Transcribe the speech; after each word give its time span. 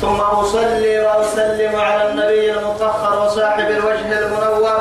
ثم 0.00 0.20
أصلي 0.20 1.00
وأسلم 1.00 1.76
على 1.80 2.10
النبي 2.10 2.52
المطهر 2.52 3.26
وصاحب 3.26 3.70
الوجه 3.70 4.18
المنور 4.18 4.78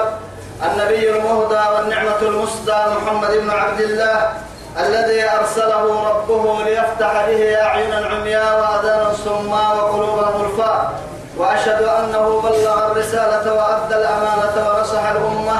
النبي 0.63 1.09
المهدى 1.09 1.61
والنعمة 1.75 2.21
المسدى 2.21 2.75
محمد 3.01 3.31
بن 3.37 3.49
عبد 3.49 3.81
الله 3.81 4.33
الذي 4.79 5.23
أرسله 5.29 6.09
ربه 6.09 6.63
ليفتح 6.63 7.25
به 7.27 7.61
أعينا 7.61 8.05
عمياء 8.07 8.59
وأذانا 8.61 9.13
صماء 9.25 9.75
وقلوبا 9.77 10.21
غلفاء 10.21 10.91
وأشهد 11.37 11.81
أنه 11.84 12.41
بلغ 12.41 12.91
الرسالة 12.91 13.53
وأدى 13.53 13.95
الأمانة 13.95 14.70
ونصح 14.70 15.03
الأمة 15.09 15.55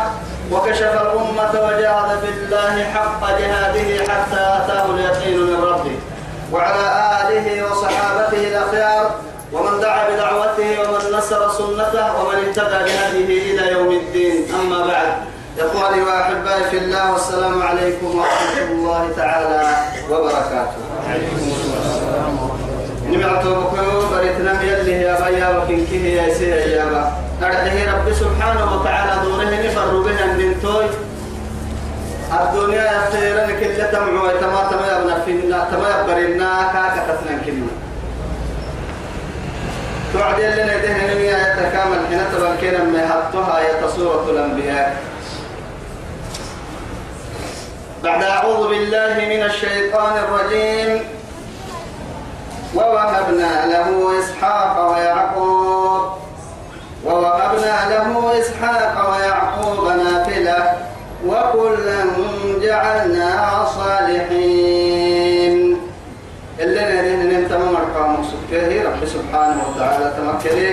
وكشف 0.52 1.02
الأمة 1.02 1.52
وجاهد 1.68 2.20
في 2.20 2.30
الله 2.30 2.84
حق 2.84 3.30
جهاده 3.40 4.04
حتى 4.13 4.41
أتاه 4.58 4.85
اليقين 4.85 5.40
من 5.40 5.63
ربه 5.63 5.99
وعلى 6.54 6.85
آله 7.30 7.72
وصحابته 7.72 8.35
نصر 11.26 11.52
سنته 11.52 12.22
ومن 12.22 12.36
اهتدى 12.36 12.80
بهديه 12.86 13.54
إلى 13.54 13.72
يوم 13.72 13.91
الدين. 13.91 14.46
أما 14.62 14.88
بعد 14.88 15.13
إخواني 15.60 16.02
وأحبائي 16.02 16.63
في 16.63 16.77
الله 16.77 17.13
والسلام 17.13 17.62
عليكم 17.62 18.16
ورحمة 18.16 18.72
الله 18.72 19.10
تعالى 19.18 19.62
وبركاته. 20.10 20.82
نمعت 23.10 23.46
بكيو 23.46 24.02
بريتنا 24.12 24.62
يلي 24.62 24.91
يا 24.91 25.14
بيا 25.22 25.48
وكنكه 25.58 26.05
يا 26.05 26.34
سيا 26.34 26.55
يا 26.55 26.86
با 26.86 27.04
أرحيه 27.48 27.94
رب 27.94 28.14
سبحانه 28.14 28.76
وتعالى 28.76 29.12
دوره 29.24 29.44
نفر 29.66 29.98
بها 30.05 30.26
دنتوي 30.38 30.86
الدنيا 32.34 32.86
يخيرا 32.98 33.46
كل 33.60 33.77
تمعوا 33.92 34.32
تما 34.42 34.62
تما 34.71 34.86
يبنى 34.94 35.16
فينا 35.26 35.68
تما 35.71 35.88
يبرنا 35.90 36.49
كاكا 36.74 37.02
تسنن 37.08 37.42
كلمة 37.46 37.74
توعد 40.16 40.40
لنا 40.40 40.76
يدهن 40.76 40.99
نميا 41.12 41.38
يتكامل 41.40 41.99
حين 42.10 42.21
تبكينا 42.32 42.84
ما 42.84 43.04
يحطها 43.04 43.60
يتصورة 43.60 44.26
الأنبياء. 44.30 44.98
بعد 48.04 48.24
أعوذ 48.24 48.70
بالله 48.70 49.13
من 49.13 49.43
الشيطان 49.43 50.13
الرجيم. 50.18 51.04
ووهبنا 52.76 53.66
له 53.66 54.20
إسحاق 54.20 54.91
ويعقوب. 54.91 56.02
ووهبنا 57.05 57.76
له 57.90 58.40
إسحاق 58.40 58.96
ويعقوب 59.12 59.84
نافلة. 59.88 60.60
وكلا 61.27 61.99
جعلنا 62.62 63.30
صالحين. 63.77 64.44
سكه 68.56 68.84
رب 68.88 69.06
سبحانه 69.06 69.62
وتعالى 69.68 70.08
تمكري 70.18 70.70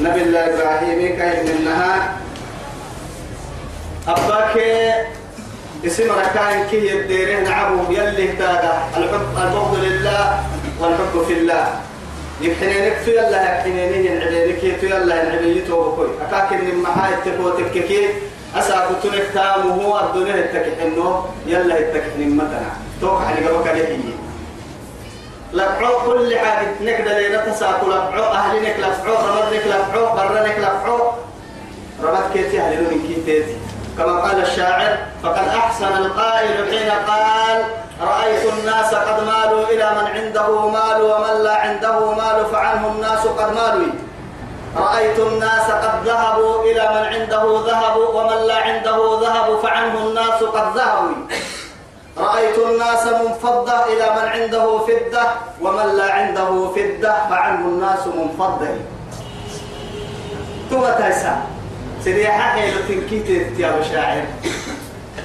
نبي 0.00 0.22
الله 0.22 0.40
إبراهيم 0.54 1.00
كيف 1.18 1.38
منها 1.58 2.14
أباك 4.08 4.54
اسم 5.86 6.06
ركان 6.10 6.66
كي 6.70 6.86
يديره 6.86 7.40
نعبو 7.40 7.90
يلي 7.90 8.30
اهتادا 8.30 8.74
الحب 8.96 9.26
البغض 9.42 9.74
لله 9.82 10.22
والحب 10.80 11.14
في 11.26 11.32
الله. 11.32 11.66
يحنينك 12.40 12.96
في 13.04 13.10
الله 13.26 13.42
يحنيني 13.42 14.06
ينعبينك 14.06 14.62
في 14.80 14.86
الله 14.96 15.14
ينعبيني 15.14 15.60
توبكوي 15.60 16.08
أكاك 16.22 16.52
إن 16.52 16.78
محاي 16.82 17.12
تكوتك 17.26 17.72
كي 17.72 18.08
أسا 18.54 18.86
كتنك 18.90 19.26
تام 19.34 19.66
وهو 19.66 20.00
الدنيا 20.06 20.34
التكحنو 20.34 21.24
يلا 21.46 21.78
التكحن 21.78 22.20
مدنا. 22.38 22.70
توقع 23.00 23.30
لقبك 23.30 23.66
لحيي 23.66 24.14
لفعو 25.52 26.12
كل 26.12 26.38
حاجة. 26.38 26.68
نكدا 26.80 27.18
لينا 27.18 27.46
تساكو 27.46 27.86
لفعو. 27.86 28.24
أهلينك 28.24 28.76
لفعو 28.78 29.14
رمضنك 29.14 29.66
لفعو 29.66 30.16
برنك 30.16 30.58
لفعو 30.58 31.12
رمض 32.02 32.32
كيتي 32.32 32.60
أهلين 32.60 32.80
من 32.80 33.00
كيتي 33.08 33.56
كما 33.98 34.20
قال 34.20 34.42
الشاعر 34.42 34.98
فقد 35.22 35.48
أحسن 35.48 35.96
القائل 35.96 36.70
حين 36.70 36.90
قال 36.90 37.64
رأيت 38.02 38.52
الناس 38.52 38.94
قد 38.94 39.18
مالوا 39.26 39.64
إلى 39.68 39.90
من 39.90 40.06
عنده 40.06 40.68
مال 40.68 41.02
ومن 41.02 41.42
لا 41.44 41.56
عنده 41.56 42.12
مال 42.14 42.46
فعنه 42.52 42.88
الناس 42.88 43.26
قد 43.26 43.52
مالوا. 43.54 43.92
رأيت 44.76 45.18
الناس 45.18 45.70
قد 45.70 46.06
ذهبوا 46.06 46.62
إلى 46.62 46.82
من 46.94 47.04
عنده 47.14 47.62
ذهب 47.66 47.96
ومن 47.96 48.46
لا 48.46 48.56
عنده 48.56 49.18
ذهب 49.22 49.58
فعنه 49.62 49.98
الناس 49.98 50.42
قد 50.42 50.76
ذهبوا. 50.76 51.14
رأيت 52.18 52.58
الناس 52.58 53.06
منفضة 53.06 53.84
إلى 53.84 54.06
من 54.16 54.28
عنده 54.28 54.78
فدة 54.78 55.24
ومن 55.60 55.96
لا 55.96 56.12
عنده 56.12 56.72
فدة 56.76 57.28
فعنه 57.30 57.66
الناس 57.66 58.06
منفضة. 58.06 58.68
ثم 60.70 60.80
تيسا 60.80 61.42
سريحة 62.04 62.38
حيلة 62.38 62.80
تنكيت 62.88 63.58
يا 63.58 63.76
بشاعر. 63.80 64.24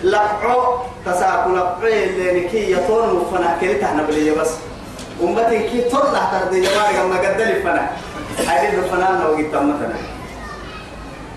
لقعو 0.03 0.77
تساكو 1.05 1.49
لقعو 1.49 1.87
اللي 1.87 2.39
نكي 2.39 2.71
يطول 2.71 3.15
مفنا 3.15 3.57
كريت 3.61 3.83
إحنا 3.83 4.03
بلي 4.03 4.31
بس. 4.31 4.51
أمتي 5.23 5.59
كي 5.59 5.81
طلع 5.89 6.29
تردي. 6.31 6.61
جماعة 6.61 7.07
ما 7.07 7.17
قدلي 7.19 7.61
فنا 7.61 7.89
الفنان 8.39 9.21
لو 9.21 9.37
جيت 9.37 9.55
مثلا 9.55 9.93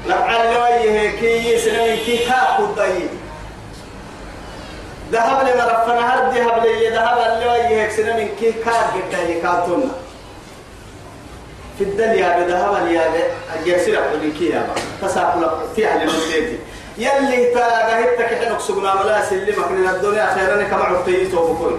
لعل 0.06 0.46
وجهه 0.46 1.20
كي 1.20 1.58
سنين 1.58 1.96
كي 1.96 2.18
تاخذ 2.26 2.74
ضي 2.74 3.08
ذهب 5.12 5.46
لي 5.46 5.52
مرفنا 5.54 6.14
هر 6.14 6.30
ذهب 6.30 6.64
لي 6.64 6.88
ذهب 6.90 7.18
اللي 7.32 7.46
وجهه 7.48 7.88
سنين 7.96 8.28
كي 8.40 8.52
كاد 8.52 8.92
قد 9.12 9.40
كاتون 9.42 9.92
في 11.78 11.84
الدنيا 11.84 12.38
بذهب 12.38 12.86
لي 12.86 13.00
أجسر 13.56 13.98
أقول 13.98 14.32
كي 14.38 14.46
يا 14.50 14.60
با 14.60 15.08
تساقل 15.08 15.50
في 15.76 15.88
أهل 15.88 16.02
المسجد 16.02 16.58
يلي 16.98 17.44
تاجهتك 17.54 18.26
حنك 18.40 18.60
سجنا 18.60 18.94
ولا 19.00 19.24
سلمك 19.30 19.70
من 19.70 19.88
الدنيا 19.88 20.26
خيرا 20.34 20.62
كما 20.62 20.84
عطيته 20.84 21.54
بكل 21.54 21.76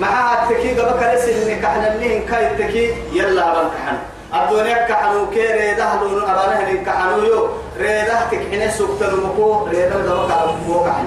معها 0.00 0.50
التكي 0.50 0.80
قبل 0.80 1.00
كرسي 1.00 1.52
إنك 1.52 1.64
إحنا 1.64 1.94
اللي 1.94 2.18
كاي 2.18 2.46
التكي 2.46 2.94
يلا 3.12 3.62
بنكحن 3.62 3.96
الدنيا 4.34 4.86
كحنو 4.88 5.30
كي 5.30 5.46
ريدة 5.52 6.00
لون 6.02 6.22
أبانه 6.30 6.68
لين 6.68 6.84
كحنو 6.84 7.22
يو. 7.24 7.48
ريدة 7.78 8.20
تكحنه 8.30 8.70
سكتن 8.70 9.16
مكو 9.24 9.66
ريدة 9.66 10.00
دوا 10.06 10.28
كحنو 10.28 10.84
كحن. 10.84 11.06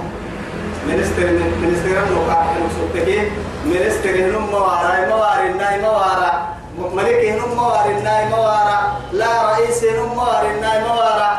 منستر 0.90 1.30
منستر 1.62 1.98
نو 2.12 2.20
كحنو 2.30 2.66
سكتكي 2.78 3.20
منستر 3.66 4.16
هنم 4.26 4.46
موارا 4.52 5.06
موارا 5.10 5.48
ناي 5.62 5.82
موارا 5.82 6.32
ملك 6.94 7.26
هنم 7.26 7.52
موارا 7.58 7.94
ناي 8.04 8.26
موارا 8.30 8.78
لا 9.14 9.32
رئيس 9.50 9.84
هنم 9.84 10.10
موارا 10.16 10.52
ناي 10.62 10.80
موارا 10.88 11.30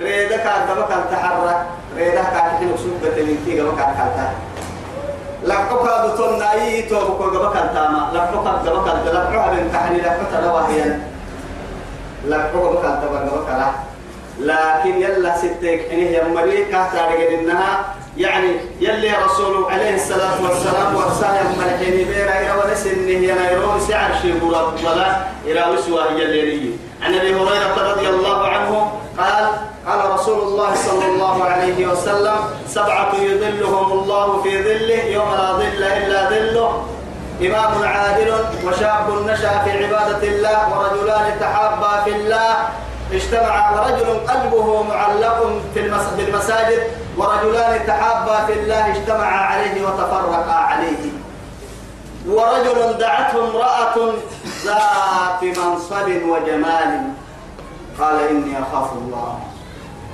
ريده 0.00 0.36
كان 0.36 0.60
دوا 0.68 0.86
كان 0.90 1.02
تحرك 1.10 1.58
ريده 1.96 2.22
كحنو 2.22 2.76
سكتكي 2.82 3.36
كي 3.44 3.56
دوا 3.58 3.76
كان 3.78 3.94
تحرك 3.94 4.32
لقوك 5.44 5.86
بطن 6.04 6.38
ناي 6.38 6.82
توبك 6.82 7.20
وقبك 7.20 7.56
التاما 7.56 8.10
لقوك 8.14 8.46
قبك 8.46 8.86
لقوك 9.14 9.44
بن 9.52 9.70
كحني 9.72 9.98
لقوك 9.98 10.28
تلواهيا 10.32 11.00
لقوك 12.28 12.76
بك 12.76 12.84
التبر 12.84 13.22
لا 13.58 13.70
لكن 14.40 15.02
يلا 15.02 15.36
ستك 15.36 15.80
إنه 15.92 16.10
يا 16.16 16.28
مريكا 16.28 16.88
تارجع 16.92 17.40
إنها 17.40 17.95
يعني 18.16 18.50
يلي 18.80 19.12
رسول 19.24 19.72
عليه 19.72 19.94
الصلاة 19.94 20.42
والسلام 20.42 20.96
ورسال 20.96 21.46
ملحيني 21.58 22.04
بيرا 22.04 22.32
إلى 22.40 22.52
ونس 22.64 22.86
إنه 22.86 23.10
ينايرون 23.10 23.80
سعر 23.88 24.10
شيء 24.22 24.44
ولا 24.84 25.16
إلى 25.46 25.64
وسوى 25.72 26.20
يلي 26.20 26.70
عن 27.02 27.14
أبي 27.14 27.34
هريرة 27.34 27.92
رضي 27.92 28.08
الله 28.08 28.46
عنه 28.46 28.92
قال 29.18 29.48
قال 29.86 30.10
رسول 30.12 30.38
الله 30.48 30.74
صلى 30.74 31.06
الله 31.06 31.44
عليه 31.44 31.86
وسلم 31.86 32.36
سبعة 32.68 33.12
يظلهم 33.14 33.92
الله 33.92 34.42
في 34.42 34.62
ظله 34.62 35.04
يوم 35.04 35.30
لا 35.34 35.52
ظل 35.52 35.82
إلا 35.82 36.30
ظله 36.30 36.84
إمام 37.40 37.82
عادل 37.84 38.32
وشاب 38.66 39.06
نشأ 39.26 39.62
في 39.64 39.70
عبادة 39.84 40.22
الله 40.28 40.58
ورجلان 40.72 41.40
تحابا 41.40 42.02
في 42.04 42.10
الله. 42.10 42.52
اجتمع 43.12 43.72
ورجل 43.72 44.26
قلبه 44.28 44.82
معلق 44.82 45.60
في 45.74 45.80
المساجد 46.28 46.82
ورجلان 47.16 47.86
تحابا 47.86 48.46
في 48.46 48.52
الله 48.52 48.96
اجتمعا 48.96 49.40
عليه 49.40 49.86
وتفرقا 49.86 50.52
عليه. 50.52 51.12
ورجل 52.28 52.98
دعته 52.98 53.50
امرأة 53.50 54.12
ذات 54.64 55.58
منصب 55.58 56.08
وجمال. 56.28 57.02
قال 58.00 58.28
إني 58.30 58.58
أخاف 58.62 58.92
الله. 58.92 59.38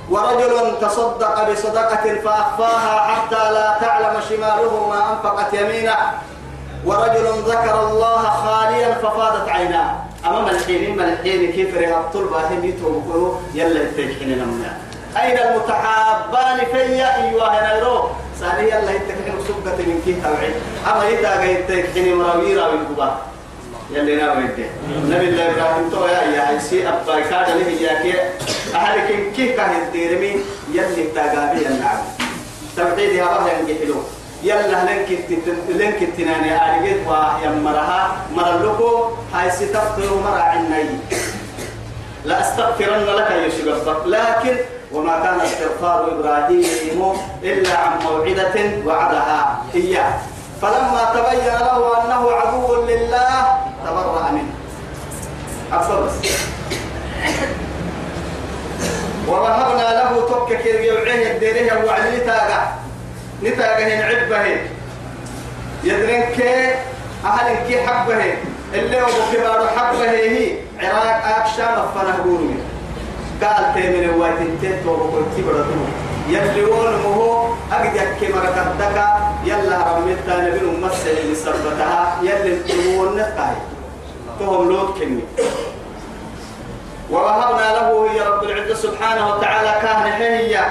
ورجل 0.09 0.79
تصدق 0.81 1.49
بصدقة 1.49 2.15
فأخفاها 2.25 2.99
حتى 2.99 3.51
لا 3.51 3.77
تعلم 3.81 4.21
شماله 4.29 4.87
ما 4.89 5.11
أنفقت 5.11 5.53
يمينه. 5.53 5.95
ورجل 6.85 7.25
ذكر 7.47 7.87
الله 7.87 8.21
خاليا 8.21 8.93
ففاضت 8.93 9.49
عيناه. 9.49 9.95
أمام 10.25 10.49
الحين 10.49 10.95
من 10.97 11.03
الحين 11.03 11.51
كيف 11.51 11.77
رها 11.77 11.99
الطلبة 11.99 12.47
هم 12.47 12.63
يتوقعوا 12.65 13.35
يلا 13.53 13.83
يتكحين 13.83 14.29
لنا 14.29 14.77
أين 15.17 15.37
المتحابان 15.37 16.57
فيا 16.71 17.23
أيها 17.23 17.75
نيرو؟ 17.75 18.09
ساري 18.39 18.67
يلا 18.67 18.91
يتكحين 18.91 19.35
سبقة 19.47 19.77
من 19.77 20.01
كيف 20.05 20.23
توعي 20.25 20.51
أما 20.87 21.09
يتاقى 21.09 21.53
يتكحين 21.53 22.15
مراوي 22.15 22.55
راوي 22.57 22.73
الكبار 22.73 23.21
يلي 23.91 24.15
ناوي 24.15 24.43
نبي 25.09 25.29
الله 25.29 25.51
إبراهيم 25.51 25.89
تو 25.91 26.05
يا 26.07 26.21
يا 26.21 26.59
سي 26.59 26.87
أبا 26.87 27.19
كاد 27.19 27.49
له 27.57 27.69
يا 27.69 28.01
كي. 28.01 28.13
أهلك 28.75 29.31
كيف 29.35 29.57
كان 29.57 29.71
يديرمي؟ 29.81 30.39
يلي 30.73 31.03
تاقابي 31.15 31.67
النعم. 31.67 31.97
توحيد 32.77 33.11
يا 33.11 33.23
الله 33.23 33.51
ينجحلو. 33.51 33.95
يلا 34.43 34.83
لنك 34.83 35.09
لنك 35.69 35.99
تناني 36.17 36.51
أرجت 36.51 36.99
ويمرها. 37.07 38.11
مرلكو 38.35 39.09
هاي 39.33 39.51
ستغفر 39.51 40.09
مرة 40.23 40.39
عني 40.39 40.85
لا 42.25 42.41
أستغفرن 42.41 43.05
لك 43.05 43.31
يا 43.31 43.49
شباب 43.49 44.07
لكن 44.07 44.55
وما 44.91 45.19
كان 45.23 45.39
استغفار 45.41 46.11
إبراهيم 46.11 47.01
إلا 47.43 47.77
عن 47.77 47.91
موعدة 48.03 48.55
وعدها 48.85 49.61
إياه. 49.75 50.13
فلما 50.61 51.03
تبين 51.13 51.45
له 51.45 52.03
أنه 52.03 52.31
عدو 52.31 52.85
لله 52.85 53.57
تبرأ 53.85 54.31
منه. 54.31 54.53
بس 55.73 55.87
ووهبنا 59.27 59.87
له 59.93 60.27
توكك 60.29 60.65
يوعيه 60.65 61.31
الديريه 61.31 61.73
وعلي 61.85 62.19
تاقع 62.19 62.82
نتاقه 63.43 63.95
نعبه 63.95 64.57
يدرنك 65.83 66.41
أهل 67.25 67.67
كي 67.67 67.87
حبه. 67.87 68.33
اللي 68.73 69.01
هو 69.01 69.07
كبار 69.33 69.67
حبه 69.77 70.11
هي 70.11 70.57
عراق 70.79 71.37
أكشام 71.37 71.85
فنهبوني 71.95 72.55
قال 73.41 73.73
تيمن 73.73 74.09
واتين 74.09 74.57
تيتو 74.61 74.89
وقلت 74.91 75.35
بردو 75.47 75.85
يليون 76.27 76.93
مهو 77.03 77.53
أقدر 77.71 78.07
كما 78.21 78.41
ركضتك 78.41 78.97
يلا 79.45 79.97
رميتا 79.97 80.41
نبي 80.41 80.65
ممثل 80.65 81.09
اللي 81.09 81.35
سبتها. 81.35 82.19
يلي 82.21 82.55
تقول 82.55 83.15
نتاي. 83.17 83.55
تهم 84.39 84.69
لوت 84.69 84.97
كني. 84.97 85.19
ووهبنا 87.11 87.71
له 87.71 88.13
يا 88.13 88.29
رب 88.29 88.43
العزة 88.43 88.75
سبحانه 88.75 89.35
وتعالى 89.35 89.81
كان 89.81 90.21
هي 90.21 90.65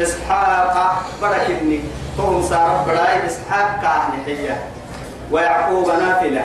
إسحاق 0.00 1.02
بركني 1.22 1.80
تهم 2.18 2.42
صار 2.42 2.84
براي 2.86 3.26
إسحاق 3.26 3.80
كان 3.82 4.20
هي 4.26 4.56
ويعقوب 5.30 5.86
نافلة. 5.88 6.44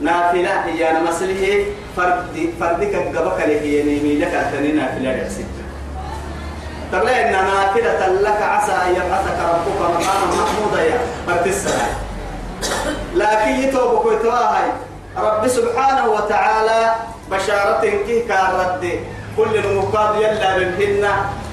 نافلة 0.00 0.64
هي 0.64 0.90
أنا 0.90 1.00
مسليه 1.10 1.64
فرد 1.96 2.50
فردك 2.60 2.94
قبك 3.16 3.40
هي 3.40 3.82
نيمي 3.82 4.18
لك 4.18 4.34
أتني 4.34 4.72
نافلة 4.72 5.22
رأسك 5.22 5.44
تقول 6.92 7.08
إن 7.08 7.32
نافلة 7.32 8.06
لك 8.08 8.42
عسى 8.42 8.72
أن 8.72 8.90
يبعثك 8.94 9.38
ربك 9.48 9.80
مقاما 9.80 10.26
محمودا 10.42 10.82
يا 10.82 10.98
فرد 11.26 11.46
السلام 11.46 11.88
لكن 13.14 13.50
يتوبك 13.50 14.04
ويتواهي 14.06 14.70
رب 15.16 15.48
سبحانه 15.48 16.08
وتعالى 16.08 16.92
بشارة 17.30 17.80
كي 17.80 18.20
كارد 18.28 19.00
كل 19.36 19.56
المقاد 19.56 20.20
يلا 20.20 20.58
بالهن 20.58 21.08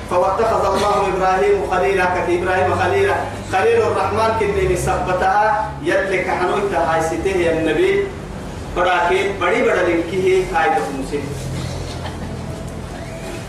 فواتخذ 0.09 0.63
الله 0.75 0.97
إبراهيم 1.17 1.57
خليلا 1.71 2.05
كتي 2.05 2.33
إبراهيم 2.43 2.69
خليلا. 2.75 3.15
خليل 3.51 3.79
الرحمن 3.81 4.29
كني 4.39 4.63
مثبتها 4.73 5.71
يلك 5.83 6.25
حنويتا 6.29 6.79
هاي 6.89 7.01
سته 7.01 7.37
يا 7.37 7.51
النبي. 7.57 8.05
براكي 8.75 9.39
بڑی 9.39 9.59
بڑا 9.63 9.81
لنكيه 9.87 10.51
هاي 10.51 10.69
دفنسي 10.75 11.19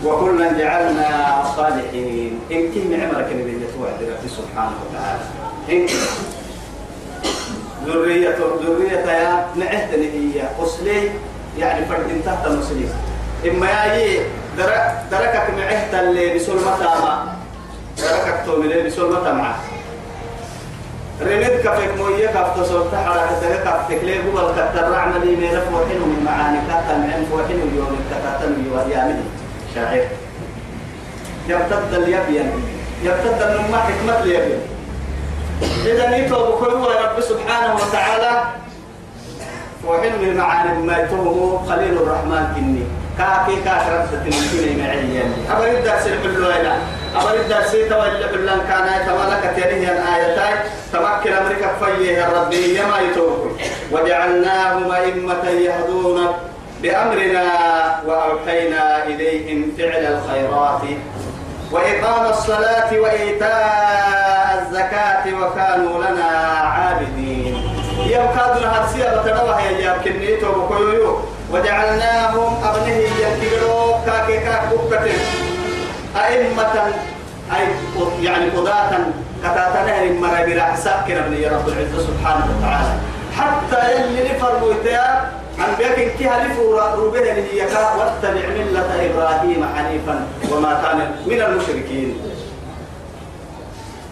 وكلا 0.05 0.47
جعلنا 0.57 1.43
صالحين. 1.57 2.39
إن 2.51 2.71
كي 2.71 2.81
معمرك 2.87 3.27
نبي 3.35 3.59
يتوعد 3.59 3.99
ربي 4.01 4.29
سبحانه 4.29 4.77
وتعالى. 4.87 5.25
إن 5.69 5.85
ذرية 7.85 8.39
ذرية 8.39 9.05
يا 9.05 9.45
نعهتني 9.55 10.07
هي. 10.15 10.47
أصلي 10.63 11.11
يعني 11.59 11.85
فرد 11.85 12.21
تحت 12.25 12.47
مسلم 12.47 12.89
إما 13.45 13.67
يجي 13.85 14.19
درك 14.57 15.03
دركك 15.11 15.49
معهت 15.57 15.93
اللي 15.93 16.35
بسول 16.35 16.55
متى 16.55 16.89
دركك 17.97 18.45
توم 18.45 18.61
اللي 18.61 18.83
بسول 18.83 19.15
متى 19.15 19.31
معه 19.31 19.55
رميد 21.21 21.61
كفك 21.63 21.91
موية 21.97 22.27
كفت 22.27 22.63
صوت 22.69 22.95
حركة 22.95 23.55
كفت 23.65 24.01
كليه 24.01 24.21
هو 24.21 24.49
الكتر 24.49 24.95
عملي 24.95 25.35
من 25.35 25.61
فوحين 25.71 26.01
من 26.01 26.21
معاني. 26.25 26.57
كتر 26.69 26.95
من 26.95 27.27
فوحين 27.31 27.59
يوم 27.75 27.97
الكتر 27.99 28.49
يوم 28.49 28.91
يامني 28.91 29.23
شاعر. 29.75 30.05
يرتد 31.47 31.93
اليبين 31.93 32.51
يرتد 33.03 33.41
النمى 33.41 33.77
حكمة 33.77 34.19
اليبين 34.23 34.59
إذا 35.85 36.09
نيتوا 36.09 36.55
بكل 36.55 36.73
رب 37.03 37.21
سبحانه 37.21 37.75
وتعالى. 37.75 38.43
وحين 39.87 40.13
من 40.21 40.37
معاني 40.37 40.87
ما 40.87 40.97
يتوه 40.97 41.65
خليل 41.69 41.97
الرحمن 41.97 42.53
كني 42.55 42.83
كاكي 43.17 43.55
كاك 43.65 43.83
ربت 43.93 44.13
تنكيني 44.23 44.81
معي 44.81 45.21
أبر 45.51 45.67
الدرس 45.67 46.07
الحلو 46.07 46.45
هنا 46.45 46.77
أبر 47.15 47.33
الدرس 47.33 47.71
تولي 47.71 48.27
حلان 48.31 48.59
كان 48.69 48.87
يتملك 49.01 49.43
تنهي 49.55 49.91
الآيتين 49.91 50.57
تمكن 50.93 51.33
أمريكا 51.33 51.69
فيه 51.79 52.27
الربي 52.27 52.79
يما 52.79 52.99
يتوه 52.99 53.51
وجعلناهم 53.91 54.91
أئمة 54.91 55.49
يهدون 55.49 56.27
بأمرنا 56.81 57.45
وأوحينا 58.07 59.03
إليهم 59.05 59.71
فعل 59.77 60.03
الخيرات. 60.13 60.81
وإقام 61.71 62.25
الصلاة 62.29 62.99
وإيتاء 62.99 64.61
الزكاة 64.61 65.25
وكانوا 65.41 66.03
لنا 66.03 66.29
عابدين. 66.75 67.63
يبكادنا 68.05 68.67
هرسيا 68.81 69.21
بتنوى 69.21 69.55
هي 69.59 69.85
يمكن 69.85 70.47
وبكيو 70.47 71.19
وجعلناهم 71.51 72.63
أبنه 72.63 72.97
ينتقلوا 72.97 73.97
كاكي 74.05 74.39
كاك 74.39 74.69
أئمة 76.15 76.93
أي 77.55 77.67
يعني 78.21 78.49
قضاة 78.49 78.91
كتاتنا 79.43 80.03
المرة 80.03 80.45
برأسك 80.45 80.95
كنا 81.07 81.37
يا 81.37 81.51
رب 81.51 81.67
العزة 81.67 82.07
سبحانه 82.07 82.45
وتعالى. 82.57 82.93
حتى 83.37 83.91
يلي 83.95 84.29
نفرموا 84.29 84.73
عن 85.59 85.75
بيك 85.77 86.15
كيها 86.19 86.47
لفورا 86.47 86.95
روبه 86.95 87.19
اللي 87.19 87.57
يكا 87.57 87.93
واتبع 87.95 88.47
ملة 88.57 89.11
إبراهيم 89.11 89.65
حنيفا 89.75 90.27
وما 90.51 90.73
كان 90.83 91.11
من 91.25 91.41
المشركين. 91.41 92.17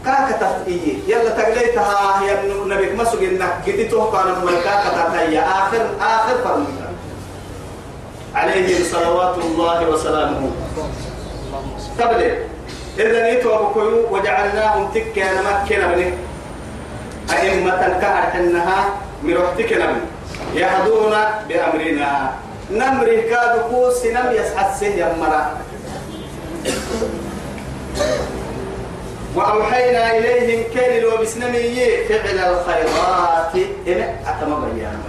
كاكا 0.06 0.32
تفتئي 0.32 1.00
يلا 1.08 1.30
تقليتها 1.30 2.22
يا 2.28 2.66
نبيك 2.66 2.96
مسوق 3.00 3.22
انك 3.22 3.54
قد 3.68 3.88
توقع 3.92 4.24
ملكا 4.26 4.74
كتاتيا 4.84 5.42
آخر 5.42 5.86
آخر 6.02 6.36
فرمتا 6.44 6.85
عليه 8.36 8.84
صلوات 8.84 9.38
الله 9.38 9.90
وسلامه. 9.90 10.52
قبل 12.00 12.22
إذا 13.00 13.20
نيتوا 13.24 13.58
بكيو 13.58 14.12
وجعلناهم 14.12 14.92
تكا 14.92 15.28
نمكنا 15.34 15.88
منه 15.96 16.18
أئمة 17.34 17.82
كهر 18.02 18.24
حنها 18.32 18.80
مروحتك 19.24 19.74
نمي 19.74 20.02
يهدون 20.56 21.16
بأمرنا. 21.50 22.34
نمره 22.72 23.22
كادو 23.30 23.60
كوس 23.72 24.06
نم 24.06 24.32
يسحت 24.32 24.80
سه 24.80 24.88
يمرا. 24.88 25.44
وأوحينا 29.36 30.18
إليهم 30.18 30.64
كان 30.76 31.02
لو 31.02 31.18
بسنمي 31.18 31.76
فعل 32.10 32.38
الخيرات. 32.40 33.56
إلى 33.88 34.16
أتم 34.28 34.52
بيان 34.76 35.00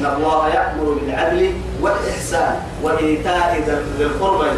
إن 0.00 0.06
الله 0.16 0.48
يأمر 0.48 0.98
بالعدل 1.00 1.52
والإحسان 1.80 2.56
وإيتاء 2.82 3.62
ذي 3.98 4.04
القربى. 4.04 4.50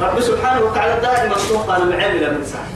رب 0.00 0.20
سبحانه 0.20 0.60
وتعالى 0.60 1.00
دائما 1.00 1.34
توقع 1.48 1.76
المعامل 1.76 2.34
من 2.34 2.44
سعد 2.46 2.74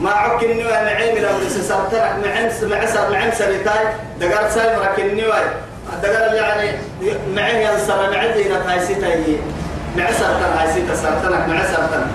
ما 0.00 0.10
عك 0.10 0.44
النوى 0.44 0.72
معين 0.72 1.14
من 1.14 1.24
أمر 1.24 1.48
سرترك 1.48 2.14
معين 2.24 2.50
معسر 2.70 3.10
معين 3.10 3.32
سريتاي. 3.32 3.84
دقار 4.20 4.50
ساي 4.50 4.76
مرك 4.76 4.98
النوى 4.98 5.40
دقار 6.02 6.34
يعني 6.34 6.70
معين 7.34 7.60
ينصر 7.60 8.10
معين 8.10 8.34
زينة 8.34 8.56
هاي 8.56 8.86
سيتاي. 8.86 9.36
معسر 9.96 10.26
تن 10.26 10.58
هاي 10.58 10.72
سيتا 10.72 10.94
سرتنك 10.94 11.48
معسر 11.48 11.86
تن 11.92 12.06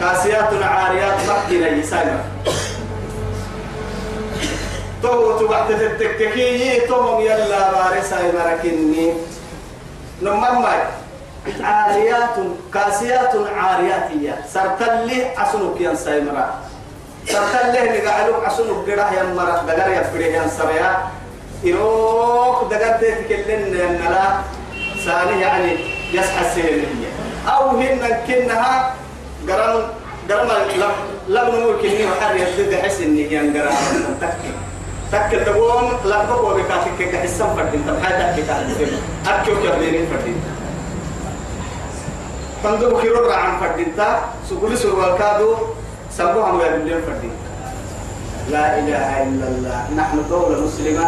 كاسيات 0.00 0.62
عاريات 0.62 1.14
مكينة 1.28 1.66
يسايمر 1.66 2.20
تو 5.04 5.38
تبعت 5.38 5.70
التككي 5.70 6.80
توهم 6.80 7.20
يلا 7.20 7.72
بارسا 7.72 8.16
سيمركني 8.18 9.12
نمم 10.22 10.64
عاريات 11.60 12.36
كاسيات 12.74 13.32
عاريات 13.56 14.08
يا 14.22 14.36
سرتلي 14.54 15.24
عسنك 15.36 15.80
يا 15.80 15.94
سيمرا 15.94 16.46
سرتلي 17.28 17.80
نقعلوك 17.98 18.44
عسنك 18.44 18.78
قراه 18.88 19.10
يا 19.12 19.22
مرا 19.36 19.62
دقر 19.68 19.90
يا 19.92 20.02
فريه 20.02 20.32
يا 20.36 20.48
سريا 20.48 20.90
يروك 21.64 22.58
دقر 22.72 22.92
تتكلم 23.00 23.62
نلا. 23.74 24.24
ساني 25.04 25.40
يعني 25.40 25.72
يسحى 26.12 26.46
السينية 26.46 27.10
أو 27.48 27.68
هن 27.68 28.00
كنها 28.26 28.94
قرن 29.48 29.86
قرن 30.30 30.48
لم 31.28 31.48
نمر 31.48 31.76
كني 31.82 32.04
وحر 32.06 32.36
يسدد 32.36 32.74
حس 32.74 33.00
إني 33.00 33.22
يعني 33.32 33.60
قرن 33.60 33.74
تكي 34.20 34.63
تكي 35.14 35.44
تقوم 35.44 35.92
لا 36.04 36.24
تقوم 36.24 36.52
بكاتك 36.58 36.98
كحسن 37.12 37.48
فردين. 37.56 37.86
تبحث 37.86 38.14
تكي 38.34 38.42
كاتك 38.42 38.90
أكيو 39.26 39.54
كبيرين 39.62 40.06
فردين. 40.10 40.38
فندق 42.64 43.00
كيرو 43.00 43.30
عن 43.30 43.60
فردينتا 43.60 44.08
سقولي 44.50 44.76
سروال 44.76 45.18
كادو 45.18 45.56
سبوها 46.10 46.52
مغيرين 46.52 47.00
فردين. 47.06 47.34
لا 48.50 48.78
إله 48.78 49.22
إلا 49.22 49.46
الله. 49.48 49.78
نحن 49.96 50.16
دولة 50.30 50.60
مسلمة. 50.60 51.06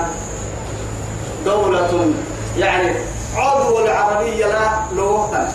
دولة 1.44 2.14
يعني 2.58 2.88
عضو 3.36 3.84
العربية 3.84 4.46
لا 4.46 4.68
لغة 4.96 5.48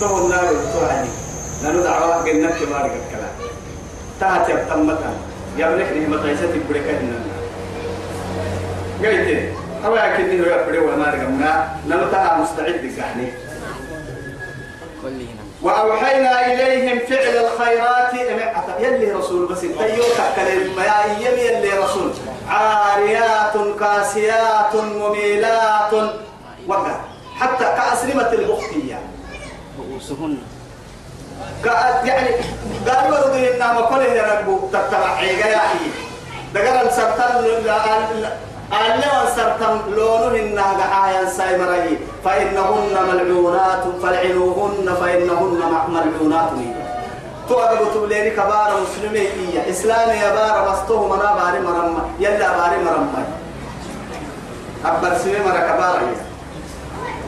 تقول 0.00 0.30
لا 0.30 0.40
توعدي 0.72 1.10
لأنه 1.62 1.82
دعوة 1.82 2.14
قلنا 2.14 2.50
كبار 2.50 2.84
الكلام. 2.86 3.34
تهت 4.20 4.48
يبتمتها 4.48 5.12
نعمة 5.58 6.28
عيسى 6.28 6.46
تبرك 6.46 6.86
لنا 7.02 7.18
قلت 9.02 9.28
أو 9.84 9.96
يمكن 9.96 10.30
إنه 10.30 10.46
يبرك 10.46 10.82
وما 10.82 11.06
رجعنا 11.10 11.76
نمتها 11.86 12.38
مستعد 12.38 12.94
كحني 12.98 13.28
وأوحينا 15.62 16.46
إليهم 16.46 16.98
فعل 16.98 17.36
الخيرات 17.44 18.14
يلي 18.80 19.12
رسول 19.12 19.46
بس 19.48 19.60
تيو 19.60 20.04
تكلم 20.18 20.72
يا 20.78 21.28
يلي 21.28 21.46
يلي 21.46 21.78
رسول. 21.78 22.10
عاريات 22.48 23.52
كاسيات 23.80 24.74
مميلات. 24.74 25.92
وقع. 26.68 27.00
حتى 27.36 27.64
كأسلمة 27.64 28.32
البختية 28.32 28.98
رؤوسهن. 29.78 30.38
يعني 32.04 32.30
قالوا 32.88 33.18
له 33.18 33.54
إنما 33.54 33.80
كل 33.80 34.02
يربو 34.02 34.68
تتبع 34.72 35.10
عيقا 35.16 35.62
دقر 36.54 36.86
السرطان 36.86 37.44
ألا 38.72 39.14
سرتم 39.36 39.80
لونه 39.96 40.36
إنها 40.40 40.72
قحايا 40.72 41.24
سايمري 41.28 41.98
فإنهن 42.24 42.94
ملعونات 43.08 43.84
فلعنوهن 44.02 44.94
فإنهن 45.00 45.60
ملعونات. 45.88 46.50
تؤدب 47.48 47.94
تبليني 47.94 48.30
كبار 48.30 48.70
مسلمي 48.82 49.20
إيا 49.20 49.70
إسلامي 49.70 50.12
يا 50.12 50.30
بار 50.34 50.56
بسطه 50.68 51.08
منا 51.08 51.34
باري 51.34 51.60
مرمى. 51.60 52.02
يلا 52.20 52.48
باري 52.56 52.78
مرمى. 52.84 53.24
أكبر 54.84 55.18
سمي 55.18 55.38
مرا 55.46 55.60
كبار. 55.68 55.98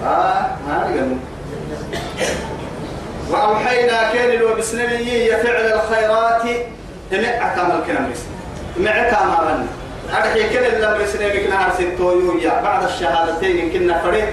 آه 0.05 0.47
ما 0.67 0.75
نقول 0.89 1.17
وأوحينا 3.31 4.13
كان 4.13 4.31
لو 4.39 4.55
بسنبي 4.55 5.27
يفعل 5.27 5.73
الخيرات 5.73 6.43
إمع 7.13 7.55
كامل 7.55 7.85
كلام 7.87 8.11
بس 8.13 8.19
إمع 8.81 8.93
كامل 8.93 9.67
أرحي 10.17 10.49
كل 10.49 10.65
اللي 10.65 11.05
بسنبي 11.05 11.47
كنا 11.47 11.67
هرسين 11.67 11.97
تويويا 11.99 12.61
بعد 12.63 12.85
الشهادتين 12.85 13.73
كنا 13.73 14.03
فريق 14.03 14.29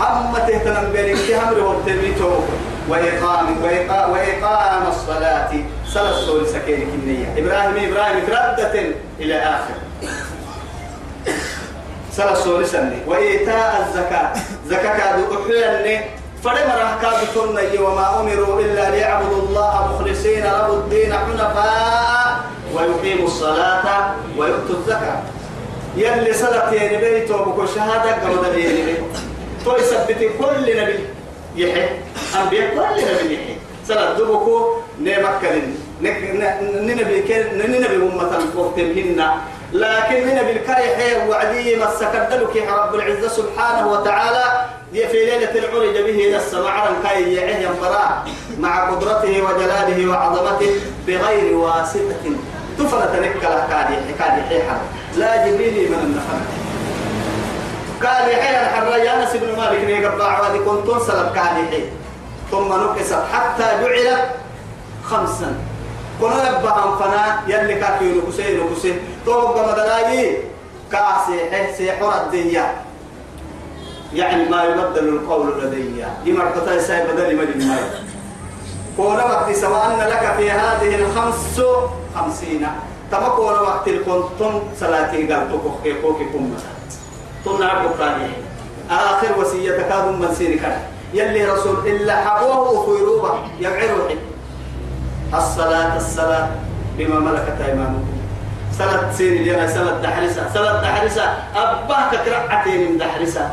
أما 0.00 0.38
تهتم 0.48 0.92
بينك 0.92 1.18
كهمر 1.28 1.60
وابتميتو 1.60 2.30
وإقام 2.88 3.62
وإقام 3.62 4.10
وإقام 4.10 4.86
الصلاة. 4.86 5.50
صلاة 5.88 6.10
الصول 6.10 6.48
سكين 6.48 6.86
كنية. 6.90 7.44
إبراهيم 7.44 7.92
إبراهيم 7.92 8.24
ردة 8.28 8.84
إلى 9.20 9.38
آخر. 9.42 9.74
الصول 12.32 12.66
سنة 12.66 12.98
وإيتاء 13.06 13.86
الزكاة. 13.88 14.32
زكاة 14.66 14.90
أحياني 14.90 16.00
فلما 16.44 16.74
راح 16.76 16.92
كادو 17.02 17.42
وما 17.84 18.20
أمروا 18.20 18.60
إلا 18.60 18.90
ليعبدوا 18.90 19.42
الله 19.42 19.92
مخلصين 19.94 20.44
له 20.44 20.72
الدين 20.72 21.12
حنفاء 21.12 22.40
ويقيموا 22.74 23.26
الصلاة 23.26 24.14
ويؤتوا 24.38 24.76
الزكاة. 24.76 25.22
يلي 25.96 26.32
صلاة 26.32 26.72
يعني 26.72 26.96
بيتو 26.96 27.44
بكو 27.44 27.66
شهادة 27.66 28.12
قمد 28.24 28.54
يعني 28.54 28.94
تو 29.64 29.76
يثبت 29.76 30.30
كل 30.40 30.80
نبي 30.80 30.98
يحيى 31.56 31.88
أنبياء 32.42 32.74
كل 32.74 33.02
نبي 33.02 33.34
يحيى 33.34 33.56
صلاة 33.88 34.18
دبكو 34.18 34.76
نمكن 35.00 35.62
ننبي 36.88 37.24
ننبي 37.54 37.96
أمة 37.96 38.32
قرتمهن 38.56 39.20
لكن 39.72 40.26
ننبي 40.26 40.50
الكايح 40.50 41.26
وعدي 41.28 41.76
ما 41.76 41.90
سكدلك 42.00 42.68
رب 42.68 42.94
العزة 42.94 43.28
سبحانه 43.28 43.92
وتعالى. 43.92 44.79
في 44.92 45.24
ليلة 45.26 45.50
العرج 45.50 45.94
به 45.94 46.18
إلى 46.28 46.36
السماء 46.36 46.68
على 46.68 46.90
الكاي 46.96 47.34
يعيه 47.34 47.68
مع 48.58 48.90
قدرته 48.90 49.42
وجلاله 49.42 50.10
وعظمته 50.10 50.80
بغير 51.06 51.56
واسطة. 51.56 52.24
تفلت 52.78 53.12
نكلا 53.14 53.66
كادي 53.66 53.96
كادي 54.18 54.42
حيحا. 54.42 54.80
لا 55.16 55.46
جبريل 55.46 55.92
من 55.92 55.98
النخل 55.98 56.40
كادي 58.02 58.36
حيحا 58.36 58.62
الحرية 58.62 59.22
أنس 59.22 59.36
بن 59.36 59.56
مالك 59.56 59.84
نيقبع 59.84 60.40
وادي 60.40 60.58
كنتم 60.58 60.98
سلب 61.06 61.34
كادي 61.34 61.84
ثم 62.50 62.72
نكست 62.72 63.22
حتى 63.32 63.64
جعلت 63.82 64.24
خمسا. 65.04 65.54
كنا 66.20 66.48
يبهم 66.48 66.98
فنا 66.98 67.40
يلي 67.48 67.74
كافي 67.74 68.04
نكسي 68.04 68.56
نكسي. 68.56 68.94
توقع 69.26 69.72
مدلاي. 69.72 70.36
كاسي 70.92 71.38
حسي 71.52 71.92
حرد 71.92 72.34
الدنيا 72.34 72.74
يعني 74.14 74.48
ما 74.48 74.64
يبدل 74.64 75.08
القول 75.08 75.64
لدي. 75.64 76.04
يمرقتا 76.24 76.74
يساي 76.74 77.06
بدل 77.06 77.36
مدين 77.36 77.68
ماي. 77.68 77.78
كون 78.96 79.16
وقت 79.16 79.52
سواء 79.52 79.96
لك 79.98 80.34
في 80.36 80.50
هذه 80.50 80.94
الخمس 80.94 81.60
خمسين. 82.14 82.66
تما 83.12 83.28
كون 83.28 83.52
وقت 83.52 83.88
كنتم 83.88 84.62
صلاتي 84.80 85.34
قلتك 85.34 85.82
كيكوك 85.84 86.18
كم 86.18 86.54
ثم 87.44 87.60
نعرف 87.60 88.00
آخر 88.90 89.40
وصية 89.40 89.76
كاد 89.76 90.06
من 90.08 90.34
سينك 90.34 90.78
يلي 91.14 91.44
رسول 91.44 91.86
إلا 91.86 92.16
حقوه 92.16 92.84
في 92.86 93.04
روبة. 93.04 93.34
يقعر 93.60 94.16
الصلاة 95.34 95.96
الصلاة 95.96 96.48
بما 96.98 97.18
ملكت 97.20 97.60
أيمانكم. 97.66 98.19
صلاة 98.80 99.12
سين 99.12 99.32
اليوم 99.42 99.68
صلاة 99.68 100.00
دحرسة 100.00 100.42
صلاة 100.54 100.80
دحرسة. 100.80 101.24
أباه 101.56 102.10
كرعتين 102.24 102.80
من 102.92 102.98
دحرسة. 102.98 103.44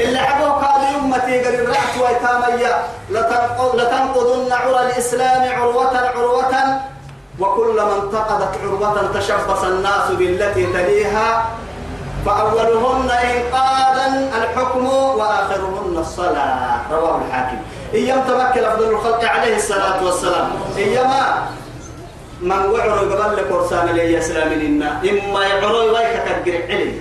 إلا 0.00 0.20
حقوه 0.20 0.52
قال 0.64 0.82
يمتي 0.94 1.44
قال 1.44 1.54
الرعت 1.54 1.94
ويتامية. 2.00 2.72
لتنقضن 3.10 4.52
عرى 4.52 4.80
الإسلام 4.86 5.42
عروة 5.56 5.98
عروة. 5.98 6.54
وكلما 7.40 7.94
انتقدت 8.02 8.52
عروة 8.62 9.10
تشبث 9.14 9.64
الناس 9.64 10.06
بالتي 10.18 10.66
تليها. 10.66 11.28
فأولهن 12.26 13.10
إنقاذا 13.10 14.06
الحكم 14.38 14.86
وآخرهن 14.86 15.96
الصلاة. 15.98 16.80
رواه 16.92 17.20
الحاكم. 17.28 17.58
إيام 17.94 18.20
تمكن 18.28 18.64
أفضل 18.64 18.88
الخلق 18.90 19.24
عليه 19.24 19.56
الصلاة 19.56 20.04
والسلام. 20.04 20.48
إيما 20.76 21.22
من 22.40 22.62
وعر 22.72 22.90
قبل 22.90 23.36
لك 23.36 23.48
ورسان 23.50 23.86
لي 23.96 24.18
إسلام 24.18 24.52
لنا. 24.52 25.00
إما 25.00 25.40
يعروا 25.44 25.82
ويك 25.82 26.14
تقرع 26.26 26.60
علي 26.68 26.92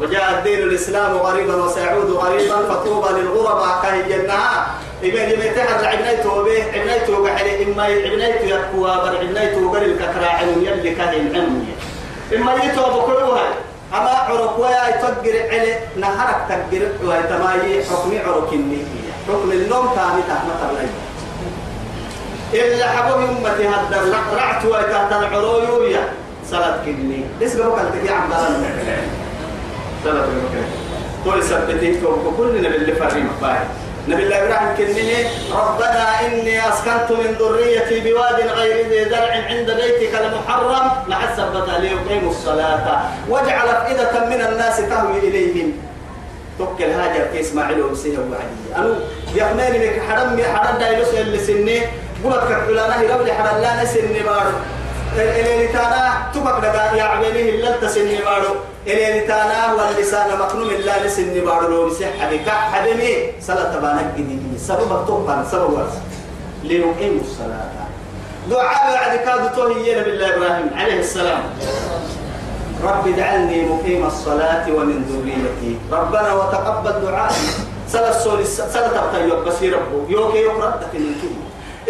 وجاء 0.00 0.38
الدين 0.38 0.58
الإسلام 0.58 1.16
غريبا 1.16 1.54
وسيعود 1.64 2.10
غريبا 2.10 2.56
فطوبى 2.68 3.08
للغرباء. 3.08 3.80
كهي 3.82 4.02
جنها 4.02 4.66
إما 5.04 5.22
لما 5.32 5.44
يتحر 5.44 5.84
عبنيته 5.84 6.42
به 6.44 6.58
عبنيته 6.74 7.24
بحلي 7.24 7.64
إما 7.64 7.82
عبنيته 7.82 8.44
يكوى 8.44 8.92
بل 9.04 9.16
عبنيته 9.16 9.70
قل 9.72 9.82
الككراع 9.84 10.40
يلي 10.42 10.94
كهي 10.94 11.20
العمي 11.20 11.66
إما 12.36 12.52
يتوب 12.64 12.94
كلها. 13.06 13.48
أما 13.94 14.10
عرق 14.28 14.60
ويا 14.60 14.88
يتقر 14.88 15.36
علي. 15.50 15.72
نهرك 15.96 16.38
تقر 16.48 16.82
ويتمايي 17.06 17.84
حكمي 17.84 18.18
عرق 18.18 18.50
النية 18.52 18.84
حكم 19.28 19.52
النوم 19.52 19.86
تاني 19.94 20.22
تحمة 20.28 20.60
الله 20.68 20.88
إلا 22.54 22.86
حبوب 22.86 23.18
أمتي 23.18 23.68
هذا 23.68 24.14
رعت 24.36 24.64
ويتحت 24.64 25.12
العروية 25.12 26.08
صلاة 26.50 26.76
كني. 26.84 27.24
اسمه 27.42 27.76
كان 27.76 27.90
تجي 27.92 28.10
عم 28.10 28.30
صلاة 30.04 30.22
كني 30.22 30.64
كل 31.24 31.42
سبتين 31.42 32.00
كل 32.00 32.36
كلنا 32.36 32.68
باللي 32.68 32.92
فريم 32.92 33.28
باي 33.42 33.58
نبي 34.08 34.22
الله 34.22 34.36
إبراهيم 34.36 34.76
كنه 34.78 35.10
ربنا 35.60 36.26
إني 36.26 36.68
أسكنت 36.68 37.08
من 37.10 37.36
ذريتي 37.40 38.00
بواد 38.00 38.34
غير 38.34 38.88
ذي 38.88 39.10
زرع 39.10 39.32
عند 39.50 39.70
بيتك 39.70 40.14
المحرم. 40.14 40.90
السبت 41.08 41.68
ليقيموا 41.80 42.30
الصلاة 42.30 43.10
واجعل 43.28 43.68
أفئدة 43.68 44.26
من 44.26 44.40
الناس 44.52 44.76
تهوي 44.76 45.18
إليهم. 45.18 45.72
توكل 46.58 46.84
هاجر 46.84 47.24
في 47.32 47.40
إسماعيل 47.40 47.82
ومسيه 47.82 48.18
وعدي 48.18 48.76
أنا 48.76 48.94
يحميني 49.34 49.78
بك 49.78 50.02
حرم 50.08 50.40
حرم 50.54 50.78
دايلوس 50.78 51.14
اللي 51.14 51.38
سني 51.38 51.80
قلت 52.24 52.44
كحلانا 52.50 53.00
هرب 53.00 53.28
حرم 53.28 53.60
لا 53.62 53.82
نسني 53.82 54.22
بارو 54.22 54.50
اللي 55.16 55.68
تانا 55.68 56.30
تبقى 56.34 56.60
لقى 56.60 56.98
يا 56.98 57.04
عبينيه 57.04 57.50
اللي 57.50 57.74
تسني 57.82 58.16
بارو 58.16 58.54
اللي 58.86 59.20
تانا 59.20 59.72
واللسان 59.72 60.38
مقنوم 60.38 60.70
الله 60.70 61.04
لسني 61.04 61.40
بارو 61.40 61.68
لو 61.68 61.88
بسحة 61.88 62.30
بك 62.30 62.48
حدمي 62.48 63.32
صلاة 63.40 63.78
بانك 63.78 64.14
جديد 64.16 64.58
سبب 64.58 65.06
توقع 65.06 65.44
سبب 65.52 65.72
ورس 65.72 65.94
ليقيموا 66.64 67.20
الصلاة. 67.20 67.70
دعاء 68.50 68.92
بعد 68.94 69.18
كادو 69.18 69.48
توهي 69.56 70.04
بالله 70.04 70.36
إبراهيم 70.36 70.70
عليه 70.76 71.00
السلام. 71.00 71.42
رب 72.84 73.08
اجعلني 73.08 73.64
مقيم 73.68 74.06
الصلاة 74.06 74.72
ومن 74.72 74.98
ذريتي. 75.10 75.78
ربنا 75.92 76.32
وتقبل 76.32 77.06
دعائي. 77.06 77.34
سلا 77.88 78.10
السول 78.16 78.46
سلا 78.46 78.88
تبتيو 78.88 79.44
بس 79.44 79.62
ربه 79.62 80.00
يوكي 80.08 80.38
يقرأ 80.38 80.80
كده 80.92 81.02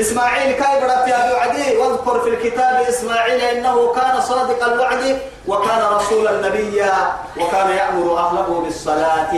إسماعيل 0.00 0.52
كاي 0.52 0.80
برات 0.80 1.08
يا 1.08 1.34
وعدي 1.34 1.76
واذكر 1.76 2.20
في 2.20 2.28
الكتاب 2.28 2.84
إسماعيل 2.88 3.40
إنه 3.40 3.92
كان 3.92 4.20
صادق 4.20 4.64
الوعد 4.64 5.18
وكان 5.48 5.82
رسولا 5.92 6.48
نبيا 6.48 6.92
وكان 7.40 7.70
يأمر 7.70 8.18
أهله 8.18 8.60
بالصلاة 8.64 9.34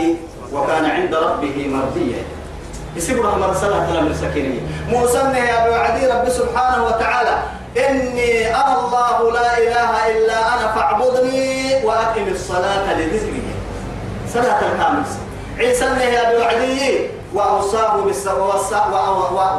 وكان 0.53 0.85
عند 0.85 1.15
ربه 1.15 1.67
مرضيا. 1.67 2.23
يسيب 2.95 3.25
رحمة 3.25 3.53
صلاة 3.53 3.91
لم 3.93 4.07
السكينية. 4.07 4.61
موسى 4.89 5.17
يا 5.17 5.69
وعدي 5.69 6.07
رب 6.07 6.29
سبحانه 6.29 6.85
وتعالى 6.85 7.37
إني 7.89 8.55
أنا 8.55 8.79
الله 8.79 9.31
لا 9.31 9.57
إله 9.57 9.91
إلا 10.11 10.37
أنا 10.53 10.73
فاعبدني 10.75 11.85
وأقم 11.85 12.27
الصلاة 12.27 12.93
لذكري. 12.93 13.43
صلاة 14.33 14.59
الكامل 14.59 15.03
عيسى 15.59 15.85
يا 15.85 16.37
بوعدي 16.37 17.16
وأوصاه 17.33 17.97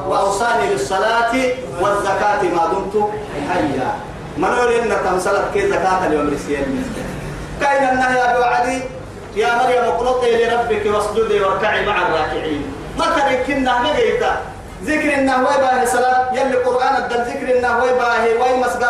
وأوصاني 0.08 0.68
بالصلاة 0.70 1.32
والزكاة 1.80 2.42
ما 2.42 2.66
دمت 2.72 3.08
حيا. 3.52 3.94
من 4.36 4.44
أريد 4.44 4.92
أن 4.92 4.96
تمسلت 5.04 5.44
كي 5.54 5.68
زكاة 5.68 6.06
اليوم 6.06 6.30
رسيان 6.34 6.84
كأين 7.60 7.88
النهي 7.88 8.34
بوعدي 8.36 8.80
يا 9.36 9.54
مريم 9.54 9.84
اقنطي 9.84 10.44
لربك 10.44 10.86
واسجدي 10.94 11.40
واركعي 11.40 11.86
مع 11.86 12.06
الراكعين. 12.06 12.74
ما 12.98 13.04
تركنا 13.04 13.78
نجيتا 13.82 14.36
ذكر 14.84 15.14
انه 15.14 15.36
وي 15.38 15.56
باه 15.58 15.84
صلاة؟ 15.84 16.32
يلي 16.32 16.56
قرآن 16.56 16.96
الدل 16.96 17.22
ذكر 17.22 17.58
انه 17.58 17.78
وي 17.78 17.92
باه 17.92 18.24
وي 18.24 18.60
مسجد 18.60 18.80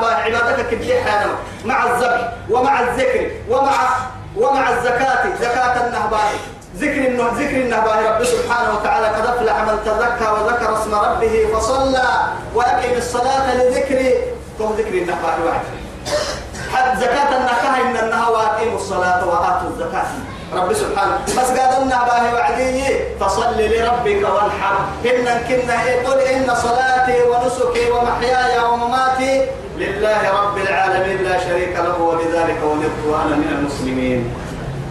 باه 0.00 0.14
عبادتك 0.14 0.70
كبير 0.70 1.02
حالا 1.04 1.30
مع 1.64 1.84
الذبح 1.84 2.32
ومع 2.50 2.80
الذكر 2.80 3.30
ومع 3.50 3.72
ومع 4.36 4.68
الزكاة 4.70 5.36
زكاة 5.40 6.08
باه 6.10 6.30
ذكر 6.78 7.08
انه 7.08 7.26
ذكر 7.38 7.56
إنه 7.62 7.80
باه 7.80 8.00
رب 8.08 8.24
سبحانه 8.24 8.74
وتعالى 8.74 9.06
قد 9.06 9.26
أفلح 9.26 9.56
من 9.62 9.78
تزكى 9.84 10.30
وذكر 10.30 10.82
اسم 10.82 10.94
ربه 10.94 11.46
فصلى 11.54 12.08
وأقم 12.54 12.94
الصلاة 12.96 13.54
لذكري. 13.54 14.14
تو 14.58 14.70
ذكر 14.78 14.98
إنه 14.98 15.14
باه 15.22 15.46
واحد؟ 15.46 15.64
حد 16.72 16.98
زكاة 16.98 17.36
النكاح 17.38 17.78
إن 17.78 17.96
انها 17.96 18.28
وأقيموا 18.28 18.76
الصلاة 18.76 19.28
وآتوا 19.28 19.68
الزكاة. 19.70 20.06
رب 20.54 20.72
سبحانه. 20.72 21.18
بس 21.26 21.50
قادنا 21.58 22.04
باه 22.04 22.34
وعدي 22.34 22.82
فصل 23.20 23.54
لربك 23.58 24.22
وانحر. 24.34 24.76
إن 25.04 25.26
كنا 25.48 25.76
قل 26.06 26.18
إن 26.18 26.54
صلاتي 26.54 27.22
ونسكي 27.22 27.90
ومحياي 27.90 28.58
ومماتي 28.58 29.46
لله 29.78 30.22
رب 30.30 30.56
العالمين 30.56 31.22
لا 31.22 31.38
شريك 31.38 31.76
له 31.76 32.02
وبذلك 32.02 32.58
أمرت 32.72 32.98
وأنا 33.06 33.36
من 33.36 33.48
المسلمين. 33.58 34.34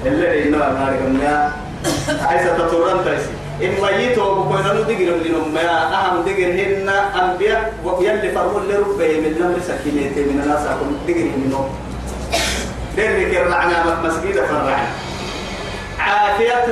الذي 0.05 0.43
إنما 0.43 0.69
نارك 0.69 1.62
عايزة 2.21 2.57
تطورن 2.57 3.05
تايسي. 3.05 3.29
إن 3.61 3.73
ميتوا 3.81 4.35
بكونا 4.35 4.73
ندقر 4.73 5.15
لهم 5.25 5.53
ما 5.53 5.93
أهم 5.93 6.21
دقر 6.25 6.51
هن 6.59 6.89
أنبياء. 7.21 7.73
ويلي 7.85 8.31
فرمون 8.31 8.63
لربه 8.67 9.11
من 9.23 9.31
لم 9.39 9.61
سكينيتي 9.67 10.21
من 10.21 10.41
الناس 10.43 10.67
أكون 10.67 10.99
دقر 11.07 11.29
منهم 11.37 11.69
دير 12.95 13.31
كرعنا 13.31 14.01
مسجد 14.03 14.35
فرعنا. 14.45 14.87
عافية 15.99 16.65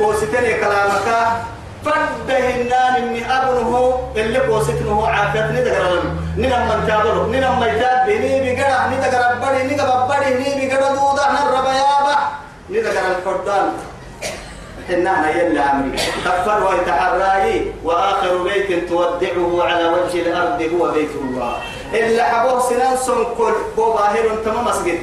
قوستني 0.00 0.54
كلامك. 0.54 1.08
فده 1.84 2.38
النان 2.38 3.12
من 3.12 3.24
أبنه. 3.30 4.00
اللي 4.16 4.38
قوستنه 4.38 5.06
عافية 5.06 5.50
ندقر 5.50 6.02
ننم 6.36 6.62
من 6.68 6.80
تابلو. 6.88 7.26
ننم 7.26 7.60
من 7.60 7.72
تاب 7.80 8.08
ني 8.08 8.54
بقرأ. 8.54 8.88
ندقر 8.92 9.34
بدي 9.42 9.76
نقب 9.76 10.08
بدي 10.08 10.54
ني 10.56 10.66
بقرأ 10.68 10.88
دودا 10.94 11.24
نرب 11.32 11.66
يابا. 11.80 12.16
ندقر 12.70 13.06
الفردان. 13.16 13.66
حنا 14.88 15.30
يلا 15.30 15.62
عمري 15.62 15.98
كفر 16.24 16.58
ويتحراي 16.68 17.72
وآخر 17.84 18.42
بيت 18.42 18.88
تودعه 18.88 19.64
على 19.64 19.84
وجه 19.84 20.22
الأرض 20.22 20.60
هو 20.72 20.90
بيت 20.90 21.10
الله. 21.20 21.52
إلا 21.94 22.24
حبوه 22.24 22.60
سنان 22.68 22.96
سن 22.96 23.24
كل 23.38 23.54
باهر 23.76 24.26
تمام 24.44 24.64
مسجد. 24.64 24.98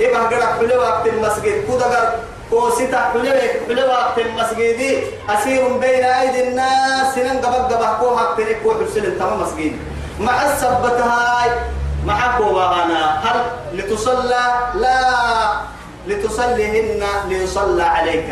إيه 0.00 0.16
قرأ 0.16 0.46
حلو 0.58 0.80
وقت 0.80 1.06
المسجد 1.06 1.64
كودقر 1.66 2.06
وستا 2.52 3.00
حلوة 3.12 3.40
حلوة 3.68 3.88
وقت 3.88 4.18
المسجد. 4.18 4.80
أسير 5.28 5.68
بين 5.68 6.04
أيدي 6.04 6.48
الناس 6.48 7.14
سنن 7.14 7.38
قبق 7.44 7.72
قبق 7.72 8.00
كو 8.00 8.16
حق 8.16 8.36
تلك 8.36 8.60
وحسن 8.64 9.18
تمام 9.18 9.42
مسجد. 9.42 9.72
مع 10.20 10.36
السبتها 10.42 11.44
مع 12.06 12.38
كوانا 12.38 13.20
هل 13.24 13.38
لتصلى؟ 13.72 14.44
لا. 14.74 15.00
لتصليهن 16.06 17.02
ليصلى 17.28 17.82
عليك. 17.82 18.30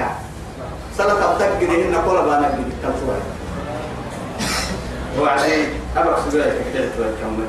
صلاة 0.99 1.39
تقدرهن 1.39 1.95
كل 2.07 2.17
بانا 2.27 2.49
كم 2.83 2.95
وعليه 5.21 5.67
أبرك 5.97 6.17
سبيلك 6.29 6.57
كتير 6.71 6.89
كم 6.97 7.45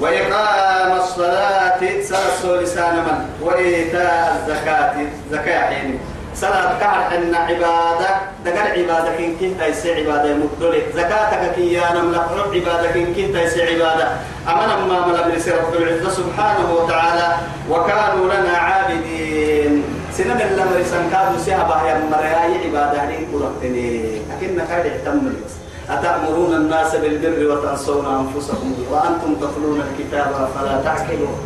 وإقام 0.00 1.00
الصلاة 1.00 1.80
سلسل 2.02 2.62
لسان 2.62 2.96
من؟ 2.96 3.46
وإيتاء 3.46 4.36
الزكاة 4.42 4.94
زكاة 5.30 5.60
حين. 5.70 5.98
صلاة 6.34 6.78
كهر 6.80 7.18
أن 7.18 7.34
عبادة 7.34 8.10
دقر 8.44 8.68
عبادة 8.78 9.16
كن 9.16 9.36
كنت 9.40 9.62
يسي 9.62 9.94
عبادة 9.94 10.34
مدلة 10.34 10.82
زكاتك 10.94 11.54
كي 11.54 11.78
أنا 11.78 12.02
ملقر 12.02 12.54
عبادة 12.54 12.92
كن 12.92 13.06
كنت 13.14 13.34
يسي 13.36 13.62
عبادة. 13.62 14.08
أمنا 14.48 14.76
ما 14.76 15.06
ملا 15.06 15.28
برسي 15.28 15.50
رب 15.50 15.74
العزة 15.74 16.10
سبحانه 16.10 16.72
وتعالى 16.72 17.36
وكانوا 17.70 18.34
لنا 18.34 18.56
عابدين. 18.58 19.84
سنن 20.16 20.40
الله 20.40 20.64
مرسان 20.64 21.10
كادوا 21.12 21.42
سيها 21.44 21.86
يا 21.88 21.94
مرياي 22.12 22.52
عبادة 22.64 23.04
هنين 23.04 23.26
قرأتني. 23.32 23.86
أكنك 24.32 24.70
هذا 24.70 24.88
اهتم 24.94 25.18
بس 25.44 25.54
أتأمرون 25.90 26.54
الناس 26.54 26.96
بالبر 26.96 27.40
وتنسون 27.50 28.06
أنفسكم 28.06 28.74
وأنتم 28.90 29.34
تتلون 29.34 29.82
الكتاب 29.86 30.48
فلا 30.54 30.80
تعقلون 30.84 31.38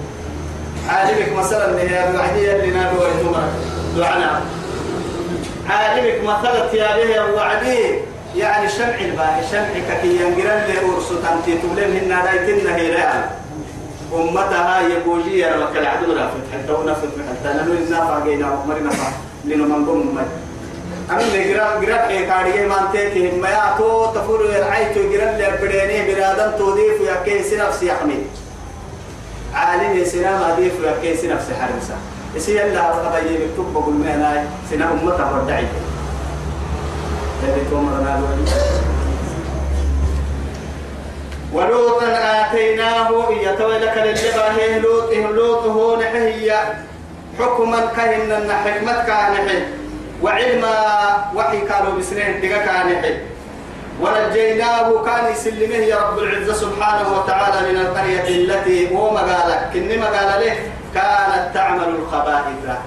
عالمك 0.89 1.33
مثلا 1.39 1.83
يا 1.83 2.11
الوعدية 2.11 2.53
اللي 2.57 2.71
نادوا 2.71 3.01
ويتمر 3.05 3.49
دعنا 3.97 4.41
عالمك 5.71 6.19
مثلا 6.25 6.73
يا 6.73 6.97
به 6.97 7.25
الوعدي 7.25 7.79
يعني 8.37 8.69
شمع 8.69 8.99
الباهي 9.01 9.43
شمعك 9.51 10.01
كي 10.03 10.17
ينقرن 10.23 10.63
لي 10.69 10.79
أرسو 10.95 11.15
تنتي 11.15 11.59
تبلين 11.59 11.97
هنا 11.97 12.25
رايتنا 12.25 12.77
هي 12.77 12.93
رأى 12.93 13.25
أمتها 14.15 14.81
يبوجي 14.89 15.39
يا 15.39 15.57
رب 15.57 15.77
العدو 15.77 16.13
رافت 16.13 16.45
حتى 16.53 16.73
ونفت 16.73 17.09
حتى 17.29 17.49
نحن 17.59 17.91
نافع 17.91 18.25
جينا 18.25 18.53
ومرنا 18.53 18.91
فا 18.91 19.13
لنا 19.45 19.65
من 19.65 20.15
مجد 20.15 20.29
أنا 21.11 21.23
نجرا 21.37 21.81
جرا 21.81 22.09
إيه 22.09 22.27
كاريه 22.27 22.67
ما 22.69 22.81
أنت 22.81 22.97
ما 23.43 23.49
يا 23.49 23.75
تو 23.79 24.07
تفور 24.15 24.41
العيت 24.45 24.99
جرا 24.99 25.31
اللي 25.31 25.49
بدينه 25.63 26.15
برادم 26.15 26.59
توديف 26.59 27.01
يا 27.01 27.17
كيس 27.25 27.53
نفسي 27.53 27.87
يحمي 27.87 28.19
عالم 29.55 30.05
سنا 30.05 30.39
ما 30.39 30.55
ديف 30.61 30.73
يا 30.85 30.95
كيس 31.03 31.25
نفسي 31.25 31.55
حرمسا 31.55 31.97
يسي 32.37 32.65
الله 32.65 32.89
رقبة 32.89 33.19
يكتب 33.19 33.73
بقول 33.75 33.95
ما 33.95 34.15
أنا 34.15 34.45
سنا 34.71 34.93
أمته 34.93 35.43
ودعي. 35.43 35.67
اللي 37.43 37.65
تومرنا 37.71 38.21
ولوطا 41.53 42.07
آتيناه 42.07 43.11
يتولك 43.31 43.97
للباه 43.97 44.79
لوط 44.79 45.13
لوطه 45.13 46.03
نحيا 46.03 46.85
حكما 47.39 47.81
كهن 47.97 48.53
حكمتك 48.65 49.09
نحي 49.11 49.63
وعلما 50.23 50.75
وحي 51.35 51.61
كانوا 51.61 51.93
بسنين 51.99 52.41
دقا 52.41 52.59
كان 52.59 52.93
يحب 52.93 53.19
ونجيناه 54.01 55.05
كان 55.05 55.33
يسلمه 55.33 55.75
يا 55.75 55.97
رب 55.97 56.19
العزة 56.19 56.53
سبحانه 56.53 57.19
وتعالى 57.19 57.73
من 57.73 57.81
القرية 57.81 58.29
التي 58.29 58.97
هو 58.97 59.11
مقالك. 59.11 59.71
كني 59.75 59.97
مقال 59.97 60.41
له 60.41 60.57
كانت 60.95 61.55
تعمل 61.55 61.89
الخبائث. 61.89 62.79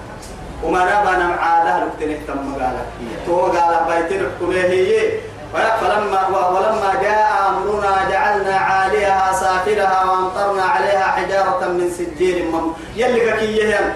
وما 0.64 0.80
نبانا 0.80 1.36
عادة 1.36 1.86
لكتنه 1.86 2.18
تم 2.28 2.54
قالك 2.54 2.88
هي 3.02 3.26
تو 3.26 3.42
قال 3.42 3.74
بيتنا 3.88 4.28
كله 4.40 4.64
هي. 4.64 5.12
فلما 5.54 6.28
ولما 6.28 6.92
جاء 7.02 7.32
أمرنا 7.50 8.10
جعلنا 8.10 8.56
عاليها 8.56 9.34
سافلها 9.34 10.04
وأمطرنا 10.06 10.64
عليها 10.64 11.04
حجارة 11.04 11.68
من 11.68 11.92
سجيل 11.98 12.52
مم 12.52 12.72
يلي 12.96 13.32
كيهم 13.32 13.94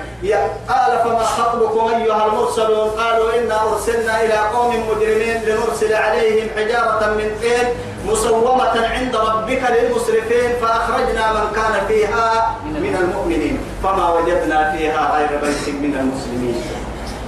قال 0.69 0.99
فما 1.03 1.23
خطبكم 1.23 1.93
أيها 1.95 2.25
المرسلون؟ 2.25 2.89
قالوا 2.89 3.39
إنا 3.39 3.61
أرسلنا 3.63 4.23
إلى 4.23 4.33
قوم 4.33 4.71
مجرمين 4.89 5.41
لنرسل 5.45 5.93
عليهم 5.93 6.47
حجارة 6.57 7.13
من 7.17 7.31
طين 7.41 7.67
مسومة 8.07 8.87
عند 8.87 9.15
ربك 9.15 9.61
للمسرفين 9.69 10.49
فأخرجنا 10.61 11.33
من 11.33 11.45
كان 11.55 11.87
فيها 11.87 12.55
من 12.65 12.95
المؤمنين. 13.01 13.59
فما 13.83 14.13
وجدنا 14.13 14.71
فيها 14.71 15.17
غير 15.17 15.39
بيت 15.41 15.75
من 15.75 15.93
المسلمين. 15.99 16.61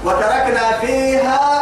وتركنا 0.05 0.71
فيها 0.81 1.56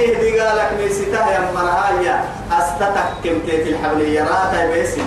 يلي 0.00 0.16
هدي 0.16 0.40
قالك 0.40 0.72
ميسيتها 0.80 1.30
يا 1.30 1.52
مرهايا 1.54 2.24
أستتك 2.52 3.04
كمتيت 3.24 3.66
الحبلية 3.66 4.22
راتا 4.22 4.70
بيسي 4.72 5.02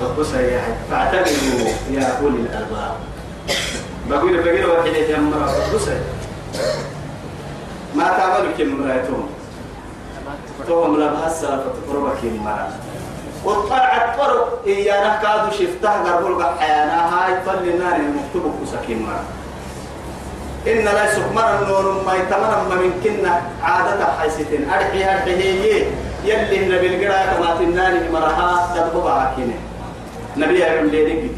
فقصة 0.00 0.40
يا 0.40 0.62
فاعتبروا 0.90 1.70
يا 1.90 2.18
أولي 2.20 2.36
الألباب. 2.36 2.94
بقول 4.10 4.42
بقول 4.42 4.64
واحد 4.64 4.86
يا 4.86 5.18
مرة 5.18 5.46
فقصة 5.46 6.00
ما 7.94 8.04
تعملوا 8.04 8.52
كم 8.58 8.68
مرأتهم 8.68 9.28
توهم 10.66 10.96
لبها 10.96 11.26
السلفة 11.26 11.64
تقربك 11.86 12.18
كم 12.22 12.44
مرة. 12.44 12.68
وطلعت 13.44 14.18
طرق. 14.18 14.62
إيانا 14.66 15.20
كادو 15.22 15.50
شفتها 15.50 16.02
قربول 16.02 16.44
حيانا 16.58 17.14
هاي 17.14 17.34
طل 17.46 17.68
النار 17.68 17.96
المكتوب 17.96 18.54
كسكين 18.62 19.02
مرة. 19.02 19.24
إن 20.66 20.84
لا 20.84 21.12
يسكمر 21.12 21.62
النور 21.62 22.02
ما 22.06 22.14
يتمنى 22.14 22.56
ما 22.68 22.74
من 22.74 23.00
كنا 23.04 23.42
عادة 23.62 24.06
حيستين 24.20 24.70
أرحي 24.70 25.04
أرحي 25.04 25.34
هي 25.34 25.86
يلي 26.24 26.56
النبي 26.62 26.86
القراءة 26.86 27.36
كما 27.36 27.54
تنار 27.58 27.92
مرها 28.12 28.74
تدبوا 28.74 29.34
كينه 29.36 29.58
نبي 30.36 30.58
يعلم 30.58 30.88
لي 30.90 31.30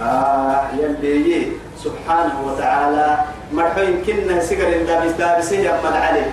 آه 0.00 0.62
يلي 0.78 1.46
سبحانه 1.84 2.34
وتعالى 2.46 3.18
مرحوين 3.52 4.02
كنا 4.06 4.40
سجر 4.42 4.68
الدابس 4.68 5.12
دابسه 5.12 5.56
يمد 5.56 5.94
عليه 5.94 6.30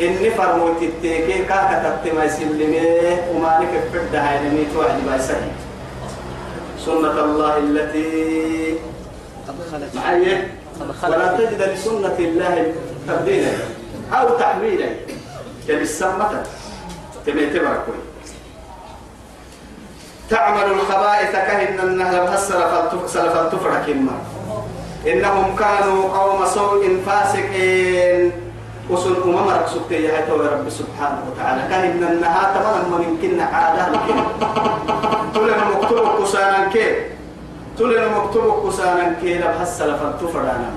إني 0.00 0.30
فرموت 0.30 0.82
التيكي 0.82 1.44
كاكا 1.44 1.78
تتما 2.02 2.24
يسلمي 2.24 2.80
وما 3.34 3.58
نك 3.60 3.72
فرد 3.92 4.14
هاي 4.14 4.48
نميت 4.48 4.76
واحد 4.76 5.20
سنة 6.86 7.24
الله 7.24 7.56
التي 7.58 8.74
معي 9.94 10.48
ولا 11.02 11.36
تجد 11.36 11.62
لسنة 11.62 12.18
الله 12.18 12.74
تبديلا 13.08 13.52
أو 14.12 14.38
تحويلا 14.38 14.88
كبالسمة 15.68 16.42
كما 17.26 17.40
يتبع 17.40 17.76
تعمل 20.30 20.72
الخبائث 20.72 21.32
كهن 21.32 21.80
النهر 21.80 22.36
سلف 23.06 23.36
التفرح 23.36 23.86
إنهم 25.06 25.56
كانوا 25.56 26.18
قوم 26.18 26.46
سوء 26.46 27.00
فاسقين. 27.06 28.32
وصل 28.90 29.22
أمم 29.22 29.48
ركسوك 29.48 29.90
يا 29.90 30.24
رب 30.28 30.68
سبحانه 30.68 31.22
وتعالى. 31.28 31.62
كان 31.68 32.02
النها 32.02 32.42
تمام 32.54 32.90
ما 32.90 33.04
يمكن 33.04 33.40
عادة 33.40 33.88
لكن 33.88 34.16
تلنا 35.34 35.64
مكتوب 35.76 36.22
كسانا 36.22 36.68
كي. 36.72 37.17
تلنا 37.78 38.08
مكتوب 38.08 38.70
كسانا 38.70 39.14
كي 39.20 39.38
لب 39.38 39.54
حسل 39.60 39.98
فانتفرانا 39.98 40.70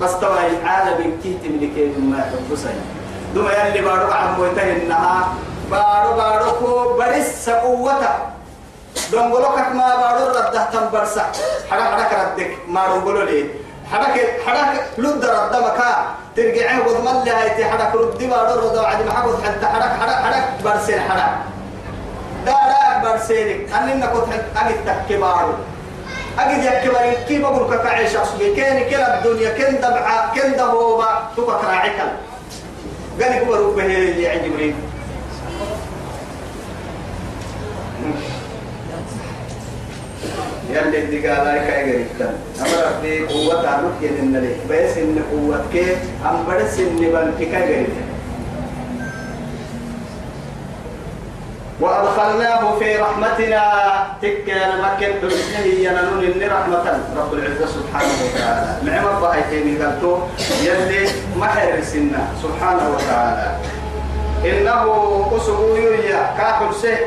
بس 0.00 0.10
طبعا 0.10 0.46
العالم 0.46 1.20
كي 1.22 1.38
تملكي 1.44 1.86
ما 1.98 2.30
تبصي 2.32 2.74
دوما 3.34 3.52
يلي 3.52 3.80
بارو 3.80 4.12
عم 4.12 4.40
ويته 4.40 4.72
النها 4.72 5.28
بارو 5.70 6.16
بارو 6.16 6.50
كو 6.52 6.98
برس 6.98 7.50
قوته 7.50 8.14
دونغولو 9.12 9.48
ما 9.74 9.96
بارو 9.96 10.24
رده 10.30 10.64
تنبرسا 10.72 11.24
حدا 11.70 11.84
حدا 11.84 12.04
كردك 12.10 12.50
ما 12.68 12.86
دونغولو 12.88 13.22
ليه 13.22 13.44
حركة 13.92 14.26
حركة 14.46 14.80
لود 14.98 15.24
رد 15.24 15.56
مكا. 15.56 15.90
ترجع 16.36 16.78
قد 16.78 17.00
مل 17.04 17.28
هاي 17.28 17.64
حركة 17.64 17.94
رد 17.94 18.22
ما 18.22 18.42
رد 18.42 18.76
وعد 18.76 18.96
حتى 19.44 19.66
حركة 19.66 19.96
حركة 19.98 20.16
حركة 20.24 20.44
برسل 20.64 21.00
حركة 21.00 21.38
دارا 22.46 22.83
برسلك 23.18 23.72
أننا 23.72 24.06
كنت 24.06 24.32
أجد 24.56 25.04
تكبارو 25.08 25.52
أجد 26.38 26.64
يكبر 26.64 27.24
كي 27.28 27.38
بقول 27.38 27.76
كعيش 27.76 28.16
أصلي؟ 28.16 28.54
كان 28.56 28.90
كلا 28.90 29.18
الدنيا 29.18 29.50
كن 29.50 29.76
دبعة 29.76 30.34
كن 30.34 30.52
دهوبا 30.56 31.28
تبقى 31.36 31.62
راعيكل 31.64 32.10
قال 33.20 33.32
يقول 33.32 33.60
ربه 33.60 33.84
اللي 33.84 34.28
عندي 34.28 34.48
مريم 34.48 34.74
يلي 40.70 40.98
اللي 40.98 41.28
قال 41.28 41.46
لك 41.56 41.62
اجري 41.70 42.04
كان 42.18 42.34
أمر 42.60 43.00
في 43.02 43.26
قوة 43.26 43.68
عروك 43.68 43.92
ان 44.20 44.36
لي. 44.36 44.54
بس 44.70 44.96
إن 44.98 45.22
قوتك 45.30 45.96
ام 46.26 46.44
بدس 46.48 46.78
ان 46.78 46.96
بنتك 46.96 47.54
اجري 47.54 47.86
وأدخلناه 51.80 52.78
في 52.78 52.96
رحمتنا. 52.96 53.62
تك 54.22 54.50
أنا 54.50 54.76
مكن 54.84 55.12
برسله 55.22 55.66
ينالون 55.66 56.24
إن 56.24 56.42
رحمة. 56.50 56.86
رب 57.16 57.32
العزة 57.34 57.66
سبحانه 57.66 58.14
وتعالى. 58.24 58.70
نعم 58.86 59.06
الله 59.16 59.36
يتيني 59.36 59.84
قلتو 59.84 60.18
يلي 60.62 61.10
محر 61.36 61.82
سنة. 61.82 62.22
سبحانه 62.42 62.84
وتعالى. 62.94 63.48
إنه 64.44 64.82
أسبوع 65.36 65.78
يا 66.10 66.22
كاكل 66.38 66.74
سه. 66.74 66.98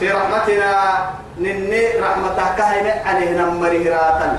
في 0.00 0.10
رحمتنا. 0.10 0.72
نني 1.40 1.82
رحمتك 1.96 2.60
هاي 2.60 2.90
عليه 3.00 3.30
نمره 3.40 3.84
راتا 3.88 4.30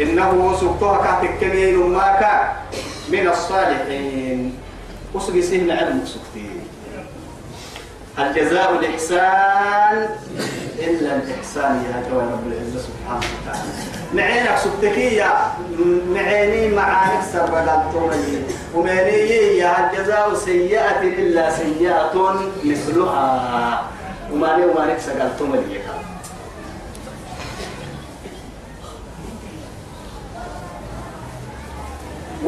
إنه 0.00 0.56
سبتها 0.60 0.96
كاتك 1.04 1.32
كمين 1.40 1.76
ماك 1.76 2.22
من 3.12 3.28
الصالحين. 3.28 4.56
أسقي 5.16 5.42
سهل 5.42 5.70
علم 5.70 6.00
سكتين 6.04 6.47
الجزاء 8.18 8.78
الإحسان. 8.78 10.08
إلا 10.78 11.16
الإحسان 11.16 11.84
يا 11.84 12.10
جواب 12.10 12.32
رب 12.32 12.46
العزة 12.46 12.78
سبحانه 12.78 13.26
وتعالى. 13.42 13.68
معينك 14.14 14.58
سبتكية 14.58 15.34
معيني 16.14 16.74
معانك 16.74 17.24
سرقات 17.32 17.92
طولي 17.92 18.42
ومعيني 18.74 19.58
يا 19.58 19.90
الجزاء 19.92 20.34
سيئة 20.34 21.00
إلا 21.02 21.50
سيئة 21.50 22.40
مثلها. 22.64 23.82
وما 24.32 24.46
لي 24.46 24.64
وما 24.66 24.80
لك 24.80 24.98
سقلتم 24.98 25.54
لي 25.54 25.80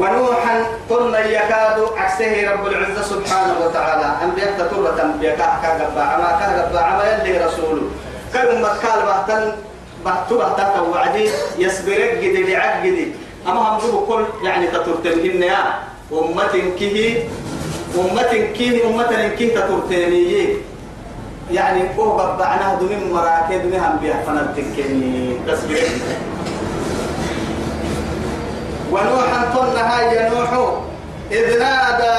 ونوحا 0.01 0.55
قلنا 0.89 1.19
يكاد 1.25 1.77
عكسه 1.97 2.33
رب 2.51 2.63
العزة 2.67 3.01
سبحانه 3.01 3.55
وتعالى. 3.65 4.07
أنبياء 4.23 4.51
تطرة 4.59 4.97
أنبياء 5.03 5.37
كهجبا 5.37 6.01
عما 6.01 6.29
كهجبا 6.39 6.79
عما 6.79 7.03
يلي 7.11 7.45
رسوله. 7.45 7.85
كلمة 8.33 8.67
قال 8.67 8.99
بحتن 9.05 9.43
بحتو 10.05 10.37
بحتن 10.37 10.79
وعدي 10.89 11.29
يسبرك 11.57 12.17
جدي 12.17 12.41
لعب 12.53 12.83
جدي 12.83 13.07
أما 13.47 13.61
هم 13.77 14.05
كل 14.07 14.23
يعني 14.43 14.67
تطرتن 14.67 15.43
يا 15.43 15.61
أمة 16.13 16.53
كيه 16.79 17.29
أمة 17.99 18.31
كيه 18.57 18.87
أمة 18.87 19.27
كيه 19.37 19.55
تطرتني 19.55 20.47
يعني 21.51 21.81
هو 21.97 22.17
بعناه 22.39 22.79
دون 22.79 23.11
مراكي 23.13 23.57
دون 23.59 23.73
هم 23.75 23.97
بيها 24.01 24.23
فنتكني 24.25 25.37
تسبيح 25.47 25.83
ونوحا 28.91 29.39
طلها 29.55 30.01
يا 30.01 30.29
نوح. 30.29 30.51
إذ 31.31 31.59
نادى 31.59 32.15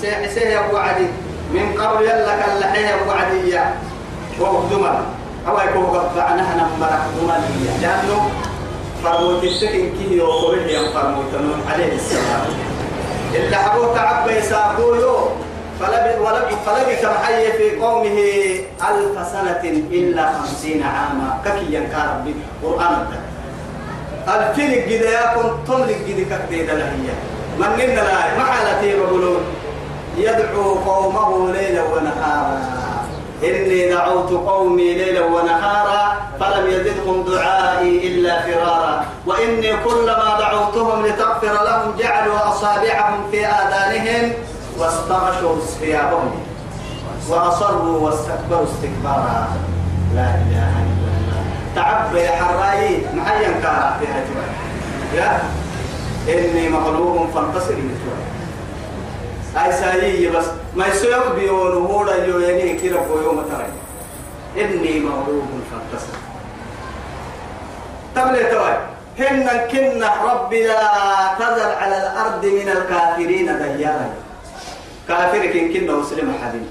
سيحسيه 0.00 0.60
أبو 0.66 0.76
عدي. 0.76 1.06
من 1.52 1.80
قبل 1.80 2.02
يلا 2.04 2.36
كاللحيه 2.40 2.86
يا 2.86 2.94
أبو 3.02 3.10
عدي 3.10 3.58
وهو 4.40 4.68
دمر 4.70 5.04
أو 5.48 5.58
يكون 5.68 5.84
قطعناها 5.84 6.54
نمرك 6.56 7.02
دمرية 7.20 7.76
لأنه 7.82 8.30
فرموت 9.04 9.44
السكن 9.44 9.90
كي 9.98 10.16
يوقفه 10.16 10.66
يا 10.66 10.90
فرموت 10.94 11.32
عليه 11.70 11.92
السلام. 11.92 12.46
إلا 13.34 13.74
أبو 13.74 13.94
تعب 13.94 14.30
يساقوه 14.30 15.32
فلبث 15.80 17.04
محي 17.04 17.52
في 17.52 17.80
قومه 17.80 18.18
ألف 18.88 19.26
سنة 19.32 19.62
إلا 19.92 20.32
خمسين 20.32 20.82
عاما. 20.82 21.40
ككي 21.44 21.74
ينكار 21.74 22.16
ربي 22.16 22.34
قرآن 22.62 23.06
الفلك 24.28 24.88
جدا 24.88 25.10
يكون 25.24 25.64
طلق 25.68 25.98
جدا 26.08 26.46
كتيدا 26.46 26.74
لهي 26.74 27.14
من 27.58 27.68
ننا 27.76 27.94
لا 27.94 28.38
ما 28.38 28.44
حالتي 28.44 28.96
بقولون. 28.96 29.40
يدعو 30.16 30.74
قومه 30.74 31.52
ليلا 31.52 31.82
ونهارا. 31.82 32.58
إني 33.44 33.88
دعوت 33.88 34.30
قومي 34.30 34.94
ليلا 34.94 35.24
ونهارا 35.24 36.16
فلم 36.40 36.66
يزدهم 36.66 37.24
دعائي 37.24 38.08
إلا 38.08 38.42
فرارا. 38.42 39.04
وإني 39.26 39.72
كلما 39.84 40.38
دعوتهم 40.38 41.06
لتغفر 41.06 41.64
لهم 41.64 41.96
جعلوا 41.98 42.48
أصابعهم 42.48 43.30
في 43.30 43.46
آذانهم 43.46 44.32
واستغشوا 44.78 45.56
ثيابهم 45.80 46.30
وأصروا 47.28 47.98
واستكبروا 47.98 48.64
استكبارا. 48.64 49.48
لا 50.14 50.28
إله 50.34 50.72
إلا 50.84 50.92
الله. 50.96 51.01
تعب 51.76 52.16
يا 52.16 52.30
حراي 52.30 53.00
محيا 53.14 53.52
كارا 53.62 53.98
في 54.00 54.06
هجوة 54.06 54.44
يا؟ 55.14 55.42
إني 56.28 56.68
مغلوب 56.68 57.28
فانتصر 57.34 57.74
مثلها 57.74 58.22
أي 59.66 59.72
سايي 59.72 60.26
بس. 60.28 60.44
ما 60.76 60.86
يسوق 60.86 61.34
بيون 61.34 61.76
وهودا 61.76 62.26
يويني 62.26 62.74
كيرا 62.76 63.06
يوم 63.22 63.42
ترى. 63.50 63.66
إني 64.64 65.00
مغلوب 65.00 65.48
فانتصر. 65.70 66.16
تبلي 68.14 68.44
توي 68.44 68.76
هن 69.18 69.48
كنا 69.72 70.10
ربي 70.24 70.66
لا 70.66 70.80
تذر 71.38 71.72
على 71.80 71.96
الأرض 71.96 72.44
من 72.46 72.68
الكافرين 72.68 73.76
ديارا. 73.76 74.10
كافر 75.08 75.46
كن 75.46 75.72
كنا 75.72 75.92
مسلم 75.92 76.34
حبيب 76.42 76.66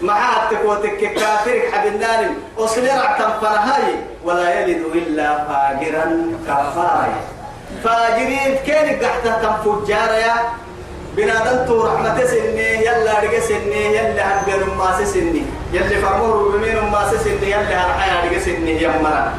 معاتك 0.00 0.64
وتك 0.64 1.00
كافر 1.14 1.60
حبنان 1.72 2.34
وصل 2.58 2.86
رعتم 2.86 3.30
فرهاي 3.40 3.94
ولا 4.24 4.60
يلد 4.60 4.82
إلا 4.94 5.28
فاجرا 5.48 6.06
كفارا. 6.48 7.08
فاجرين 7.84 8.56
كان 8.66 8.86
قحتة 9.02 9.42
تم 9.42 9.54
فجارا 9.64 10.12
يا 10.12 10.34
بنادم 11.16 11.66
تو 11.66 11.86
رحمة 11.86 12.24
سني 12.24 12.84
يلا 12.86 13.20
رجع 13.20 13.40
سني 13.40 13.96
يلا 13.96 14.22
هنبر 14.28 14.74
ما 14.78 15.04
سني 15.04 15.42
يلا 15.72 16.00
فرمور 16.02 16.56
بمين 16.56 16.76
ما 16.92 17.10
سني 17.24 17.50
يلا 17.50 17.76
هنحيا 17.86 18.30
رجع 18.30 18.38
سني 18.38 18.82
يمرا. 18.82 19.32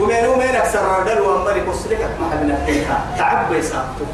ومن 0.00 0.26
ومن 0.26 0.56
أكثر 0.56 0.82
ردل 1.00 1.20
وأمري 1.20 1.60
كسرك 1.60 2.00
ما 2.20 2.26
حبنا 2.32 2.56
فيها 2.66 2.96
تعب 3.18 3.52
يسابتو 3.52 4.04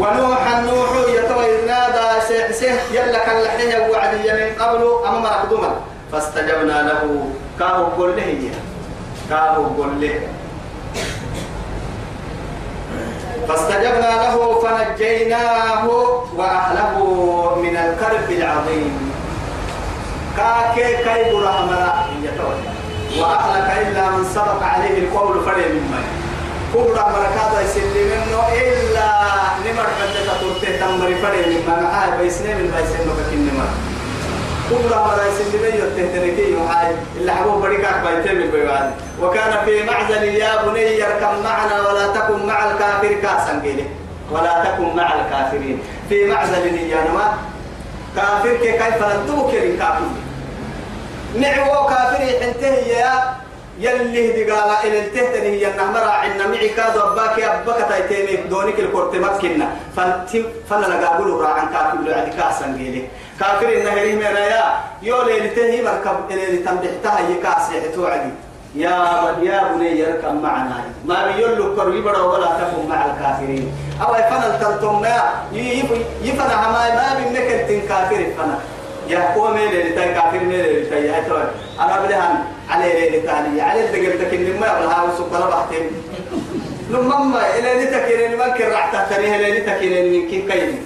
ونوحا 0.00 0.60
نوح 0.60 0.90
يتوى 1.08 1.66
نادى 1.66 2.20
سيح 2.28 2.50
سيح 2.50 2.74
يلا 2.92 3.18
كان 3.26 3.42
لحيه 3.42 3.88
وعدي 3.90 4.32
من 4.32 4.62
قبل 4.62 4.82
أما 5.08 5.20
مرقدما 5.20 5.72
فاستجبنا 6.12 6.82
له. 6.82 7.26
كاهو 7.58 7.84
قل 7.84 8.16
له 8.16 8.50
كاهو 9.30 9.64
قل 9.64 10.00
له. 10.00 10.20
فاستجبنا 13.48 14.10
له 14.22 14.60
فنجيناه 14.60 15.86
وأهله 16.36 16.96
من 17.62 17.76
الكرب 17.76 18.30
العظيم. 18.30 19.12
كاكي 20.36 20.96
كي 20.96 21.32
برهمنا 21.32 21.92
وأهلك 23.20 23.68
إلا 23.88 24.10
من 24.10 24.24
سبق 24.34 24.62
عليه 24.62 24.98
القول 24.98 25.44
فريم 25.44 25.74
من 25.92 26.04
كبرى 26.74 27.04
مركاته 27.16 27.60
يسلي 27.60 28.04
منه 28.04 28.38
إلا 28.62 29.08
نمر 29.66 29.86
قد 29.98 30.10
تطرته 30.14 30.78
تمر 30.80 31.14
فريم 31.22 31.48
من 31.66 31.82
معاه 31.82 32.16
بيسنين 32.16 32.56
من 32.56 32.70
بيسنين 32.76 33.08
مكين 33.08 33.50
نمر 33.54 33.68
كبرى 34.70 34.98
مرة 35.00 35.22
يسلي 35.26 35.58
منه 35.62 35.84
تهتركي 35.96 36.56
وحاي 36.56 36.94
إلا 37.16 37.34
حبوب 37.34 37.62
بريكاك 37.62 37.94
بيتين 38.06 38.38
بالبيوان 38.38 38.90
وكان 39.22 39.64
في 39.64 39.82
معزل 39.82 40.22
يا 40.24 40.62
بني 40.66 41.06
اركب 41.06 41.44
معنا 41.44 41.88
ولا 41.88 42.06
تكن 42.06 42.46
مع 42.46 42.70
الكافر 42.70 43.12
كاسا 43.22 43.62
ولا 44.30 44.64
تكن 44.64 44.96
مع 44.96 45.14
الكافرين 45.14 45.78
في 46.08 46.26
معزل 46.26 46.74
يا 46.90 47.00
نما 47.10 47.32
كافر 48.16 48.56
كيف 48.56 49.02
ندوك 49.04 49.54
الكافر 49.54 50.04
نعو 51.38 51.86
كافر 51.86 52.16
حنته 52.40 52.66
يا 52.66 53.41
يلي 53.82 54.32
دي 54.32 54.50
قال 54.50 54.70
إلى 54.86 54.98
التهتني 54.98 55.48
هي 55.48 55.70
النهمرة 55.70 56.10
عنا 56.20 56.46
معي 56.46 56.68
كادو 56.68 57.00
أباك 57.00 57.40
أباك 57.40 57.88
تايتيني 57.88 58.36
دونك 58.36 58.78
الكورت 58.78 59.14
مكنا 59.16 59.68
فانت 59.96 60.30
فلا 60.70 60.86
لقابلوا 60.86 61.42
راعن 61.42 61.66
كافر 61.74 61.98
لعدي 62.06 62.30
كاسا 62.30 62.66
قيلي 62.78 63.02
كافر 63.40 63.68
النهري 63.68 64.12
من 64.12 64.22
يا. 64.22 64.64
يولي 65.02 65.40
لتهي 65.40 65.82
مركب 65.82 66.16
إلي 66.30 66.46
لتنبحتها 66.56 67.20
يكاسي 67.30 67.80
حتوعدي 67.80 68.30
يا 68.74 68.96
يا 69.42 69.72
بني 69.72 69.98
يركب 69.98 70.34
معنا. 70.42 70.84
ما 71.04 71.26
بيقول 71.26 71.58
له 71.58 71.76
كروي 71.76 72.00
بڑا 72.02 72.18
ولا 72.18 72.46
تكن 72.46 72.88
مع 72.88 73.06
الكافرين. 73.06 73.72
أو 74.02 74.14
يفنى 74.14 74.46
التلتم 74.46 75.02
ما 75.02 75.16
يفنى 76.22 76.54
ما 76.74 76.82
ما 76.94 77.38
التن 77.38 77.80
كافر 77.88 78.26
فنى 78.38 78.56
يا 79.08 79.34
اللي 79.36 79.92
تاي 79.92 80.14
كافر 80.14 80.38
ميل 80.38 80.60
اللي 80.60 80.86
تاي 80.90 81.06
يا 82.80 82.80
توي 82.80 83.08
أنا 83.08 83.18
بدهن 83.18 83.60
عليه 83.60 83.90
اللي 83.90 84.58
ما 84.58 84.66
يبلها 84.66 85.02
وسكر 85.02 85.50
بحتين. 85.50 85.90
لما 86.90 87.58
إلى 87.58 87.72
اللي 87.72 87.86
تكين 87.86 88.38
ما 88.38 88.48
كن 88.48 88.64
راح 88.64 88.92
تحتريها 88.92 89.36
اللي 89.36 89.60
تكين 89.60 90.12
من 90.12 90.28
كيف 90.28 90.52
كين 90.52 90.84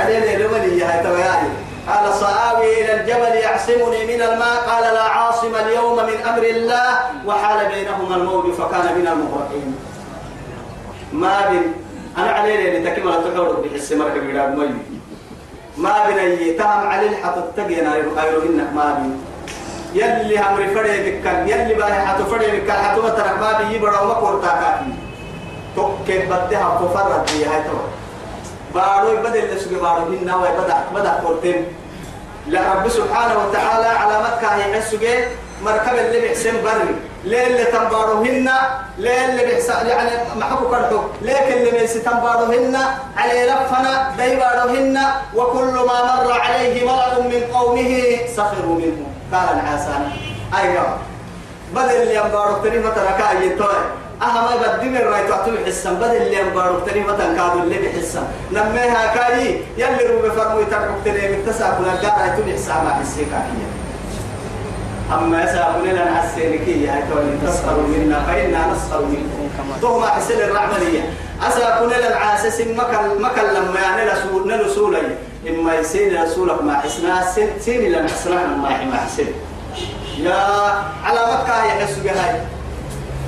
عليه 0.00 0.34
اللي 0.34 0.48
ملي 0.48 0.78
يا 0.78 1.02
توي 1.02 1.22
قال 1.88 2.14
صآوي 2.14 2.80
إلى 2.80 3.00
الجبل 3.00 3.36
يعصمني 3.36 4.16
من 4.16 4.22
الماء. 4.22 4.56
قال 4.68 4.94
لا 4.94 5.02
عاصم 5.02 5.54
اليوم 5.54 5.96
من 5.96 6.18
أمر 6.28 6.42
الله. 6.42 6.98
وحال 7.26 7.66
بينهما 7.66 8.16
الموج 8.16 8.52
فكان 8.52 8.98
من 8.98 9.06
المغرقين. 9.06 9.76
ما 11.12 11.50
بين 11.50 11.72
أنا 12.18 12.30
عليه 12.30 12.78
لتكمل 12.78 13.12
تحور 13.12 13.60
بحس 13.60 13.92
مركب 13.92 14.30
إلى 14.30 14.46
ما 15.76 16.06
بين 16.06 16.18
أي 16.18 16.52
تهم 16.52 16.86
عليه 16.86 17.16
حتى 17.16 17.40
تجينا 17.56 17.94
أيروهن 17.94 18.72
ما 18.74 18.98
بين 18.98 19.33
يلي 19.94 20.38
هم 20.38 20.56
رفري 20.58 21.10
بكال 21.10 21.50
يلي 21.50 21.74
باهي 21.74 22.06
حتى 22.06 22.24
فري 22.24 22.60
بكال 22.60 22.78
حتى 22.84 23.00
ما 23.00 23.08
ترك 23.08 23.38
ما 23.40 23.52
بي 23.58 23.74
يبرا 23.74 24.00
وما 24.00 24.14
كورتا 24.14 24.46
كافي 24.46 24.92
توكل 25.76 26.26
بدها 26.26 26.80
تفرد 26.80 27.30
بي 27.32 27.44
هاي 27.44 27.62
تو 27.62 27.78
بارو 28.74 29.16
بدل 29.22 29.54
لسوق 29.54 29.82
بارو 29.82 30.04
هنا 30.12 30.36
وبدأ 30.36 30.78
بدأ 30.94 31.20
كورتين. 31.22 31.66
لا 32.46 32.60
رب 32.72 32.88
سبحانه 32.88 33.34
وتعالى 33.38 33.86
على 33.86 34.18
مكة 34.18 34.48
هي 34.48 34.80
حسوق 34.80 35.00
مركب 35.64 35.94
اللي 35.94 36.20
بحسن 36.20 36.62
بري. 36.64 36.94
ليه 37.24 37.46
اللي 37.46 37.64
تنباروهن 37.64 38.50
ليه 38.98 39.24
اللي 39.26 39.46
بحسن 39.46 39.86
يعني 39.86 40.10
محبو 40.36 40.68
كرتو. 40.68 41.00
ليك 41.22 41.48
اللي 41.48 41.70
بيسي 41.70 42.00
تنباروهن 42.00 42.76
على 43.16 43.46
لفنا 43.46 44.12
ديباروهن 44.18 44.98
وكل 45.34 45.74
ما 45.88 45.98
مر 46.04 46.32
عليه 46.32 46.84
ملأ 46.84 47.20
من 47.20 47.42
قومه 47.54 48.18
سخروا 48.36 48.76
منه. 48.76 49.06
قال 49.32 49.48
العاسان 49.58 50.10
أيوة. 50.58 50.96
بدل 51.74 51.90
اللي 51.90 52.14
ينبارو 52.14 52.56
تريمة 52.62 52.88
ركاء 52.88 53.42
يتوي 53.42 53.68
أهم 54.22 54.46
بدين 54.62 54.96
الرأي 54.96 55.28
تعطيه 55.28 55.64
حسن 55.66 55.94
بدل 55.94 56.16
اللي 56.16 56.38
ينبارو 56.38 56.78
تريمة 56.78 57.16
كادوا 57.16 57.62
اللي 57.62 57.78
بحسن 57.78 58.22
نميها 58.52 59.14
كأي. 59.14 59.60
يلي 59.78 60.06
روبي 60.06 60.30
فرمو 60.30 60.60
يتركوا 60.60 60.94
تريمة 61.04 61.46
تساكنا 61.46 61.92
قارة 62.02 62.34
يتولي 62.34 62.54
حسامة 62.54 62.90
حسيكاكية 62.94 63.68
أما 65.12 65.44
يسألون 65.44 65.88
لنا 65.88 66.24
السينكية 66.24 66.94
هاي 66.94 67.02
تسخروا 67.46 67.86
منا 67.88 68.20
فإنا 68.26 68.72
نسخر 68.72 69.02
منكم. 69.02 69.44
ثم 69.80 70.04
حسن 70.04 70.34
الرحمنية 70.34 71.02
أسألون 71.48 71.92
لنا 71.92 72.16
عاسس 72.16 72.60
مكان 72.60 73.22
مكان 73.22 73.54
لما 73.54 73.80
يعني 73.80 74.10
رسول 74.10 74.48
نرسولي 74.48 75.02
إما 75.48 75.74
يسين 75.74 76.22
رسولك 76.22 76.62
ما 76.62 76.74
حسنا 76.80 77.32
سين 77.34 77.48
سين 77.60 77.92
لنا 77.92 78.08
حسنا 78.08 78.46
ما 78.46 78.84
ما 78.84 78.96
حسن 78.96 79.26
يا 80.18 80.34
على 81.04 81.20
مكة 81.32 81.64
يحس 81.64 81.98
بهاي 82.04 82.40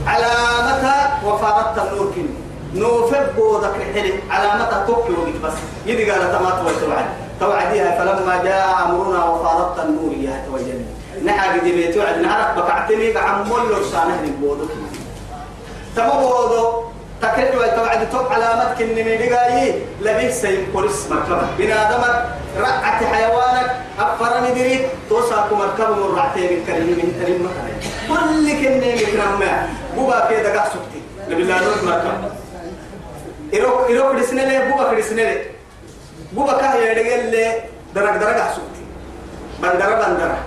على 0.07 0.31
متى 0.67 1.27
وفارت 1.27 1.79
النور 1.79 2.13
كن. 2.15 2.29
نوفب 2.75 3.37
ذكر 3.63 3.81
حلي 3.95 4.13
على 4.31 4.49
متى 4.63 4.85
توكيو 4.87 5.17
بس. 5.45 5.53
يدي 5.87 6.11
قال 6.11 6.33
تمات 6.33 6.59
وتوعد 6.67 7.07
توعديها 7.41 7.99
فلما 7.99 8.43
جاء 8.45 8.87
أمرنا 8.89 9.25
وفارت 9.25 9.79
النور 9.85 10.13
يا 10.21 10.45
توجني 10.47 10.85
نحا 11.25 11.53
قد 11.53 11.65
بيتو 11.65 12.01
عد 12.03 12.19
نهارك 12.19 12.57
بكعتني 12.59 13.13
قعم 13.13 13.49
مولو 13.49 13.85
سانه 13.93 14.23
نبودو 14.23 14.67
تكرد 17.23 17.55
وتوعد 17.55 18.11
توب 18.11 18.33
علامات 18.33 18.79
كنمي 18.79 19.17
بقاي 19.17 19.75
لبيه 20.01 20.31
سيم 20.31 20.67
قرس 20.75 21.11
مركبة. 21.11 21.47
بنادمك 21.59 22.25
رعت 22.59 23.05
حيوانك 23.05 23.77
أفرني 23.99 24.51
دري 24.55 24.87
توساكو 25.09 25.55
مركبة 25.55 25.95
من 25.95 26.17
رعتين 26.17 26.45
الكريم 26.59 26.87
من 26.87 27.09
تريم 27.23 27.39
مكان 27.47 27.77
كل 28.09 28.47
كنمي 28.61 28.95
مكرم 28.95 29.41
ما 29.41 29.69
بوبا 29.97 30.29
كي 30.29 30.43
دقا 30.43 30.65
سكتي. 30.65 31.01
لبلا 31.29 31.61
نور 31.61 31.77
مركبة. 31.87 32.31
إروك 33.55 33.91
إروك 33.91 34.17
دسنة 34.21 34.45
لي 34.45 34.71
بوبا 34.71 34.95
كدسنة 34.95 35.23
لي. 35.23 35.43
بوبا 36.33 36.53
كاه 36.53 36.75
يدقل 36.75 37.31
لي 37.31 37.53
درك 37.95 38.15
درك 38.15 38.37
سكتي. 38.57 38.85
بندرة 39.63 39.95
بندرة. 39.95 40.39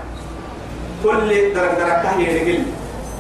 كل 1.04 1.54
درك 1.54 1.72
درك 1.80 2.02
كاه 2.04 2.20
يدقل 2.20 2.64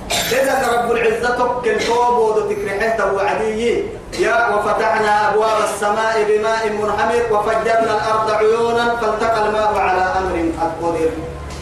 إذا 0.09 0.55
رب 0.73 0.91
العزة 0.91 1.37
توكل 1.37 1.79
توب 1.79 2.17
وتكرحه 2.17 3.13
وعدي 3.13 3.83
يا 4.19 4.55
وفتحنا 4.55 5.29
أبواب 5.29 5.57
السماء 5.63 6.15
بماء 6.29 6.69
منهمر 6.69 7.23
وفجرنا 7.31 7.93
الأرض 7.97 8.31
عيونا 8.31 8.95
فالتقى 8.95 9.47
الماء 9.47 9.77
على 9.77 10.01
أمر 10.01 10.35
قد 10.61 10.71
قدر 10.83 11.09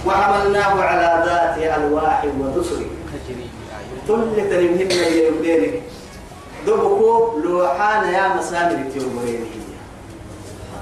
وحملناه 0.05 0.81
على 0.81 1.23
ذات 1.25 1.77
ألواح 1.77 2.25
ودسر. 2.39 2.81
كل 4.07 4.35
تنمهن 4.35 4.91
يودينك 4.91 5.81
دبكو 6.67 7.39
لوحان 7.43 8.13
يا 8.13 8.27
مسامر 8.27 8.83
تيوبرينه 8.93 9.45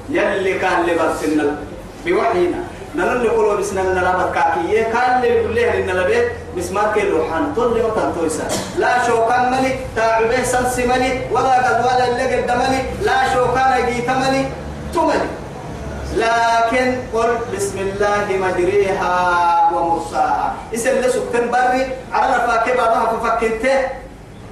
يلي 0.10 0.60
كان 0.60 0.86
لبرسنا 0.86 1.58
بوحينا. 2.06 2.64
نلن 2.96 3.26
يقولوا 3.26 3.56
بسنا 3.60 3.84
نلابد 3.84 4.34
كاكية 4.36 4.84
كان 4.84 5.16
اللي 5.18 5.30
يقول 5.30 5.56
له 5.56 5.74
إن 5.74 5.90
لبيت 5.90 6.32
مسمار 6.58 6.94
كي 6.94 7.02
لوحان 7.02 7.54
طول 7.56 7.82
ما 7.82 7.90
تنتويسا 7.90 8.48
لا 8.78 9.08
شوكان 9.08 9.52
ملي. 9.52 9.76
تعبه 9.96 10.44
سنس 10.44 10.80
ملي. 10.80 11.22
ولا 11.32 11.68
قد 11.68 11.86
ولا 11.86 12.08
اللي 12.08 12.36
قد 12.36 12.52
ملي. 12.52 12.82
لا 13.02 13.34
شوكان 13.34 13.86
جيت 13.86 14.10
ملي. 14.10 14.46
تملي 14.94 15.28
لكن 16.16 16.96
قل 17.14 17.38
بسم 17.56 17.80
الله 17.80 18.48
مجريها 18.48 19.16
ومرساها. 19.74 20.56
اسم 20.74 20.90
اللي 20.90 21.10
سكتن 21.10 21.52
بري 21.52 21.88
عرفا 22.14 22.64
كيف 22.66 22.78
بعضها 22.78 23.06
ففكنته 23.06 23.80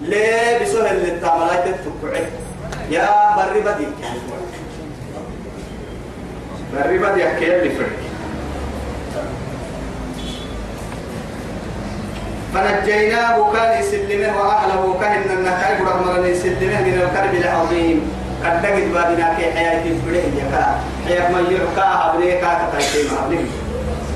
ليه 0.02 0.64
بسهل 0.64 0.96
للتعملات 1.04 1.64
تتكعي 1.64 2.26
يا 2.90 3.10
بري 3.38 3.60
بدي 3.60 3.88
بري 6.74 6.98
بدي 6.98 7.28
أحكي 7.28 7.56
اللي 7.56 7.70
فرق. 7.76 8.13
فنجيناه 12.54 13.54
كان 13.54 13.82
يسلمه 13.82 14.38
وأهله 14.38 14.98
كهن 15.02 15.38
النكاي 15.38 15.84
برغم 15.86 16.26
يسلمه 16.26 16.82
من 16.82 17.02
الكرب 17.02 17.34
العظيم. 17.34 18.24
قد 18.46 18.66
نجد 18.66 18.94
بابنا 18.94 19.34
كي 19.38 19.52
حياة 19.52 19.86
الفرق 19.86 20.24
يا 20.40 20.46
كا 20.52 20.80
حياة 21.06 21.30
من 21.32 21.46
يركا 21.52 21.86
أبنيكا 22.06 22.50
كتايتين 22.62 23.18
أبنيك 23.18 23.52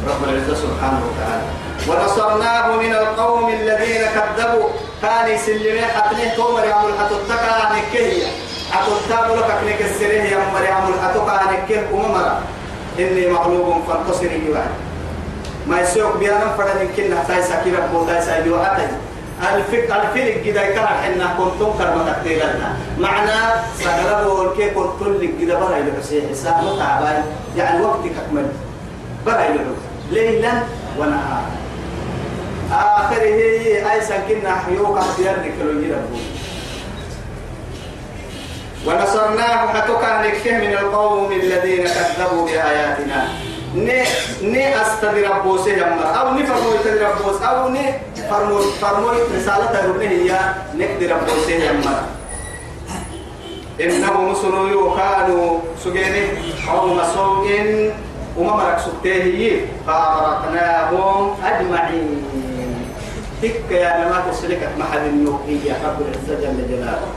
رب 0.08 0.24
العزة 0.24 0.56
سبحانه 0.56 1.02
وتعالى. 1.08 1.48
ونصرناه 1.88 2.76
من 2.76 2.94
القوم 2.94 3.50
الذين 3.50 4.02
كذبوا. 4.16 4.70
كان 5.02 5.30
يسلمه 5.36 5.88
حتنه 5.88 6.36
تومر 6.36 6.64
يا 6.64 6.76
ملحة 6.84 7.12
التكا 7.12 7.56
نكهية 7.76 8.28
حتى 8.72 9.18
لك 9.38 9.50
يا 10.32 10.38
مريم 10.54 10.94
الحتوكا 10.94 11.40
نكه 11.52 11.82
أممرا. 11.94 12.42
إني 13.00 13.28
مغلوب 13.28 13.84
فانتصري 13.88 14.54
بعد 14.54 14.72
ما 15.68 15.82
يسوق 15.82 16.18
بيانا 16.18 16.58
فرد 16.58 16.82
يمكن 16.82 17.16
نحتاج 17.16 17.44
سكيرة 17.44 17.86
بوتا 17.94 18.22
سايدو 18.22 18.64
حتى 18.64 18.88
الفك 19.56 19.92
الفيلك 19.92 20.44
كده 20.44 20.62
كان 20.66 20.88
حنا 20.88 21.36
كنتم 21.38 21.74
كرمة 21.78 22.12
تكتيرنا 22.14 22.78
معنا 23.00 23.64
سهرة 23.80 24.34
والكي 24.34 24.70
كنتم 24.70 25.14
لك 25.22 25.30
كده 25.42 25.60
برا 25.60 25.78
إلى 25.78 25.92
بسيح 26.00 26.24
سهل 26.34 26.80
تعبان 26.80 27.24
يعني 27.58 27.82
وقتك 27.86 28.12
أكمل. 28.28 28.48
برا 29.26 29.48
إلى 29.48 29.60
ليلا 30.12 30.52
ونهارا. 30.98 31.46
آخره 32.72 33.24
أي 33.92 34.02
سكين 34.02 34.48
حيوك 34.66 34.98
أحيان 34.98 35.36
لكلو 35.36 35.82
يربو 35.82 36.18
ونصرناه 38.86 39.68
حتى 39.68 39.94
كان 40.44 40.62
من 40.62 40.74
القوم 40.74 41.32
الذين 41.32 41.84
كذبوا 41.84 42.46
بآياتنا. 42.46 43.28
ني 43.78 44.04
ني 44.42 44.82
استدر 44.82 45.42
بوسه 45.46 45.72
يما 45.72 46.06
أو 46.20 46.34
ني 46.34 46.46
فرمو 46.46 46.70
يتدر 46.74 47.14
بوس 47.24 47.42
أو 47.42 47.70
ني 47.70 47.94
فرمو 48.30 48.60
فرمو 48.82 49.08
رسالة 49.38 49.88
ربنا 49.88 50.10
هي 50.10 50.32
نقدر 50.76 51.12
بوسه 51.28 51.54
يما 51.54 51.96
إنهم 53.82 54.32
مسلوا 54.32 54.98
كانوا 54.98 55.60
سجيني. 55.84 56.24
قوم 56.68 57.02
سوء 57.14 57.46
وما 58.38 58.54
مرك 58.56 58.80
سكته 58.80 59.62
فأغرقناهم 59.88 61.36
أجمعين. 61.46 62.24
تك 63.42 63.72
يا 63.72 64.02
لما 64.02 64.24
تسلكت 64.32 64.70
محل 64.80 65.06
النوح 65.06 65.40
هي 65.48 65.70
رب 65.86 66.02
العزة 66.02 66.42
جل 66.42 66.58
جلاله. 66.70 67.08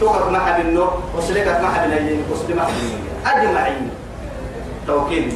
توقف 0.00 0.28
محل 0.28 0.60
النوح 0.60 0.90
وسلكت 1.16 1.58
محل 1.62 1.92
النوح 1.92 2.26
وسلكت 2.30 2.56
محل 2.58 2.74
النوح 2.82 3.34
أجمعين. 3.34 3.90
توكيد. 4.86 5.32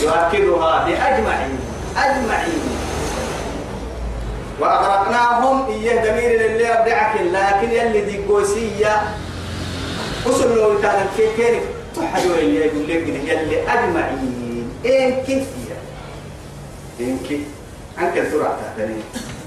يؤكدها 0.00 0.84
بأجمعين 0.84 1.58
أجمعين. 1.96 2.62
وأغرقناهم 4.60 5.66
إياه 5.68 6.04
دمير 6.04 6.50
اللي 6.50 6.72
أبدعك 6.72 7.20
لكن 7.20 7.70
يلي 7.70 8.00
دي 8.00 8.24
قوسية. 8.24 9.02
وصل 10.26 10.56
له 10.56 10.82
كان 10.82 11.06
كيف 11.16 11.36
كيف 11.36 11.62
تحدوا 11.96 12.36
اللي 12.36 12.66
يقول 12.66 12.88
لك 12.88 13.08
يلي 13.08 13.62
أجمعين. 13.68 14.70
إن 14.86 15.22
كيف 15.26 15.44
إن 17.00 17.18
كيف؟ 17.28 17.40
أنك 17.98 18.28
سرعة 18.32 18.56
تهتني. 18.76 19.00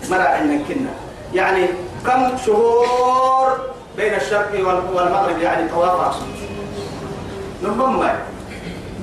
مرة 0.09 0.23
عندنا 0.23 0.63
كنا. 0.67 0.89
يعني 1.33 1.67
كم 2.05 2.37
شهور 2.45 3.57
بين 3.97 4.13
الشرق 4.13 4.51
والمغرب؟ 4.95 5.41
يعني 5.41 5.69
توافق 5.69 6.15
نهم 7.63 8.03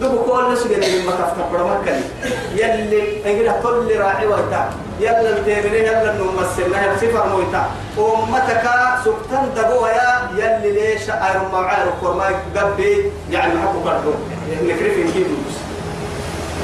دوبو 0.03 0.19
كل 0.25 0.53
نسجن 0.53 0.81
من 0.81 1.07
مكافة 1.07 1.43
برمكة 1.53 1.95
يلي 2.55 3.03
أجل 3.27 3.53
كل 3.63 3.89
راعي 4.01 4.27
ويتا. 4.27 4.63
يلا 5.01 5.31
التابري 5.39 5.79
يلا 5.87 6.15
نمثلنا 6.19 6.97
صفر 7.01 7.25
مويتا 7.29 7.63
أمتك 7.99 8.65
سكتن 9.05 9.45
دبوا 9.57 9.89
يا 9.89 10.11
يلي 10.39 10.71
ليش 10.73 11.11
أيرم 11.11 11.47
معاير 11.53 11.87
كورما 12.01 12.25
قبي 12.57 13.11
يعني 13.31 13.55
محبو 13.55 13.81
كردو 13.85 14.13
نكرف 14.63 14.92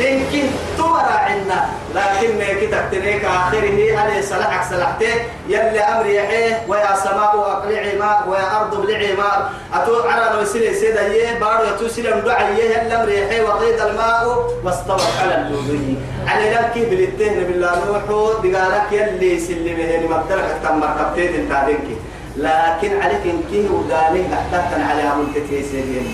يمكن 0.01 0.47
تمر 0.79 1.09
عنا. 1.27 1.69
لكن 1.95 2.61
كتاب 2.61 2.85
تنيك 2.93 3.25
آخره 3.25 3.99
عليه 3.99 4.21
سلحك 4.21 4.71
سلحته 4.71 5.15
يلي 5.49 5.81
أمر 5.81 6.07
يحيه 6.07 6.63
ويا 6.69 6.97
سماء 6.97 7.33
أقلعي 7.37 7.99
ماء 7.99 8.25
ويا 8.29 8.61
أرض 8.61 8.75
ابلعي 8.81 9.13
ماء 9.17 9.53
أتو 9.75 10.09
عرى 10.09 10.39
نوسيل 10.39 10.75
سيدا 10.75 11.07
يه 11.07 11.39
بارو 11.39 11.65
يتوسيل 11.65 12.17
مدعي 12.17 12.59
يه 12.59 12.65
يلي 12.65 12.97
أمر 12.97 13.09
يحيه 13.09 13.43
وقيد 13.43 13.81
الماء 13.81 14.51
واستوت 14.65 15.03
على 15.23 15.35
الجودي 15.35 15.95
على 16.27 16.51
لك 16.51 16.75
بالتهن 16.91 17.45
بالله 17.45 17.73
نوحو 17.87 18.33
دقالك 18.33 18.93
يلي 18.93 19.41
سلمه 19.41 19.85
يعني 19.85 20.07
مبتلك 20.07 20.57
تم 20.65 20.79
مركبتين 20.81 21.35
انتادنك 21.35 21.89
لكن 22.37 23.01
عليك 23.03 23.25
انكيه 23.25 23.69
وداني 23.71 24.23
احتاجتن 24.35 24.83
على 24.83 25.03
أمر 25.03 25.25
تتيسيرين 25.35 26.07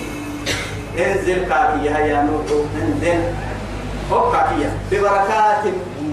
انزل 0.99 1.39
كاكي 1.49 1.85
يا 1.85 2.21
نوحو 2.21 2.63
انزل. 2.81 3.19
هوكاكية 4.11 4.77
ببركات. 4.91 5.63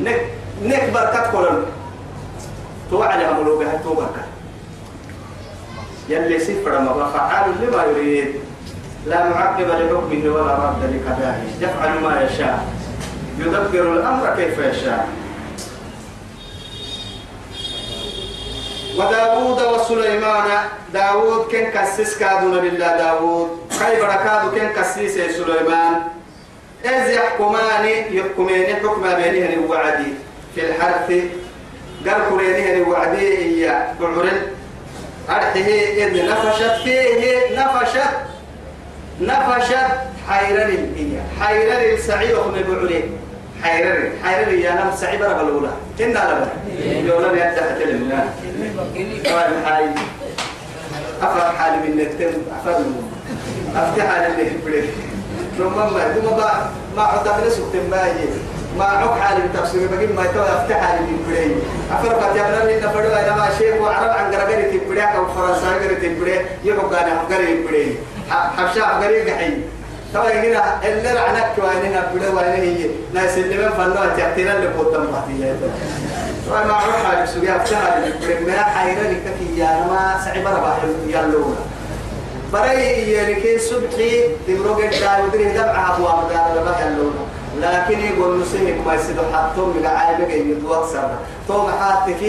نك 0.05 0.21
نك 0.63 0.91
بركات 0.95 1.33
كلن 1.33 1.65
توعد 2.91 3.23
عملوا 3.23 3.59
بها 3.59 3.81
تو 3.85 3.95
بركة 3.95 4.25
يلي 6.09 6.39
سفر 6.39 6.79
ما 6.79 7.11
فعال 7.15 7.51
لما 7.61 7.83
يريد. 7.85 8.35
لا 9.07 9.29
معقب 9.29 9.69
لحكمه 9.69 10.35
ولا 10.35 10.55
رد 10.55 10.83
لقضائه. 10.95 11.45
يفعل 11.61 12.01
ما 12.01 12.23
يشاء. 12.23 12.67
يدبر 13.39 13.93
الأمر 13.93 14.37
كيف 14.37 14.59
يشاء. 14.59 15.09
وداود 18.99 19.63
وسليمان. 19.63 20.49
داود 20.95 21.47
كن 21.53 21.65
كسس 21.71 22.19
كادون 22.19 22.61
بالله. 22.61 22.97
داود. 22.97 23.49
خير 23.79 24.03
بركات 24.03 24.43
كن 24.55 24.69
كسيس 24.83 25.37
سليمان. 25.37 26.22
إذ 26.85 27.11
يحكمان 27.11 27.85
يحكمين 28.11 28.77
حكم 28.77 29.03
بينهن 29.03 29.53
الوعدي 29.53 30.13
في 30.55 30.61
الحرث. 30.67 31.11
قال 32.07 32.23
كرينهن 32.31 32.83
الوعدي 32.83 33.39
هي 33.39 33.87
بعرن. 34.01 34.43
أرحه 35.31 35.69
إذ 36.03 36.27
نفشت 36.31 36.83
فيه 36.85 37.59
نفشت 37.59 38.15
نفشت 39.21 39.93
حيرن 40.29 40.93
هي. 40.97 41.45
حيرن 41.47 41.95
السعي 41.95 42.35
وهم 42.35 42.53
بعرين 42.53 43.19
حيرن. 43.63 44.13
حيرن 44.25 44.59
يا 44.59 44.73
نم 44.73 44.97
سعي 44.97 45.17
برغ 45.17 45.41
الأولى. 45.41 45.73
إنا 46.01 46.19
لبنا 46.19 46.53
يقولون 46.79 47.35
يدها 47.35 47.79
تلمنا. 47.79 48.35
حي 49.67 49.85
أفر 51.23 51.57
حالي 51.59 51.77
من 51.77 51.97
نتم 51.97 52.43
أفر 52.61 52.83
أفتح 53.77 54.15
على 54.15 54.27
اللي 54.27 54.51
ثم 55.59 55.77
ما 55.77 56.15
ثم 56.15 56.37
ما 56.37 56.71
ما 56.97 57.03
عدت 57.03 57.47
نسوك 57.47 57.73
تماي 57.73 58.13
ما 58.79 58.85
عق 58.85 59.19
حالي 59.19 59.43
تفسير 59.55 59.89
بقول 59.93 60.13
ما 60.17 60.25
تو 60.27 60.41
أفتح 60.43 60.81
حالي 60.81 61.01
من 61.01 61.25
بري 61.29 61.57
يا 62.39 62.49
ابن 62.49 62.69
لنا 62.69 62.89
فدوا 62.89 63.21
أنا 63.21 63.37
ما 63.37 63.49
شيء 63.59 63.83
وعرب 63.83 64.11
عن 64.11 64.35
غرغري 64.35 64.79
تبري 64.79 65.03
أو 65.03 65.27
فرنسا 65.27 65.69
غري 65.69 65.95
تبري 65.95 66.41
يبقى 66.65 67.05
أنا 67.05 67.23
غري 67.31 67.55
تبري 67.55 67.99
حبشا 68.31 68.85
غري 69.03 69.31
قحي 69.31 69.53
تو 70.13 70.21
هنا 70.21 70.79
اللي 70.85 71.13
رعنك 71.13 71.53
ويننا 71.59 72.07
بدو 72.15 72.37
وين 72.39 72.47
هي 72.47 72.87
ناس 73.15 73.39
اللي 73.39 73.57
من 73.57 73.71
فنوا 73.71 74.07
تحتنا 74.17 74.57
اللي 74.57 74.69
قدام 74.69 75.07
بحتي 75.07 75.55
وما 76.51 76.73
عرف 76.73 77.07
هذا 77.07 77.25
السجاء 77.25 77.57
افتها 77.57 78.01
لك 78.01 78.43
ما 78.47 78.63
حيرا 78.63 79.03
لك 79.03 79.57
يا 79.57 79.67
ما 79.67 80.21
سعي 80.25 80.45
بربا 80.45 80.75
يلونا 81.07 81.57
بري 82.53 83.13
يعني 83.13 83.59
صبحي 83.59 84.23
تمرق 84.47 84.79
الدار 84.79 85.27
ودري 85.27 85.45
دمع 85.45 85.95
أبو 85.95 86.07
أمدار 86.07 86.47
لما 86.57 86.77
يلونا 86.81 87.25
لكن 87.61 88.01
يقول 88.01 88.41
نسيهم 88.41 88.87
ما 88.87 88.95
يصير 88.95 89.17
حتى 89.33 89.61
من 89.61 89.87
عائلة 89.87 90.33
يدوا 90.33 90.77
أكثر 90.77 91.11
توم 91.49 91.71
حاتك 91.81 92.23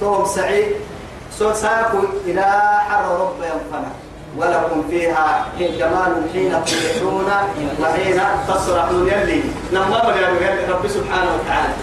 توم 0.00 0.24
سعيد 0.24 0.66
سو 1.38 1.52
ساكو 1.52 1.98
إلى 2.26 2.42
حر 2.88 3.20
رب 3.20 3.36
ينفنا 3.42 3.90
ولكم 4.36 4.84
فيها 4.90 5.46
جمال 5.58 6.22
حين 6.32 6.64
تريحون 6.64 7.26
وحين 7.80 8.20
تصرحون 8.48 9.08
يلي 9.08 9.42
نمر 9.72 10.14
يا 10.20 10.28
رب 10.70 10.88
سبحانه 10.88 11.30
وتعالى 11.34 11.74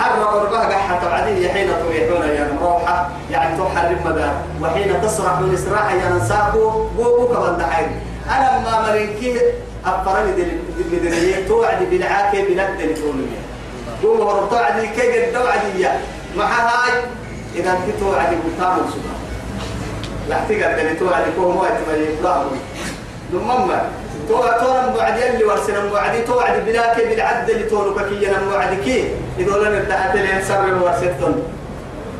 حر 0.00 0.24
قربها 0.24 0.68
قحة 0.68 1.06
وعدي 1.06 1.48
حين 1.48 1.68
تريحون 1.68 2.28
يا 2.28 2.50
روحة 2.62 3.08
يعني 3.30 3.58
تحرم 3.58 3.98
مدار 4.04 4.34
وحين 4.62 5.02
تصرحون 5.02 5.54
إسراحا 5.54 5.94
يا 5.94 6.10
نساكو 6.10 6.70
بوبو 6.96 7.26
كمان 7.26 7.58
دحين 7.58 8.00
أنا 8.30 8.58
ما 8.58 8.88
مرينكي 8.88 9.40
أفرني 9.86 10.32
دل 10.32 11.48
توعد 11.48 11.82
بالعاكي 11.90 12.42
بلد 12.42 12.80
الكونية 12.80 13.40
قوم 14.02 14.28
هرب 14.28 14.50
توعد 14.50 14.80
كي 14.96 15.26
قد 15.26 15.32
توعد 15.32 15.60
مع 16.36 16.44
هاي 16.44 17.02
إذا 17.56 17.70
أنت 17.70 18.00
توعد 18.00 18.28
بتامل 18.28 18.84
سبحانه 18.92 19.26
لا 20.28 20.36
تقدر 20.48 20.94
توعد 20.98 21.22
كوم 21.36 21.56
وقت 21.56 21.72
ما 21.88 21.94
يقرأه 21.94 22.46
تو 24.28 24.42
تو 24.60 24.90
موعد 24.94 25.18
يلي 25.18 25.44
ورسنا 25.44 25.84
موعد 25.84 26.24
توعد 26.24 26.64
بلاك 26.66 26.96
بالعد 27.08 27.50
اللي 27.50 27.62
تولك 27.64 28.08
كي 28.08 28.28
أنا 28.30 28.44
موعد 28.50 28.74
كي. 28.84 29.10
يقول 29.38 29.64
لنا 29.66 29.84
تحت 29.84 30.16
سر 30.48 30.74
ورستن 30.82 31.34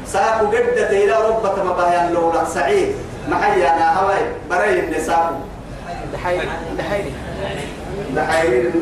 ساقو 0.07 0.47
قدت 0.47 0.91
إلى 0.91 1.15
ربك 1.29 1.59
ما 1.65 1.73
بها 1.73 2.11
لو 2.11 2.33
لا 2.33 2.45
سعيد. 2.45 2.95
محيا 3.29 3.77
أنا 3.77 4.01
هواي. 4.01 4.23
بري 4.51 4.81
النساء 4.81 5.41
دحيري 6.13 6.49
دحيري 6.79 7.13
دحيري 8.17 8.73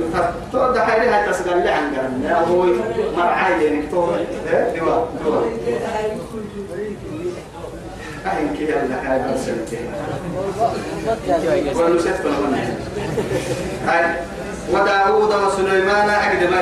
تو 0.53 0.73
دحيري 0.73 1.09
هاي 1.09 1.33
تسقل 1.33 1.59
لي 1.59 1.71
عن 1.71 1.95
قرن. 1.95 2.33
هو 2.51 2.67
مرعاي 3.17 3.65
يعني 3.65 3.83
تو 3.91 4.07
دوا 4.77 5.05
دوا 5.25 5.43
أهين 8.27 8.57
كده 8.59 8.83
لك 8.83 9.05
هاي 9.07 9.19
برسلتين 9.19 9.87
ونسيت 11.77 12.23
كل 12.23 12.31
هاي. 13.89 14.05
وداود 14.73 15.35
وسليمان 15.47 16.11
أجد 16.11 16.51
ما 16.51 16.61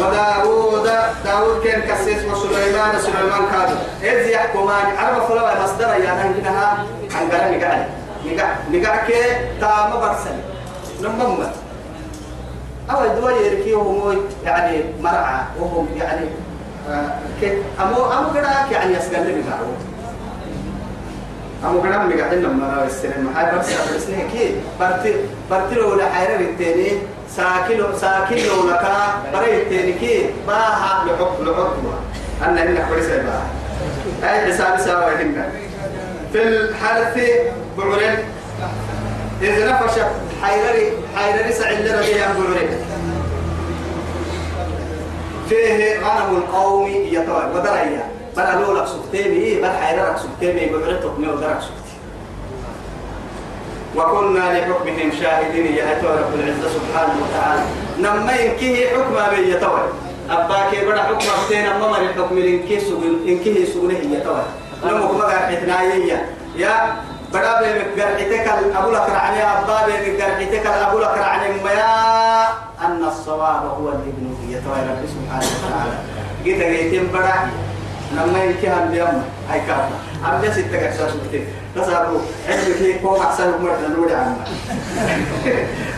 وداود 0.00 0.88
داود 1.24 1.64
كان 1.64 1.80
كسيس 1.80 2.24
وسليمان 2.24 2.98
سليمان 2.98 3.42
كانوا 3.52 3.78
إذ 4.02 4.28
يحكمان 4.28 4.86
عرب 4.98 5.22
فلوى 5.22 5.52
مصدر 5.64 5.88
يا 5.88 6.14
نهجنها 6.14 6.86
عن 7.14 7.28
قرن 7.30 7.58
نقع 7.58 7.86
نقع 8.26 8.54
نقع 8.72 9.06
كي 9.06 9.22
تام 9.60 9.90
برسل 10.00 10.36
نمم. 11.02 11.46
أو 12.90 13.04
الدول 13.04 13.32
يركيهم 13.32 14.16
يعني 14.44 14.80
مرعى 15.02 15.40
وهم 15.60 15.88
يعني 15.98 16.26
آه 16.90 17.10
أمو 17.82 18.04
أمو 18.12 18.32
كده 18.34 18.48
يعني 18.72 18.94
يسقل 18.94 19.26
لي 19.26 19.42
أمو 21.64 21.82
كلام 21.82 22.08
مقعدين 22.08 22.42
لما 22.42 22.74
رأى 22.76 22.86
السينما 22.86 23.30
هاي 23.36 23.58
بس 23.58 23.68
السنة 23.96 24.22
كي 24.32 24.54
برتي 24.80 25.14
برتي 25.50 25.74
لو 25.74 25.94
لا 25.94 26.08
حيرة 26.12 26.40
التاني 26.40 26.90
ساكن 27.36 27.98
ساكن 28.00 28.36
لو 28.36 28.68
لك 28.70 28.86
بري 29.32 29.62
التاني 29.62 29.92
كي 29.92 30.26
باها 30.46 31.04
لحق 31.06 31.40
لحق 31.40 31.76
أنا 32.42 32.62
هنا 32.62 32.88
كويس 32.88 33.06
بقى 33.06 33.42
أي 34.22 34.52
حساب 34.52 34.78
سوا 34.80 35.22
هنا. 35.22 35.48
في 36.32 36.42
الحرث 36.42 37.18
بعرين 37.78 38.18
إذا 39.42 39.70
نفش 39.70 39.94
حيرة 40.42 40.92
حيرة 41.16 41.50
سعيد 41.50 41.80
لنا 41.80 41.96
بعرين 41.96 42.68
فيه 45.48 45.98
غنم 45.98 46.36
القوم 46.36 46.86
يطوى 46.88 47.50
ودريا 47.54 48.10
بل 48.36 48.42
ألو 48.42 48.72
لك 48.72 48.86
سكتيني 48.86 49.60
بل 49.60 49.70
حيرا 49.70 50.10
لك 50.10 50.18
سكتيني 50.18 50.72
بعرتك 50.72 51.18
ميو 51.18 51.34
درك 51.34 51.60
سكتي 51.60 51.96
وكنا 53.96 54.38
لحكمهم 54.38 55.12
شاهدين 55.20 55.74
يا 55.74 55.92
أتوى 55.92 56.10
رب 56.10 56.34
العزة 56.34 56.68
سبحانه 56.68 57.14
وتعالى. 57.22 57.62
نما 57.98 58.36
ينكيه 58.36 58.88
حكم 58.88 59.16
أبي 59.16 59.50
يتوى. 59.50 59.80
أباكي 60.30 60.86
بدا 60.86 61.02
حكم 61.02 61.26
أبتين 61.42 61.66
أما 61.66 61.88
مر 61.88 62.00
الحكم 62.00 62.38
إنكيه 62.38 62.78
سجن 62.78 63.20
إنكيه 63.28 63.64
سجنه 63.64 64.16
يتوى. 64.16 64.42
نمو 64.84 65.08
كما 65.08 65.24
قال 65.24 65.56
حتنايا. 65.56 66.26
يا 66.56 66.96
بدا 67.32 67.60
بيمك 67.60 68.00
قرحتك 68.00 68.48
أبو 68.76 68.90
لك 68.90 69.06
رعني 69.10 69.42
أبا 69.42 69.86
بيمك 69.86 70.22
قرحتك 70.22 70.66
أبو 70.66 70.98
لك 70.98 71.14
رعني 71.18 71.48
ما 71.64 71.70
أن 72.84 73.04
الصواب 73.04 73.64
هو 73.64 73.88
الابن 73.88 74.36
يتوى 74.48 74.74
رب 74.74 75.02
سبحانه 75.14 75.46
وتعالى. 75.46 75.98
جيت 76.44 76.58
جيتين 76.58 77.06
بدا 77.06 77.34
لما 78.12 78.44
يكيها 78.44 78.84
اليوم 78.84 79.24
هاي 79.50 79.60
كافة. 79.60 80.10
عم 80.24 80.42
جالس 80.42 80.58
يتقع 80.58 80.90
ساس 80.90 81.12
كتير 81.28 81.46
نسابو 81.76 82.18
علم 82.48 82.74
كي 82.78 82.98
كوم 82.98 83.20
أحسن 83.22 83.62
مرة 83.62 83.78
نقول 83.92 84.12
عنه 84.12 84.36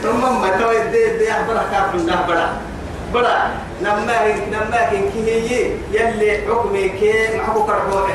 ثم 0.02 0.20
ما 0.42 0.56
توي 0.58 0.78
دي 0.90 1.18
دي 1.18 1.32
أخبار 1.32 1.64
كاف 1.72 1.94
من 1.94 2.06
ده 2.06 2.14
بڑا 2.28 2.46
بڑا 3.14 3.50
لما 3.80 4.16
لما 4.52 4.90
كي 4.90 5.00
هي. 5.26 5.70
يلي 5.92 6.38
حكمي 6.48 6.88
كي 6.88 7.36
معه 7.36 7.66
كرهو 7.66 8.06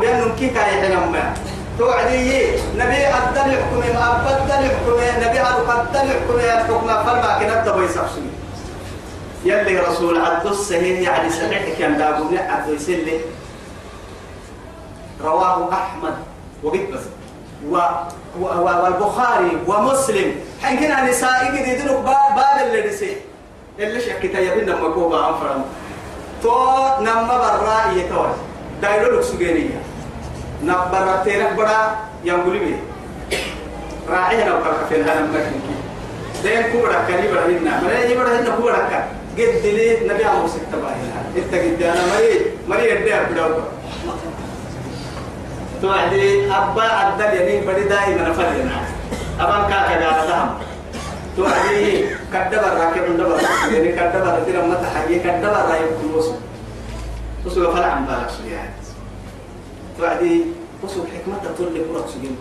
بينهم 0.00 0.36
كي 0.38 0.48
كاي 0.48 0.64
حلما 0.64 1.34
توعدي 1.78 2.50
نبي 2.76 3.06
أدل 3.06 3.40
حكمي 3.40 3.92
ما 3.94 4.04
أبدل 4.16 4.70
حكمي 4.70 5.26
نبي 5.26 5.38
قدل 5.38 6.10
حكمي 6.10 6.44
الحكم 6.44 6.86
فما 6.86 7.38
كنت 7.38 7.74
بيسافسني 7.74 8.30
يلي 9.44 9.78
رسول 9.78 10.20
عبد 10.20 10.46
الصحيح 10.46 11.00
يعني 11.00 11.30
سمعت 11.30 11.64
كان 11.78 11.98
دابو 11.98 12.24
عبد 12.36 12.68
يسلي. 12.68 13.20
رواه 15.24 15.72
أحمد 15.72 16.14
وقت 16.62 16.74
بس. 16.92 17.00
و 17.70 17.76
و 18.40 18.44
والبخاري 18.44 19.58
ومسلم. 19.66 20.34
حين 20.62 20.78
كنا 20.78 21.10
نساء 21.10 21.46
قد 21.46 21.54
يدنك 21.54 21.90
باب 21.90 22.66
اللي 22.66 22.90
نسي. 22.90 23.16
اللي 23.78 24.00
شكتا 24.00 24.38
يبين 24.38 24.76
مكوبا 24.76 25.28
انفرم 25.28 25.64
تو 26.42 26.50
نما 27.00 27.38
برا 27.38 27.92
يتوى 27.96 28.34
دايلو 28.82 29.16
لك 29.16 29.22
سجينية 29.22 29.80
تيرك 31.24 31.52
برا 31.56 31.96
ينقلي 32.24 32.58
بي 32.58 32.76
راعينا 34.08 34.54
وكرك 34.54 34.86
في 34.88 34.96
الهلم 34.96 35.28
لكن 35.34 35.60
دين 36.42 36.72
كورا 36.72 37.04
كريبا 37.08 37.46
هنا 37.46 37.82
مريني 37.82 38.14
برا 38.14 38.28
هنا 38.28 38.56
كورا 38.60 38.76
كان 38.90 39.04
قد 39.38 39.64
لي 39.64 40.08
نبي 40.08 40.24
عمو 40.24 40.46
ستة 40.46 40.76
باهنا 40.82 41.22
انت 41.36 41.54
قد 41.54 41.82
أنا 41.82 42.02
مري 42.14 42.40
مري 42.68 42.90
يدي 42.90 43.12
بدوك 43.30 43.62
توعدي 45.82 46.46
ابا 46.46 46.82
عدل 46.82 47.40
يمين 47.40 47.64
بدي 47.66 47.84
دائما 47.84 48.28
نفرنا 48.28 48.80
ابان 49.40 49.70
كاكا 49.70 50.06
قال 50.06 50.28
دهم 50.28 50.50
توعدي 51.36 52.04
كدبر 52.32 52.72
راكب 52.80 53.16
دبر 53.16 53.40
يعني 53.72 53.92
كدبر 53.92 54.38
ترى 54.46 54.62
متى 54.68 54.86
حقي 54.94 55.18
كدبر 55.18 55.56
رايب 55.70 55.88
كلوس 56.02 56.26
وسو 57.46 57.72
فلا 57.72 57.86
عم 57.86 58.04
بالك 58.06 58.30
يعني 58.52 58.70
توعدي 59.98 60.44
وسو 60.82 61.00
حكمة 61.04 61.68
لي 61.70 61.80
برا 61.92 62.06
سجين 62.06 62.36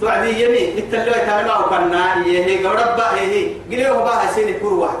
توعدي 0.00 0.44
يمين 0.44 0.78
التلوي 0.78 1.20
كان 1.26 1.46
ما 1.46 1.58
وكنا 1.58 2.26
هي 2.26 2.66
غرب 2.66 3.00
هي. 3.00 3.56
قليه 3.70 3.92
بقى 3.92 4.34
سيني 4.34 4.52
كور 4.52 4.72
واحد 4.72 4.96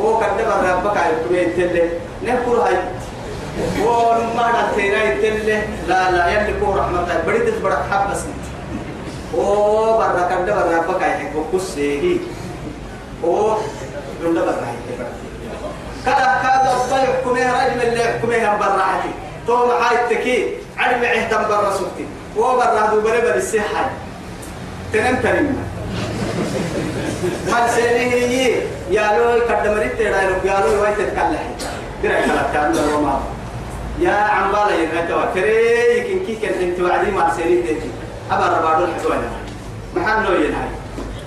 هو 0.00 0.20
كدب 0.20 0.48
ربك 0.48 0.96
على 0.96 1.14
كوي 1.28 1.44
تلة. 1.46 1.90
نكور 2.24 2.56
هاي؟ 2.56 2.76
هو 3.82 4.18
ما 4.36 4.46
نتينا 4.72 5.14
تلة. 5.14 5.62
لا 5.88 6.10
لا 6.10 6.28
يلي 6.28 6.60
كور 6.60 6.76
رحمة. 6.76 7.22
بدي 7.26 7.50
تبرك 7.50 7.82
حبس. 7.90 8.20
هو 9.34 9.98
برا 9.98 10.28
كدب 10.30 10.58
ربك 10.58 11.02
على 11.02 11.30
كوسي 11.52 12.20
هو 13.24 13.56
كدب 14.22 14.38
ربك 14.38 14.58
كذا 16.06 16.40
كذا 16.42 16.72
الضيف 16.84 17.24
كمه 17.24 17.64
رجل 17.66 17.82
اللي 17.82 18.04
كمه 18.22 18.56
برعتي 18.56 19.12
تو 19.46 19.66
معاي 19.66 19.96
التكي 20.04 20.48
علم 20.78 21.04
عهتم 21.04 21.48
برا 21.48 21.70
سكتي 21.70 22.06
هو 22.38 22.56
برا 22.56 22.86
دو 22.90 23.00
برا 23.00 23.20
بالسحر 23.20 23.86
تنم 24.92 25.16
تنم. 25.22 25.56
هل 27.48 27.68
هي 27.80 28.54
يا 28.90 29.18
لو 29.18 29.40
كدمرت 29.48 29.92
ترى 29.98 30.08
يا 30.44 30.60
لو 30.66 30.82
وايت 30.82 30.98
تكلح 30.98 31.42
درع 32.02 32.20
كلا 32.20 32.42
كان 32.52 32.72
لو 32.72 33.00
ما 33.00 33.20
يا 33.98 34.12
عم 34.12 34.52
بالا 34.52 34.74
ينتوا 34.74 35.24
كري 35.34 35.98
يمكن 35.98 36.26
كي 36.26 36.36
كان 36.36 36.54
انت 36.62 36.80
وعدي 36.80 37.10
مع 37.10 37.32
سنين 37.32 37.62
ديتي 37.62 37.90
أبا 38.30 38.46
ربادو 38.46 38.84
الحدوان 38.84 39.22
محل 39.96 40.24
لو 40.24 40.40
ينهاي. 40.40 40.68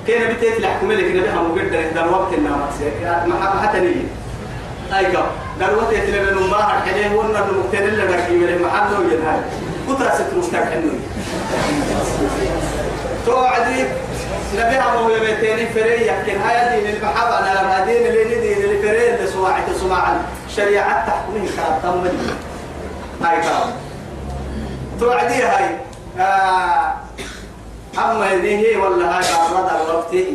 كان 0.07 0.33
بتيت 0.33 0.59
لحكم 0.59 0.91
لك 0.91 1.03
نبي 1.03 1.29
هم 1.29 1.51
قدر 1.51 1.83
ده 1.95 2.03
الوقت 2.03 2.33
انما 2.33 2.69
ما 3.27 3.61
حتى 3.67 3.79
نيجي 3.79 4.05
قالوا 4.91 5.89
تيتنا 5.89 6.21
من 6.21 6.27
المباهر 6.27 6.81
حليه 6.85 7.15
ونا 7.15 7.45
المكتن 7.49 7.83
اللي 7.83 8.03
نكي 8.03 8.31
من 8.31 8.61
محل 8.61 8.93
وينهاي 8.93 9.41
كتا 9.87 10.15
ستروستك 10.15 10.63
حنو 10.63 10.91
توعدي. 13.25 13.85
نبيها 14.55 15.01
مو 15.01 15.09
يبيتيني 15.09 15.65
فري 15.65 16.07
يمكن 16.07 16.41
هاي 16.41 16.81
دين 16.81 16.95
المحبة 16.95 17.39
أنا 17.39 17.83
هدين 17.83 18.05
اللي 18.05 18.23
ندين 18.25 18.57
اللي 18.63 18.81
فري 18.81 19.15
اللي 19.15 19.27
سواعي 19.31 19.61
تسمعا 19.73 20.21
شريعة 20.55 21.07
تحكمه 21.07 21.49
كاب 21.57 21.79
تمني. 21.83 22.31
هاي 23.23 23.41
كاب 23.41 23.73
توعدي 24.99 25.43
هاي. 25.43 25.69
آه 26.19 26.93
أما 27.97 28.33
هذه 28.33 28.77
ولا 28.77 29.17
هاي 29.17 29.23
بعرض 29.53 29.89
الوقت 29.89 30.13
هي. 30.13 30.25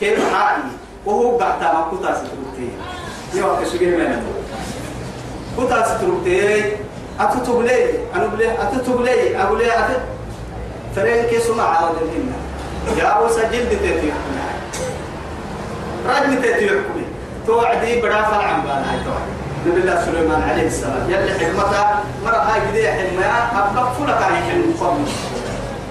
كيف 0.00 0.34
حالي؟ 0.34 0.62
وهو 1.06 1.38
قاعد 1.38 1.62
ما 1.62 1.88
كتا 1.92 2.14
ستروتي 2.14 2.68
يوم 3.34 3.60
كسجين 3.62 3.98
منه 3.98 4.22
كتا 5.58 5.98
ستروتي 5.98 6.76
أتتوب 7.20 7.62
لي 7.62 7.98
أنا 8.14 8.26
بلي 8.26 8.52
أتتوب 8.62 9.00
لي 9.02 9.42
أقول 9.42 9.58
لي 9.58 9.78
أتت 9.78 10.00
فرين 10.96 11.24
كيسو 11.30 11.54
مع 11.54 11.64
عرض 11.64 11.96
الهنا. 12.02 12.36
يا 12.98 13.18
وسجل 13.18 13.68
تتيح 13.70 14.14
رجل 16.08 16.42
تتيح 16.42 16.72
توعدي 17.46 18.00
بڑا 18.00 18.20
فالعن 18.30 18.60
بانا 18.60 19.02
توعدي 19.04 19.32
نبي 19.66 19.80
الله 19.80 20.04
سليمان 20.04 20.42
عليه 20.50 20.66
السلام. 20.66 21.04
يلي 21.08 21.32
حكمته 21.38 21.84
مرة 22.24 22.36
هاي 22.36 22.60
بدي 22.70 22.88
حلمها 22.88 23.50
أبقى 23.58 23.94
فلك 23.94 24.22
هاي 24.22 24.42
حلم 24.42 24.74
فضل 24.80 25.04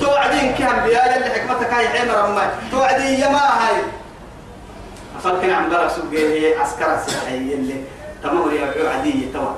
توعدين 0.01 0.53
كان 0.59 0.83
بيا 0.85 1.01
يلي 1.15 1.29
حكمتك 1.29 1.73
هاي 1.73 1.87
حمر 1.87 2.25
أمي. 2.25 2.47
توعدي 2.71 3.19
يا 3.19 3.29
ما 3.29 3.37
هاي. 3.37 3.75
فلكن 5.23 5.49
عم 5.49 5.69
بلا 5.69 5.87
سوق 5.87 6.05
هي 6.13 6.55
عسكرة 6.55 7.01
سيحية 7.07 7.53
اللي 7.55 7.73
تمام 8.23 8.55
يا 8.55 8.89
عادية 8.89 9.33
توا 9.33 9.49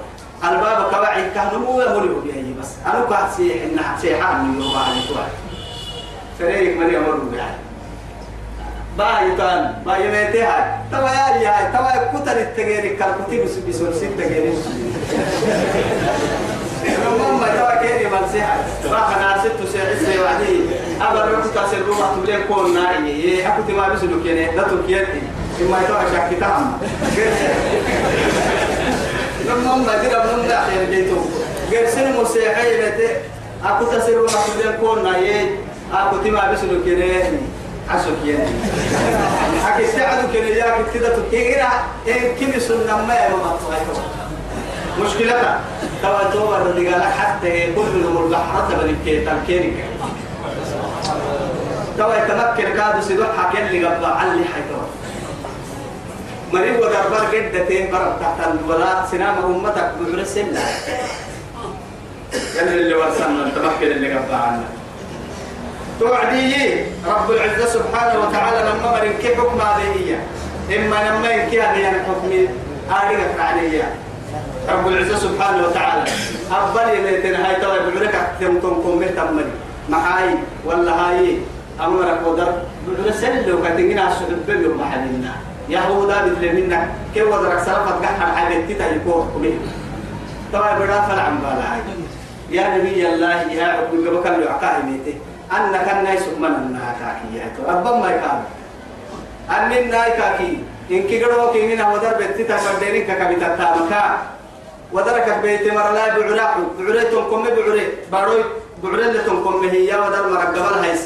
الباب 0.43 0.91
كواعي 0.91 1.29
كان 1.35 1.59
مو 1.65 1.81
يمر 1.81 2.05
بها 2.23 2.43
بس. 2.61 2.67
أنا 2.85 2.99
قاعد 3.03 3.31
سيح 3.37 3.55
إن 3.63 3.79
سيحان 4.01 4.45
يوم 4.61 4.71
على 4.77 5.01
توعد 5.09 5.29
فريق 6.39 6.77
من 6.77 6.93
يمر 6.93 7.15
بها 7.15 7.55
باي 8.97 9.35
كان 9.37 9.73
باي 9.85 10.11
ميتي 10.11 10.41
هاي. 10.43 10.63
توا 10.91 11.09
يا 11.09 11.39
لي 11.39 11.47
هاي 11.47 11.71
توا 11.73 12.19
كتر 12.19 12.31
التغيير 12.41 12.95
كالكتي 12.95 13.43
بس 13.43 13.55
بسول 13.55 13.93
ست 13.95 14.05
تغيير 14.17 14.53
ماما 17.19 17.47
توا 17.47 17.81
كيري 17.81 18.05
من 18.09 18.27
سيح 18.31 18.57
راح 18.91 19.17
أنا 19.17 19.43
ست 19.43 19.71
سيح 19.71 19.83
سي 20.05 20.19
وعدي 20.19 20.59
أبا 21.01 21.21
رحت 21.39 21.53
كاسر 21.55 21.81
روما 21.87 22.15
تبلي 22.15 22.43
كون 22.43 22.73
ناي 22.73 23.09
يي 23.19 23.47
أكو 23.47 23.61
تما 23.67 23.89
بسلو 23.89 24.23
كيني 24.23 24.55
لا 24.55 24.63
تكيتي 24.63 25.21
إما 25.61 25.77
توا 25.87 26.01
شاكي 26.13 26.35
تام 26.35 26.77
لما 29.45 29.75
ما 29.75 29.97
دير 30.01 30.19
من 30.19 30.47
دا 30.47 30.61
خير 30.61 30.89
جيتو 30.89 31.15
غير 31.71 31.89
سن 31.89 32.21
مسيحي 32.21 32.81
بيت 32.81 33.11
اكو 33.65 33.85
تسير 33.85 34.17
روما 34.17 34.39
تبلي 34.47 34.77
كون 34.77 35.03
ناي 35.03 35.49
اكو 35.93 36.17
تما 36.17 36.51
بسلو 36.51 36.83
كيني 36.83 37.11
عسو 37.89 38.09
كيني 38.23 38.43
اكي 39.67 39.87
سعدو 39.87 40.27
كيني 40.33 40.49
يا 40.49 40.75
كتدا 40.93 41.09
تكيرا 41.19 41.69
ان 42.07 42.35
كيمي 42.39 42.59
سنة 42.59 43.05
ما 43.07 43.15
يما 43.25 43.59
مشكلتها 45.01 45.59
توا 46.01 46.31
توبة 46.33 46.57
الرجال 46.57 47.03
حتى 47.03 47.73
كل 47.75 47.81
من 47.81 48.23
البحر 48.25 48.71
تبني 48.71 48.95
كي 49.05 49.25
تلكينك 49.25 49.73
توا 51.97 52.15
يتمكن 52.15 52.77
كادو 52.77 53.01
سيدو 53.01 53.23
حكين 53.37 53.85
قبل 53.85 54.05
علي 54.05 54.43
حيتوا 54.53 54.83
مريض 56.53 56.75
ودربار 56.75 57.25
قدتين 57.33 57.91
برب 57.91 58.19
تحت 58.19 58.47
الولاء. 58.47 59.07
سنام 59.11 59.35
أمتك 59.45 59.91
بمر 59.99 60.19
السنة 60.19 60.59
يعني 62.55 62.71
اللي 62.73 62.95
وصلنا 62.95 63.45
التمكن 63.45 63.87
اللي 63.87 64.13
قبل 64.13 64.33
عنا. 64.33 64.63
توعدي 65.99 66.75
رب 67.07 67.31
العزة 67.31 67.65
سبحانه 67.65 68.19
وتعالى 68.19 68.69
لما 68.69 68.91
مرن 68.91 69.13
كيف 69.21 69.39
حكم 69.39 69.61
هذه 69.61 70.19
إما 70.77 70.95
لما 71.09 71.29
ينكي 71.29 71.61
هذه 71.61 72.03
حكم 72.07 72.31
آلهة 72.89 73.43
عليها 73.43 73.89
رب 74.69 74.87
العزة 74.87 75.17
سبحانه 75.17 75.67
وتعالى. 75.67 76.11
أبلي 76.51 77.01
ليتنا 77.01 77.49
هاي 77.49 77.55
توا 77.61 77.77
بعرك 77.77 78.15
تمتم 78.39 78.81
كم 78.83 79.01
تمني. 79.17 79.53
محاي 79.89 80.29
ولا 80.65 80.91
هاي 80.91 81.37
أمرك 81.81 82.19
ودر 82.27 82.53
بعرك 82.87 83.13
سل 83.13 83.53
وكتنجنا 83.53 84.11
السعود 84.11 84.45
بيو 84.47 84.75
محلنا 84.75 85.33
يهودا 85.69 86.17
بدل 86.25 86.55
منا 86.57 86.79
كي 87.13 87.21
ودرك 87.21 87.59
سرفت 87.65 87.97
قحر 88.03 88.27
حاجة 88.35 88.55
تتا 88.69 88.87
يكون 88.95 89.31
كمين 89.35 89.59
توا 90.53 90.79
بدا 90.79 91.01
فلعن 91.01 91.37
بالا 91.43 91.65
هاي. 91.73 91.81
يا 92.49 92.77
نبي 92.77 93.09
الله 93.09 93.41
يا 93.53 93.65
عبد 93.65 94.07
قبك 94.07 94.27
اللي 94.27 94.49
عقاه 94.49 94.81
ميتي 94.81 95.13
أنك 95.51 95.87
الناس 95.93 96.23
من 96.39 96.45
النها 96.45 96.91
كاكي 96.99 97.29
يا 97.37 97.45
رب 97.69 97.85
ما 98.01 98.09
يكاد. 98.09 98.41
أن 99.49 99.71
الناي 99.71 100.11
كاكي 100.11 100.51
إن 100.91 101.01
كي 101.07 101.23
قدوا 101.23 101.53
كي 101.53 101.61
منا 101.69 101.85
ودر 101.93 102.13
بتتا 102.19 102.57
فردينك 102.57 103.07
كبتا 103.19 103.55
تامكا 103.55 104.03
ودرك 104.93 105.27
بيت 105.41 105.73
مرلا 105.73 106.05
بعراق 106.17 106.57
بعريتم 106.79 107.23
كم 107.29 107.43
بعري 107.43 107.85
باروي 108.11 108.43
بعريتم 108.83 109.43
كم 109.43 109.69
هي. 109.69 109.93
ودر 110.01 110.23
مرقبل 110.33 110.83
هيس 110.83 111.03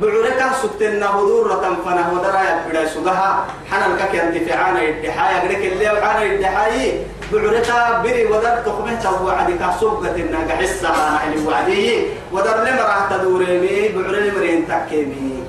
بعريك 0.00 0.40
سكتنا 0.62 1.10
هدور 1.10 1.52
تنفنا 1.52 2.10
ودر 2.12 2.34
يا 2.34 2.64
بدا 2.68 2.86
سغها 2.86 3.44
حنا 3.70 3.86
الكك 3.86 4.14
ينتفعنا 4.14 4.82
الدحايا 4.82 5.40
قلك 5.40 5.72
اللي 5.72 5.86
وعنا 5.86 6.22
الدحاي 6.22 7.02
بعريتا 7.32 8.00
بري 8.02 8.26
ودر 8.26 8.56
تخمه 8.66 8.94
تو 9.02 9.28
عدك 9.28 9.62
سوقتنا 9.80 10.38
قحسها 10.48 11.20
اللي 11.24 11.46
وعدي. 11.46 12.06
ودر 12.32 12.56
لمرا 12.64 13.08
تدوريني 13.10 13.88
بعري 13.88 14.30
مرين 14.30 14.68
تكيمي 14.68 15.44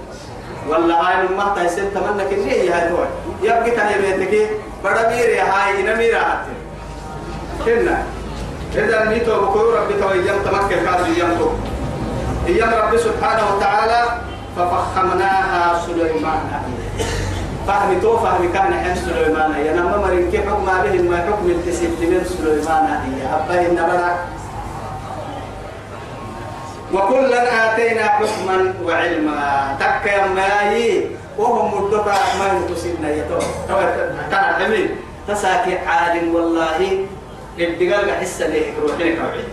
والله 0.69 0.95
هاي 0.95 1.27
من 1.27 1.37
مهتا 1.37 1.63
يسنت 1.63 1.97
منك 1.97 2.31
اللي 2.31 2.51
هي 2.51 2.69
هاي 2.69 2.91
يبقى 3.43 3.71
تاني 3.71 3.95
بيتك. 4.01 4.49
بڑا 4.83 5.09
ميري 5.09 5.39
هاي 5.39 5.81
إنا 5.81 5.95
ميرا 5.95 6.45
كنا. 7.65 8.03
إذا 8.75 9.05
نيتو 9.09 9.41
بكرو 9.41 9.75
ربي 9.75 9.93
تو 9.93 10.09
أيام 10.11 10.39
تمكن 10.45 10.87
أيام 10.87 11.37
تو 11.39 11.49
أيام 12.47 12.69
ربي 12.73 12.97
سبحانه 12.97 13.55
وتعالى 13.55 14.01
ففخمناها 14.57 15.85
سليمان. 15.85 16.41
فهم 17.67 17.99
تو 18.01 18.17
فهم 18.17 18.53
كان 18.53 18.73
حين 18.73 18.95
سليمان. 18.95 19.51
يا 19.65 19.73
نما 19.73 19.97
مرين 19.97 20.31
كيف 20.31 20.49
حكم 20.49 20.69
عليه 20.69 21.01
ما 21.01 21.17
حكم 21.17 21.49
التسيب 21.49 21.89
من 22.01 22.23
سليمان 22.25 22.85
هي. 23.05 23.19
أبا 23.35 23.55
إن 23.67 23.75
برا 23.75 24.11
وكلا 26.93 27.73
آتينا 27.73 28.03
حكما 28.03 28.73
وعلما. 28.85 29.77
تك 29.79 30.05
يا 30.05 30.27
ماي. 30.27 31.07
وهم 31.37 31.83
مدك 31.83 32.07
ما 32.39 32.45
يقصدنا 32.47 33.09
يتو 33.09 33.39
كان 34.31 34.43
حميد. 34.57 34.89
تساكي 35.27 35.77
عاد 35.77 36.23
والله. 36.33 37.05
الدجال 37.59 38.11
حس 38.21 38.41
اللي 38.41 38.73
روحين 38.81 39.15
كوعي 39.17 39.43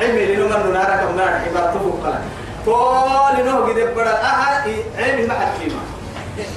علمي 0.00 0.26
لنو 0.26 0.44
من 0.44 0.72
نارك 0.72 1.00
من 1.12 1.20
عبارة 1.20 1.78
فوق 1.78 1.96
قلا 2.04 2.20
طول 2.68 3.36
نو 3.48 3.56
قد 3.66 3.78
بڑا 3.96 4.14
أها 4.20 4.64
علمي 4.98 5.26
ما 5.26 5.34
حكيمة 5.34 5.80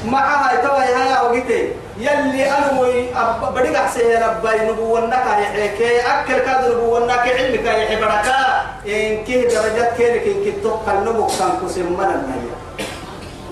معها 0.06 0.56
توا 0.62 0.84
يا 0.84 1.22
وقتي. 1.22 1.72
يلي 1.98 2.52
أنا 2.52 3.52
بدي 3.56 3.78
أحسن 3.78 4.00
يا 4.00 4.28
ربي 4.28 4.72
نبوة 4.72 5.10
يحيك 5.44 5.82
أكل 5.82 6.40
كذا 6.40 6.68
نبوة 6.70 7.12
علمك 7.14 7.66
يحيي 7.66 7.96
بركة 8.02 8.40
إن 8.88 9.24
كه 9.26 9.42
درجات 9.54 9.98
كيرك 9.98 10.26
إن 10.28 10.40
كنت 10.46 10.58
تقل 10.64 10.98
نبوك 11.06 11.32
كان 11.40 11.52
كسم 11.62 11.88
من 11.98 12.10
النية 12.18 12.56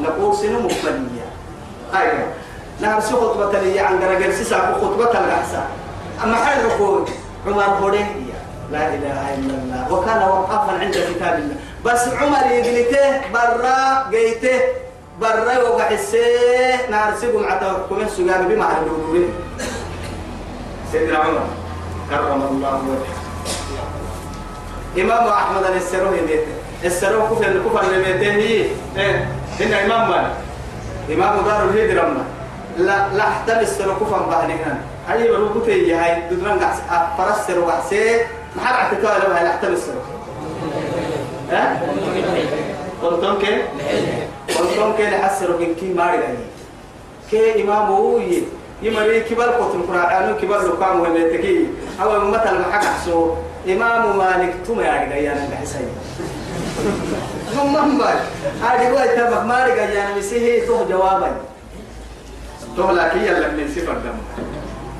نقول 0.02 0.36
سنو 0.36 0.60
مقبلية 0.60 1.28
أيوة 1.96 2.28
نعم 2.82 3.00
سو 3.02 3.16
خطبة 3.22 3.60
لي 3.60 3.80
عن 3.80 4.00
درجة 4.00 4.32
سيسا 4.32 4.58
خطبة 4.82 5.12
الأحسن. 5.12 5.66
أما 6.24 6.36
حال 6.36 6.66
ركود 6.66 7.10
عمر 7.48 7.64
هوريه 7.64 8.10
لا 8.72 8.88
إله 8.96 9.20
إلا 9.38 9.54
الله. 9.62 9.82
وكان 9.94 10.22
وقافا 10.24 10.72
عند 10.82 10.96
كتاب 11.10 11.36
الله. 11.40 11.59
بس 11.86 12.08
عمر 12.08 12.52
يجلته 12.52 13.22
برا 13.34 14.10
جيته 14.12 14.60
برا 15.22 15.58
وقحسه 15.58 16.90
نارسكم 16.92 17.46
عتاكم 17.46 18.02
السجان 18.02 18.48
بما 18.48 18.66
هدورين 18.78 19.34
سيدنا 20.92 21.18
عمر 21.18 21.48
كرم 22.10 22.42
الله 22.52 22.82
وجهه. 22.90 23.20
إمام 25.04 25.28
أحمد 25.28 25.64
السروه 25.76 26.12
بيته 26.12 26.54
السروه 26.84 27.30
كفر 27.30 27.46
الكفر 27.46 27.82
اللي 27.84 28.14
بيته 28.14 28.32
هي. 28.32 28.66
إيه 28.98 29.28
هنا 29.60 29.86
إمام 29.86 30.10
مالك. 30.10 30.32
إمام 31.14 31.46
دار 31.46 31.64
الهجرة 31.64 32.26
لا 32.78 33.08
لا 33.14 33.28
احتمل 33.28 33.62
السروه 33.62 33.96
كفر 33.96 34.22
بهنهن 34.24 34.82
هاي 35.08 35.32
بروبوتي 35.32 35.94
هاي 35.94 36.30
دودران 36.30 36.60
قاس 36.60 36.78
فرسر 37.18 37.60
وحسي 37.60 38.22
ما 38.56 38.64
حد 38.64 38.76
اعتقاد 38.76 39.24
لو 39.24 39.34
هاي 39.36 39.48
احتمل 39.48 39.74
السروه. 39.74 40.04
ها؟ 41.52 41.82
قلتم 43.04 43.40
كي 43.40 43.62
قلتم 44.58 44.94
كي 44.98 45.04
لحسروا 45.04 45.60
من 45.60 45.76
كي 45.80 45.94
ماري 45.94 46.20
كي 47.32 47.64
إمام 47.64 47.92
ووي 47.92 48.44
يمري 48.82 49.22
كبر 49.22 49.44
قط 49.50 49.76
القرآن 49.76 50.36
كبر 50.42 50.58
لقام 50.58 51.00
ومتكي 51.00 51.68
أو 52.02 52.20
مثل 52.20 52.52
ما 52.58 52.66
حكى 52.72 52.88
حسو 52.88 53.34
إمام 53.68 54.18
مالك 54.18 54.54
توما 54.68 54.84
يا 54.84 55.16
يا 55.16 55.58
حسين. 55.62 55.90
هم 57.58 57.98
مال 57.98 58.20
هذه 58.64 58.90
هو 58.90 59.00
تبع 59.16 59.44
مالك 59.44 59.78
يا 59.78 60.16
مسيه 60.18 60.68
تو 60.68 60.86
جوابا. 60.90 61.32
تو 62.78 62.92
لكن 62.92 63.20
يلا 63.20 63.48
من 63.48 63.68
صفر 63.76 63.94
دم 63.94 64.18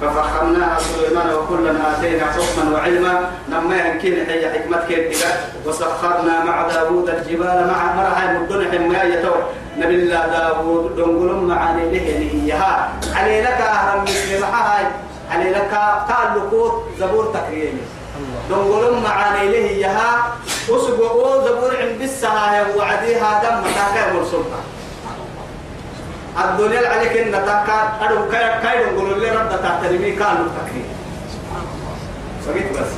ففخمناها 0.02 0.80
سليمان 0.80 1.34
وكلا 1.34 1.72
آتينا 1.92 2.26
حكما 2.26 2.64
وعلما. 2.74 3.32
لما 3.50 3.76
يمكن 3.76 4.14
هي 4.30 4.50
حكمة 4.50 4.86
كيف 4.88 5.26
وسخرنا 5.66 6.44
مع 6.44 6.68
داوود 6.68 7.10
الجبال. 7.10 7.68
مع 7.68 7.94
مرها 7.96 8.40
مدن 8.40 8.72
حماية. 8.72 9.14
يتو 9.14 9.36
نبي 9.78 9.96
الله 9.96 10.28
داوود 10.28 10.96
دنقل 10.96 11.36
معاني 11.36 11.84
له 11.92 12.06
نهيها. 12.20 12.90
علي 13.16 13.42
لك 13.42 13.62
أهرم 13.62 14.04
مثل 14.04 14.42
معها 14.42 14.92
علي 15.32 15.50
لك 15.50 15.74
قال 16.10 16.28
لقوت 16.38 16.84
زبور 17.00 17.26
تكريمي 17.34 17.82
دنقل 18.50 19.02
معاني 19.04 19.48
له 19.48 19.68
يها. 19.86 20.34
وسبقوا 20.70 21.48
زبور 21.48 21.78
عند 21.78 22.02
السها 22.02 22.66
وعديها 22.78 23.44
دم. 23.44 23.58
متاكا 23.60 24.14
مرسلها 24.14 24.62
الدنيا 26.44 26.90
عليك 26.90 27.18
إن 27.18 27.32
تكاد 27.32 27.88
أدو 28.02 28.30
كاي 28.32 28.62
كاي 28.64 28.86
نقول 28.86 29.22
لي 29.22 29.30
رد 29.32 29.50
تحترمي 29.64 30.12
كانوا 30.12 30.48
تكريم 30.58 30.88
سميت 32.46 32.72
بس. 32.74 32.92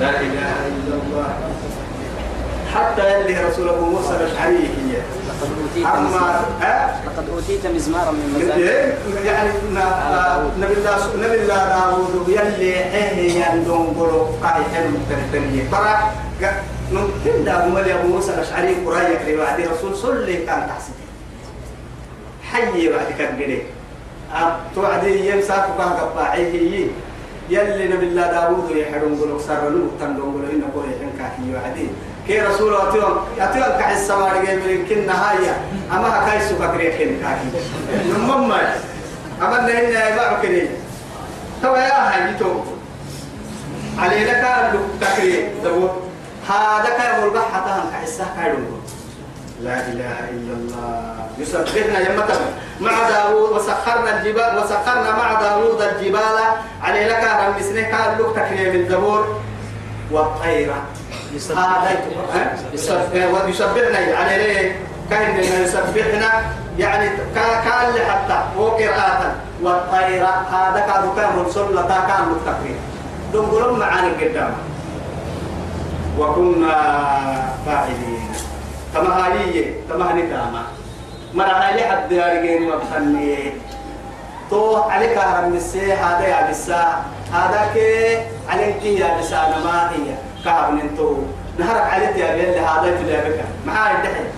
لا 0.00 0.10
إله 0.10 0.50
إلا 0.68 0.94
الله. 1.02 1.28
حتى 2.74 3.02
اللي 3.16 3.44
رسوله 3.44 3.84
موسى 3.84 4.12
الأشعري 4.20 4.56
هي. 4.56 4.96
أه؟ 6.62 6.90
لقد 7.06 7.28
أوتيت 7.34 7.66
مزمارا 7.66 8.10
من 8.10 8.26
مزامير 8.36 8.94
يعني 9.24 9.50
نبي 10.60 10.72
الله 10.72 10.96
نبي 11.16 11.42
الله 11.42 11.68
داوود 11.68 12.28
يلي 12.28 12.74
إيه 12.74 13.44
يندون 13.44 13.94
قولوا 13.98 14.26
قاي 14.42 14.62
حلو 14.74 14.96
تنتني. 15.10 15.68
برا 15.72 16.12
نمكن 16.92 17.44
دا 17.44 17.66
مولى 17.66 17.94
موسى 18.08 18.34
الأشعري 18.34 18.74
قرية 18.86 19.18
كريم 19.18 19.40
عدي 19.40 19.64
رسول 19.64 19.96
صلي 19.96 20.36
كان 20.36 20.68
تحسن 20.68 20.92
حي 22.52 22.88
بعد 22.88 23.08
كبري 23.18 23.62
توعدي 24.74 25.30
يمساك 25.30 25.66
بها 25.78 25.86
قباعي 25.86 26.90
يلي 27.50 27.88
نبي 27.88 28.06
الله 28.06 28.26
داوود 28.26 28.70
يحرم 28.70 29.18
قولوا 29.20 29.38
سر 29.38 29.68
له 29.68 29.90
تندون 30.00 30.32
قولوا 30.32 30.50
إنه 30.52 30.66
قولي 30.74 30.94
حنكا 31.00 31.26
هي 31.38 31.54
وعدي. 31.54 31.86
كي 32.26 32.40
رسول 32.40 32.74
أتيهم 32.74 33.16
أتيهم 33.38 33.72
كحس 33.80 34.08
سوار 34.08 34.44
جيمين 34.44 34.86
كن 34.86 35.06
نهاية. 35.06 35.54
أما 35.92 36.08
هكاي 36.08 36.40
سوكا 36.48 36.66
كريه 36.66 36.90
كن 36.98 37.10
كاكي. 37.22 37.48
نمم 38.08 38.52
أما 39.42 39.60
نهينا 39.60 40.08
يباعوا 40.08 40.38
كني. 40.42 40.62
توا 41.62 41.78
يا 41.78 42.08
هاي 42.08 42.34
تو 42.38 42.52
علي 43.98 44.24
لك 44.24 44.44
تكريه 45.00 45.52
دبوت 45.64 45.90
هذا 46.48 46.90
كان 46.98 47.24
ملقح 47.24 47.52
حتى 47.54 47.70
هم 47.70 47.90
كحسها 47.92 48.34
كايدون 48.36 48.79
لا 49.62 49.76
إله 49.92 50.16
إلا 50.30 50.52
الله. 50.58 51.26
يسبحنا 51.38 51.98
يمتنا 52.00 52.46
مع 52.80 53.08
داوود 53.08 53.50
وسخرنا 53.52 54.20
الجبال 54.20 54.58
وسخرنا 54.58 55.10
مع 55.16 55.40
داوود 55.40 55.82
الجبال. 55.82 56.36
علي 56.82 57.08
لك 57.08 57.24
رم 57.24 57.62
سنه 57.62 57.82
كان 57.82 58.18
لك 58.18 58.36
تكريم 58.36 58.80
الزبور 58.80 59.40
والطير. 60.10 60.72
هذا 61.56 61.90
يسبح. 62.74 63.14
ويسبحنا. 63.14 64.16
على 64.16 64.36
ليه؟ 64.38 64.80
كان 65.10 65.40
يسبحنا. 65.40 66.30
يعني 66.78 67.10
كأن 67.34 67.94
حتى 68.08 68.38
وقراءة. 68.56 69.34
والطير 69.62 70.24
هذا 70.52 70.80
كان 70.88 71.02
كان 71.16 71.50
سلة 71.50 71.82
كان 72.08 72.22
متكريم 72.32 72.78
دنقلهم 73.32 73.78
معانا 73.78 74.12
قدام 74.20 74.54
وكنا 76.18 76.74
فاعلين. 77.66 78.30
كما 78.94 79.26
هاي 79.26 79.74
كما 79.88 80.12
هني 80.12 80.22
كاما 80.22 80.62
مرة 81.34 81.44
هاي 81.44 81.84
حد 81.84 82.12
يارجين 82.12 82.70
مبخني 82.70 83.52
تو 84.50 84.76
عليك 84.76 85.18
هرم 85.18 85.54
السي 85.54 85.92
هذا 85.92 86.26
يا 86.26 86.50
بسا. 86.50 87.04
هذا 87.32 87.70
كي 87.74 88.18
عليك 88.48 88.82
يا 88.82 89.18
بسا 89.18 89.36
ما 89.64 89.90
هي. 89.90 90.14
كهرم 90.44 90.80
انتو 90.80 91.16
نهرب 91.58 91.86
عليك 91.90 92.16
يا 92.16 92.34
بيل 92.34 92.58
هذا 92.58 92.98
تلعبك 92.98 93.40
معاي 93.66 93.94
الدحين 93.96 94.28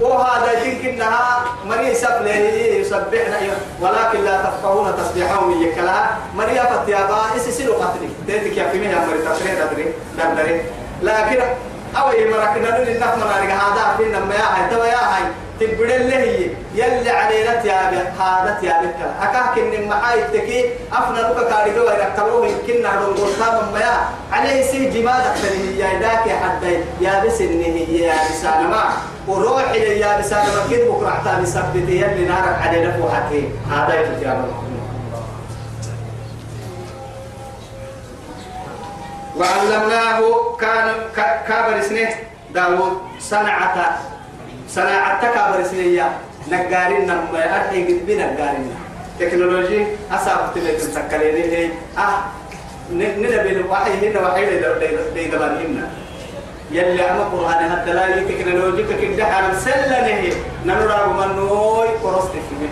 وهذا 0.00 0.62
يمكنها 0.62 1.44
مري 1.66 1.94
سفله 1.94 2.34
يسبحنا 2.80 3.38
ولكن 3.80 4.24
لا 4.24 4.42
تفقهون 4.42 4.96
تسبيحهم 4.96 5.62
يكلها 5.62 6.18
مري 6.36 6.60
فتيابا 6.60 7.36
اسسلو 7.36 7.72
قتلي. 7.72 8.08
تدك 8.28 8.56
يا 8.56 8.68
فيمها 8.68 9.06
مري 9.06 9.18
تسريد 9.18 9.58
ادري 9.60 9.86
دردري 10.18 10.62
لكن 11.02 11.40
أو 11.96 12.12
يمركنا 12.12 12.78
إنك 12.78 13.14
من 13.16 13.22
أرجع 13.22 13.54
هذا 13.54 13.96
فينا 13.96 14.18
ما 14.18 14.34
يا 14.34 14.40
هاي 14.40 14.70
تبا 14.70 14.86
يا 14.86 14.96
هاي. 14.96 15.22
تبدل 15.60 15.92
اللي 15.92 16.14
هي. 16.14 16.50
يلي 16.74 17.10
علينا 17.10 17.54
تيابي 17.62 17.96
هذا 17.96 18.58
تيابي 18.60 18.86
كلا. 18.86 19.12
أكاك 19.22 19.58
إن 19.58 19.88
معاي 19.88 20.22
تكي 20.32 20.70
أفنى 20.92 21.18
لك 21.18 21.48
كاريجو 21.48 21.80
ويركبوه 21.86 22.46
يمكن 22.46 22.82
نعرض 22.82 23.20
قرطان 23.20 23.72
ما 23.72 23.80
يا 23.80 23.96
عليه 24.32 24.62
سي 24.62 24.90
جماد 24.90 25.20
أكثر 25.26 25.48
هي. 25.48 25.98
داك 25.98 26.28
حتى 26.42 26.84
يا 27.00 27.24
بس 27.24 27.40
إن 27.40 27.60
هي. 27.62 27.98
يا 28.02 28.14
بسانة 28.30 28.68
ما 28.68 28.84
وروح 29.28 29.70
إلى 29.70 30.00
يا 30.00 30.18
بسانة 30.18 30.44
ما 30.44 30.70
كده 30.70 30.90
بكرة 30.90 31.10
حتى 31.10 31.42
بسبت 31.42 31.74
يلي 31.76 32.24
نارك 32.24 32.58
علينا 32.62 32.96
فوحكي. 32.96 33.48
هذا 33.70 34.00
يتجابه 34.00 34.44
وعلمناه 39.36 40.20
كان 40.60 40.86
كابر 41.48 41.80
سنه 41.82 42.08
داود 42.54 42.98
صنعة 43.20 43.98
صناعة 44.68 45.34
كابر 45.34 45.64
سنية 45.64 46.08
نجارين 46.48 47.06
نم 47.06 47.20
أرحي 47.34 47.84
قد 47.84 48.06
بنا 48.06 48.32
نجارين. 48.32 48.74
تكنولوجي 49.20 49.86
أصاب 50.12 50.50
تلك 50.54 50.76
تسكرين 50.76 51.34
هي 51.34 51.68
آه 51.98 52.18
ننبي 52.92 53.50
الوحي 53.52 53.92
هنا 54.10 54.20
وحي 54.28 54.44
لي 55.14 55.24
دبان 55.26 55.56
هنا. 55.66 55.88
يلي 56.70 57.02
أما 57.10 57.24
قرآن 57.24 57.70
حتى 57.70 57.92
لا 57.92 58.22
تكنولوجي 58.22 58.82
كده 58.82 59.38
أنا 59.38 59.58
سلنا 59.58 60.06
هي 60.06 60.32
ننرى 60.66 61.06
منوي 61.18 61.88
قرصت 62.02 62.32
فيه 62.32 62.68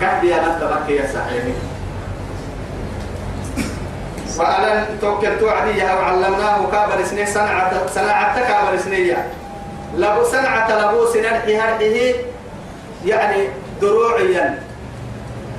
كهدي 0.00 0.34
أنا 0.34 0.58
تبكي 0.60 0.96
يا 0.96 1.06
صاحبي 1.12 1.54
وألن 4.38 4.98
توكل 5.00 5.38
توعديها 5.38 5.94
وعلمناه 5.94 6.70
كابر 6.72 7.04
سنية 7.04 7.24
صنعة 7.24 7.86
صنعة 7.86 8.40
كابر 8.48 8.78
سنية. 8.78 9.28
لبو 9.96 10.24
صنعة 10.24 10.78
لبو 10.78 11.06
سنرحي 11.06 11.56
هرحيه 11.56 12.14
يعني 13.04 13.48
دروعيا. 13.80 14.62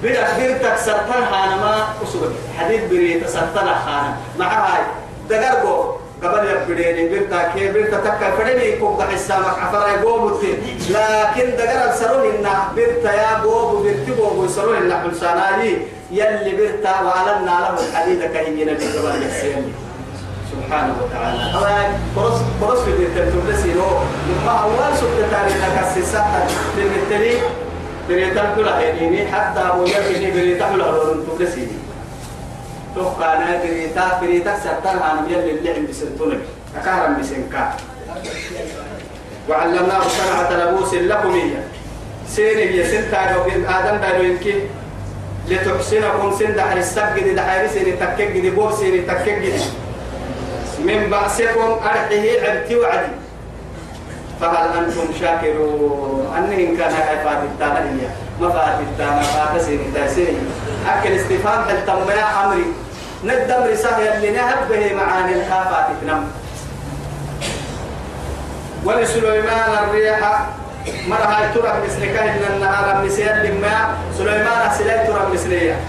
بدا 0.03 0.37
بيرتك 0.37 0.75
سرطان 0.77 1.25
حانما 1.25 1.87
أسود. 2.03 2.35
حديد 2.59 2.89
بريت 2.89 3.27
سرطان 3.27 3.67
حانا 3.67 4.17
مع 4.39 4.47
هاي 4.47 4.83
دقرقو. 5.29 6.00
قبل 6.23 6.47
يبدين 6.47 7.07
بيرتا 7.09 7.51
كي 7.53 7.71
بيرتا 7.71 7.97
تكا 7.97 8.31
فدني 8.31 8.71
كوك 8.79 9.01
حسامك 9.01 9.59
عفر 9.59 9.87
يقوم 9.89 10.39
لكن 10.89 11.47
دقر 11.57 11.89
السرون 11.93 12.23
إن 12.25 12.47
بيرتا 12.75 13.13
يا 13.13 13.41
بوبو 13.43 13.77
بيرتي 13.83 14.11
بوبو 14.11 14.45
السرون 14.45 14.75
إن 14.75 14.93
حلسانالي 14.93 15.77
يلي 16.11 16.51
برتا 16.57 17.01
وعلمنا 17.01 17.51
له 17.61 17.75
الحديد 17.87 18.21
كهينا 18.33 18.73
بكبار 18.73 19.15
يسيرني. 19.25 19.71
سبحانه 20.51 20.95
وتعالى. 21.03 21.41
أما 21.57 21.97
قرص 22.15 22.37
قرص 22.61 22.79
في 22.79 22.91
بيت 22.97 23.15
تبلسي 23.15 23.73
رو 23.73 23.89
لما 24.29 24.51
أول 24.63 24.97
سبت 24.97 25.19
تاريخ 25.31 25.61
كسيسة 25.77 26.23
بالتالي 26.77 27.37
بريتا 28.09 28.53
كل 28.55 28.67
هيني 28.67 29.27
حتى 29.31 29.59
أبو 29.59 29.83
يبني 29.85 30.31
بريتا 30.31 30.69
كل 30.71 30.81
هرون 30.81 31.27
تبلسي 31.27 31.67
توقع 32.95 33.33
أنا 33.33 33.59
بريتا 33.63 34.19
بريتا 34.21 34.59
سبتان 34.59 34.99
عن 34.99 35.25
يلي 35.29 35.51
اللي 35.51 35.73
عند 35.73 35.91
سنتونك 35.91 36.39
أكهرم 36.77 37.21
بسنكا 37.21 37.73
وعلمناه 39.49 40.01
صنعة 40.07 40.51
لبوس 40.51 40.93
لكم 40.93 41.31
هي 41.31 41.51
سيري 42.27 42.69
هي 42.69 42.83
سنتا 42.91 43.31
آدم 43.79 43.97
دارو 44.01 44.23
يمكن 44.23 44.59
لتحسنكم 45.49 46.31
سن 46.39 46.55
دحر 46.55 46.77
السجد 46.77 47.35
دحر 47.35 47.67
سن 47.67 47.99
تكجد 47.99 48.55
بوب 48.55 48.71
سن 48.71 49.07
تكجد 49.07 49.61
من 50.85 51.09
بأسكم 51.09 51.69
أرحيه 51.83 52.41
عبتي 52.41 52.75
وعدي. 52.75 53.11
فهل 54.41 54.77
أنتم 54.77 55.13
شاكرون؟ 55.19 56.33
أنهم 56.37 56.77
كان 56.77 56.89
فات 56.89 57.43
التانية 57.43 58.09
ما 58.41 58.49
فات 58.49 58.79
التانية 58.79 59.21
فات 59.21 59.61
سن 59.61 59.79
تاسين 59.93 60.37
أكل 60.87 61.11
استفهام 61.11 61.63
هل 61.69 61.85
تمنع 61.85 62.45
أمري؟ 62.45 62.65
ندم 63.23 63.63
رسالة 63.71 64.15
اللي 64.17 64.31
نهب 64.31 64.69
به 64.69 64.93
معاني 64.93 65.33
الخافات 65.33 65.85
تنم. 66.01 66.31
ولسليمان 68.85 69.69
الريح 69.83 70.45
مرة 71.07 71.15
هاي 71.15 71.53
ترى 71.53 71.73
مثلك 71.85 72.15
إن 72.17 72.55
النهار 72.55 73.05
مسير 73.05 73.33
لما 73.33 73.95
سليمان 74.17 74.71
سلاي 74.77 75.07
ترى 75.07 75.27
مثلية 75.33 75.79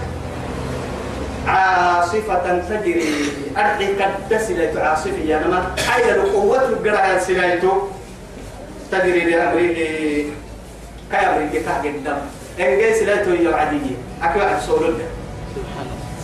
عاصفة 1.47 2.59
تجري 2.69 3.31
أرضي 3.57 3.87
قد 3.87 4.37
سلايت 4.37 4.77
عاصفة 4.77 5.23
يا 5.25 5.39
نما. 5.39 5.75
حيث 5.89 6.05
القوة 6.09 6.61
القرآن 6.61 7.19
سلايتو 7.19 7.71
تجري 8.91 9.19
لأمره 9.19 10.25
كأمره 11.11 11.49
كهجدم 11.65 12.17
إن 12.59 12.77
جاي 12.79 12.93
سلايتو 12.93 13.31
يا 13.31 13.55
عدي 13.55 13.77
أكيد 14.21 14.59
سولد 14.59 14.99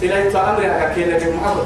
سلايتو 0.02 0.38
أمره 0.40 0.66
أكيد 0.66 1.08
لك 1.08 1.24
محبط 1.36 1.66